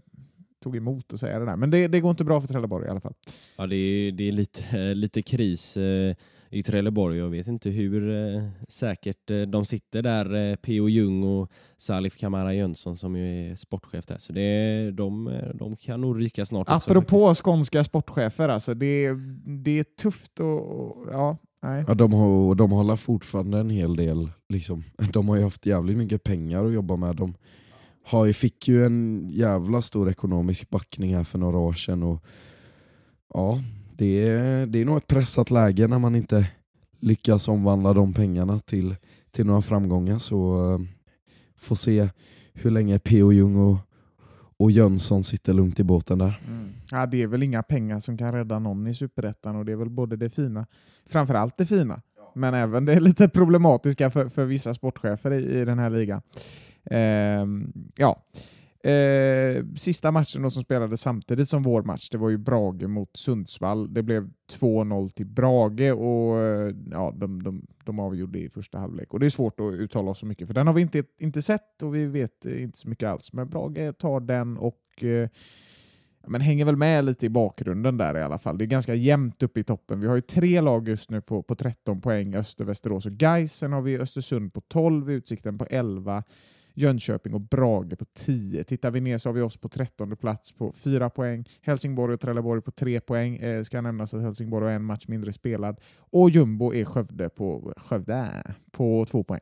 tog 0.63 0.75
emot 0.77 1.13
att 1.13 1.19
säga 1.19 1.39
det 1.39 1.45
där. 1.45 1.55
Men 1.55 1.71
det, 1.71 1.87
det 1.87 1.99
går 1.99 2.11
inte 2.11 2.23
bra 2.23 2.41
för 2.41 2.47
Trelleborg 2.47 2.87
i 2.87 2.89
alla 2.89 2.99
fall. 2.99 3.13
Ja, 3.57 3.67
det 3.67 3.75
är, 3.75 4.11
det 4.11 4.27
är 4.27 4.31
lite, 4.31 4.93
lite 4.93 5.21
kris 5.21 5.77
eh, 5.77 6.15
i 6.49 6.63
Trelleborg. 6.63 7.17
Jag 7.17 7.29
vet 7.29 7.47
inte 7.47 7.69
hur 7.69 8.09
eh, 8.35 8.43
säkert 8.67 9.31
eh, 9.31 9.41
de 9.41 9.65
sitter 9.65 10.01
där, 10.01 10.51
eh, 10.51 10.55
P.O. 10.55 10.89
Ljung 10.89 11.23
och 11.23 11.51
Salif 11.77 12.17
Kamara 12.17 12.53
Jönsson 12.53 12.97
som 12.97 13.15
ju 13.15 13.51
är 13.51 13.55
sportchef 13.55 14.05
där. 14.05 14.17
Så 14.17 14.33
det, 14.33 14.91
de, 14.91 15.39
de 15.53 15.75
kan 15.75 16.01
nog 16.01 16.21
ryka 16.21 16.45
snart 16.45 16.69
också. 16.69 16.91
Apropå 16.91 17.19
faktiskt. 17.19 17.45
skånska 17.45 17.83
sportchefer, 17.83 18.49
alltså, 18.49 18.73
det, 18.73 19.11
det 19.45 19.79
är 19.79 19.83
tufft 19.83 20.39
och, 20.39 20.61
och 20.61 21.07
ja, 21.11 21.37
nej. 21.61 21.85
Ja, 21.87 21.93
de, 21.93 22.13
har, 22.13 22.55
de 22.55 22.71
håller 22.71 22.95
fortfarande 22.95 23.59
en 23.59 23.69
hel 23.69 23.95
del, 23.95 24.29
liksom. 24.49 24.83
de 25.13 25.29
har 25.29 25.35
ju 25.35 25.43
haft 25.43 25.65
jävligt 25.65 25.97
mycket 25.97 26.23
pengar 26.23 26.65
att 26.65 26.73
jobba 26.73 26.95
med. 26.95 27.15
De 27.15 27.33
har, 28.07 28.25
ju- 28.25 28.33
fick 28.33 28.67
ju 28.67 28.85
en 28.85 29.27
jävla 29.29 29.81
stor 29.81 30.09
ekonomisk 30.09 30.69
backning 30.69 31.15
här 31.15 31.23
för 31.23 31.39
några 31.39 31.57
år 31.57 31.73
sedan. 31.73 32.03
Och, 32.03 32.23
ja, 33.33 33.61
det, 33.97 34.27
är, 34.27 34.65
det 34.65 34.81
är 34.81 34.85
nog 34.85 34.97
ett 34.97 35.07
pressat 35.07 35.51
läge 35.51 35.87
när 35.87 35.99
man 35.99 36.15
inte 36.15 36.47
lyckas 36.99 37.47
omvandla 37.47 37.93
de 37.93 38.13
pengarna 38.13 38.59
till, 38.59 38.95
till 39.31 39.45
några 39.45 39.61
framgångar. 39.61 40.17
Så 40.17 40.71
eh, 40.73 40.79
får 41.57 41.75
se 41.75 42.09
hur 42.53 42.71
länge 42.71 42.99
P.O. 42.99 43.31
Jung 43.33 43.55
och, 43.55 43.77
och 44.57 44.71
Jönsson 44.71 45.23
sitter 45.23 45.53
lugnt 45.53 45.79
i 45.79 45.83
båten 45.83 46.17
där. 46.17 46.41
Mm. 46.47 46.69
Ja, 46.91 47.05
det 47.05 47.23
är 47.23 47.27
väl 47.27 47.43
inga 47.43 47.63
pengar 47.63 47.99
som 47.99 48.17
kan 48.17 48.33
rädda 48.33 48.59
någon 48.59 48.87
i 48.87 48.93
Superettan 48.93 49.55
och 49.55 49.65
det 49.65 49.71
är 49.71 49.75
väl 49.75 49.89
både 49.89 50.15
det 50.15 50.29
fina, 50.29 50.65
framförallt 51.05 51.55
det 51.57 51.65
fina, 51.65 52.01
men 52.35 52.53
även 52.53 52.85
det 52.85 52.99
lite 52.99 53.29
problematiska 53.29 54.09
för, 54.09 54.29
för 54.29 54.45
vissa 54.45 54.73
sportchefer 54.73 55.31
i, 55.31 55.59
i 55.61 55.65
den 55.65 55.79
här 55.79 55.89
ligan. 55.89 56.21
Ehm, 56.91 57.73
ja. 57.95 58.23
Eh, 58.89 59.65
sista 59.75 60.11
matchen 60.11 60.41
då 60.41 60.49
som 60.49 60.63
spelades 60.63 61.01
samtidigt 61.01 61.49
som 61.49 61.63
vår 61.63 61.83
match, 61.83 62.09
det 62.09 62.17
var 62.17 62.29
ju 62.29 62.37
Brage 62.37 62.87
mot 62.87 63.17
Sundsvall. 63.17 63.93
Det 63.93 64.03
blev 64.03 64.29
2-0 64.51 65.09
till 65.09 65.25
Brage 65.25 65.91
och 65.91 66.39
eh, 66.39 66.75
ja, 66.91 67.13
de, 67.15 67.43
de, 67.43 67.65
de 67.85 67.99
avgjorde 67.99 68.39
i 68.39 68.49
första 68.49 68.79
halvlek. 68.79 69.13
Och 69.13 69.19
det 69.19 69.25
är 69.25 69.29
svårt 69.29 69.59
att 69.59 69.73
uttala 69.73 70.11
oss 70.11 70.19
så 70.19 70.25
mycket, 70.25 70.47
för 70.47 70.53
den 70.53 70.67
har 70.67 70.73
vi 70.73 70.81
inte, 70.81 71.03
inte 71.19 71.41
sett 71.41 71.83
och 71.83 71.95
vi 71.95 72.05
vet 72.05 72.45
eh, 72.45 72.61
inte 72.63 72.77
så 72.77 72.89
mycket 72.89 73.09
alls. 73.09 73.33
Men 73.33 73.49
Brage 73.49 73.97
tar 73.97 74.19
den 74.19 74.57
och 74.57 75.03
eh, 75.03 75.29
men 76.27 76.41
hänger 76.41 76.65
väl 76.65 76.75
med 76.75 77.05
lite 77.05 77.25
i 77.25 77.29
bakgrunden 77.29 77.97
där 77.97 78.17
i 78.17 78.21
alla 78.21 78.37
fall. 78.37 78.57
Det 78.57 78.63
är 78.63 78.67
ganska 78.67 78.95
jämnt 78.95 79.43
uppe 79.43 79.59
i 79.59 79.63
toppen. 79.63 79.99
Vi 79.99 80.07
har 80.07 80.15
ju 80.15 80.21
tre 80.21 80.61
lag 80.61 80.87
just 80.87 81.11
nu 81.11 81.21
på, 81.21 81.43
på 81.43 81.55
13 81.55 82.01
poäng, 82.01 82.35
Öster, 82.35 82.65
Västerås 82.65 83.05
och 83.05 83.11
Gais. 83.11 83.53
Sen 83.53 83.73
har 83.73 83.81
vi 83.81 83.97
Östersund 83.97 84.53
på 84.53 84.61
12, 84.61 85.11
Utsikten 85.11 85.57
på 85.57 85.65
11, 85.65 86.23
Jönköping 86.77 87.33
och 87.33 87.41
Brage 87.41 87.97
på 87.97 88.05
10. 88.05 88.63
Tittar 88.63 88.91
vi 88.91 89.01
ner 89.01 89.17
så 89.17 89.29
har 89.29 89.33
vi 89.33 89.41
oss 89.41 89.57
på 89.57 89.69
13 89.69 90.15
plats 90.15 90.51
på 90.51 90.71
4 90.71 91.09
poäng. 91.09 91.49
Helsingborg 91.61 92.13
och 92.13 92.19
Trelleborg 92.19 92.61
på 92.61 92.71
3 92.71 92.99
poäng. 92.99 93.35
Eh, 93.35 93.63
ska 93.63 93.81
nämnas 93.81 94.13
att 94.13 94.21
Helsingborg 94.21 94.65
har 94.65 94.71
en 94.71 94.83
match 94.83 95.07
mindre 95.07 95.33
spelad. 95.33 95.79
Och 95.97 96.29
Jumbo 96.29 96.73
är 96.73 96.85
Skövde 96.85 97.29
på, 97.29 97.73
Skövde 97.77 98.43
på 98.71 99.05
2 99.09 99.23
poäng. 99.23 99.41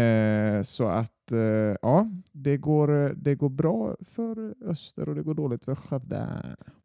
Eh, 0.00 0.62
så 0.62 0.88
att 0.88 1.32
eh, 1.32 1.76
ja, 1.82 2.10
det 2.32 2.56
går, 2.56 3.14
det 3.16 3.34
går 3.34 3.48
bra 3.48 3.96
för 4.00 4.54
Öster 4.68 5.08
och 5.08 5.14
det 5.14 5.22
går 5.22 5.34
dåligt 5.34 5.64
för 5.64 5.74
Skövde. 5.74 6.26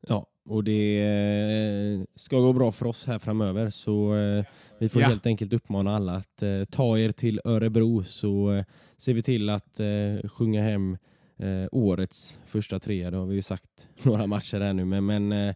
Ja, 0.08 0.26
och 0.46 0.64
det 0.64 1.02
eh, 1.02 2.06
ska 2.16 2.40
gå 2.40 2.54
bra 2.54 2.72
för 2.72 2.86
oss 2.86 3.06
här 3.08 3.20
framöver 3.20 3.70
så 3.70 4.16
eh, 4.16 4.46
vi 4.86 4.90
får 4.90 5.02
Ja. 5.02 5.08
helt 5.08 5.26
enkelt 5.26 5.54
uppmana 5.54 5.96
alla 5.96 6.14
att 6.16 6.44
eh, 6.44 6.64
ta 6.64 6.98
er 7.00 7.12
till 7.12 7.42
Örebro 7.46 8.04
så 8.04 8.52
eh, 8.54 8.64
ser 8.98 9.14
vi 9.14 9.22
till 9.22 9.50
att 9.50 9.80
eh, 9.80 10.30
sjunga 10.30 10.64
hem 10.64 10.98
eh, 11.38 11.68
årets 11.72 12.38
första 12.46 12.80
trea. 12.80 13.12
Det 13.12 13.18
har 13.18 13.26
vi 13.26 13.36
ju 13.36 13.42
sagt 13.42 13.88
några 14.04 14.28
matcher 14.28 14.60
här 14.60 14.74
nu 14.74 14.86
men, 14.86 15.06
men 15.06 15.32
eh, 15.32 15.48
eh, 15.48 15.54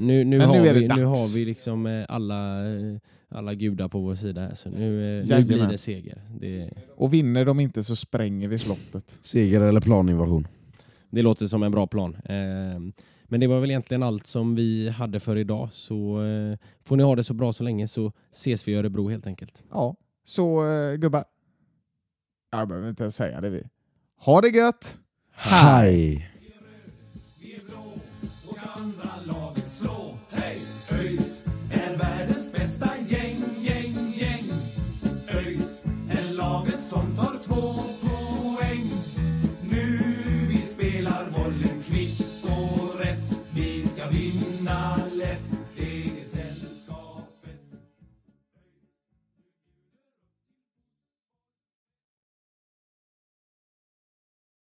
nu, 0.00 0.24
nu, 0.24 0.38
Men 0.38 0.40
har 0.40 0.54
nu 0.60 0.72
vi, 0.72 0.88
nu 0.88 1.04
har 1.04 1.38
vi 1.38 1.44
liksom 1.44 1.86
eh, 1.86 2.04
alla, 2.08 2.62
alla 3.28 3.54
gudar 3.54 3.88
på 3.88 4.00
vår 4.00 4.14
sida 4.14 4.40
här 4.40 4.54
så 4.54 4.70
nu, 4.70 5.20
eh, 5.20 5.38
nu 5.38 5.44
blir 5.44 5.66
det 5.66 5.78
seger. 5.78 6.18
Det, 6.40 6.70
Och 6.96 7.14
vinner 7.14 7.44
de 7.44 7.60
inte 7.60 7.84
så 7.84 7.96
spränger 7.96 8.48
vi 8.48 8.58
slottet. 8.58 9.18
Seger 9.20 9.60
eller 9.60 9.80
planinvasion? 9.80 10.46
Det 11.10 11.22
låter 11.22 11.46
som 11.46 11.62
en 11.62 11.72
bra 11.72 11.86
plan. 11.86 12.16
Men 13.32 13.40
det 13.40 13.46
var 13.46 13.60
väl 13.60 13.70
egentligen 13.70 14.02
allt 14.02 14.26
som 14.26 14.54
vi 14.54 14.88
hade 14.88 15.20
för 15.20 15.36
idag. 15.36 15.68
Så 15.72 16.24
eh, 16.24 16.58
får 16.84 16.96
ni 16.96 17.02
ha 17.02 17.16
det 17.16 17.24
så 17.24 17.34
bra 17.34 17.52
så 17.52 17.64
länge 17.64 17.88
så 17.88 18.12
ses 18.32 18.68
vi 18.68 18.72
i 18.72 18.74
Örebro 18.74 19.08
helt 19.08 19.26
enkelt. 19.26 19.62
Ja, 19.70 19.96
så 20.24 20.66
eh, 20.66 20.94
gubbar. 20.94 21.24
Jag 22.50 22.68
behöver 22.68 22.88
inte 22.88 23.02
ens 23.02 23.16
säga 23.16 23.40
det 23.40 23.50
vi. 23.50 23.62
Ha 24.16 24.40
det 24.40 24.48
gött! 24.48 24.98
Hej! 25.32 26.31